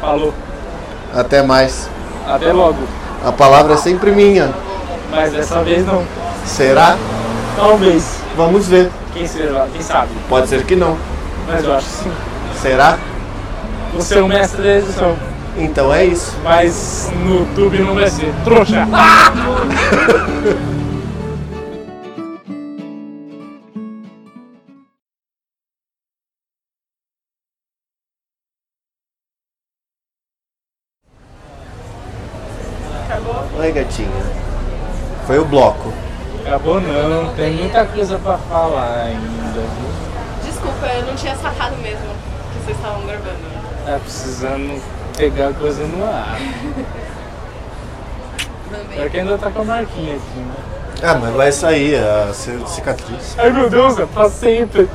Falou. 0.00 0.34
até 1.14 1.42
mais. 1.42 1.88
Até 2.26 2.52
logo. 2.52 2.78
A 3.24 3.30
palavra 3.30 3.74
é 3.74 3.76
sempre 3.76 4.10
minha. 4.10 4.50
Mas 5.10 5.32
dessa 5.32 5.62
vez 5.62 5.86
não. 5.86 6.02
Será? 6.44 6.96
Talvez. 7.56 8.18
Vamos 8.36 8.66
ver. 8.66 8.90
Quem 9.12 9.26
será? 9.26 9.66
Quem 9.72 9.82
sabe? 9.82 10.08
Pode 10.28 10.48
ser 10.48 10.64
que 10.64 10.74
não. 10.74 10.96
Mas 11.46 11.64
eu 11.64 11.74
acho 11.74 11.86
que 11.86 11.92
sim. 12.04 12.12
Será? 12.60 12.98
Você 13.94 14.18
é 14.18 14.22
o 14.22 14.28
mestre 14.28 14.62
da 14.62 14.76
edição. 14.78 15.16
Então 15.56 15.92
é 15.92 16.04
isso. 16.06 16.36
Mas 16.42 17.10
no 17.24 17.40
YouTube 17.40 17.78
não 17.80 17.94
vai 17.94 18.08
ser. 18.08 18.32
Trouxa! 18.44 18.86
Oi, 20.46 20.56
bloco. 35.50 35.92
Acabou 36.46 36.80
não, 36.80 37.34
tem 37.34 37.52
muita 37.52 37.84
coisa 37.84 38.18
pra 38.18 38.38
falar 38.38 39.02
ainda. 39.04 39.62
Desculpa, 40.44 40.86
eu 40.86 41.04
não 41.06 41.14
tinha 41.14 41.36
sacado 41.36 41.76
mesmo 41.78 42.06
que 42.52 42.64
vocês 42.64 42.76
estavam 42.76 43.02
gravando. 43.06 43.60
Tá 43.84 43.98
precisando 43.98 44.82
pegar 45.16 45.52
coisa 45.54 45.84
no 45.86 46.04
ar. 46.04 46.38
Também. 48.70 48.96
Pior 48.98 49.10
que 49.10 49.18
ainda 49.18 49.38
tá 49.38 49.50
com 49.50 49.62
a 49.62 49.64
marquinha 49.64 50.16
aqui, 50.16 50.38
né? 50.38 50.54
Ah, 51.02 51.14
mas 51.14 51.34
vai 51.34 51.50
sair 51.52 51.96
a 51.96 52.32
ci- 52.32 52.62
cicatriz. 52.66 53.34
Ai 53.38 53.50
meu 53.50 53.68
Deus, 53.70 53.98
é 53.98 54.06
pra 54.06 54.28
sempre. 54.30 54.88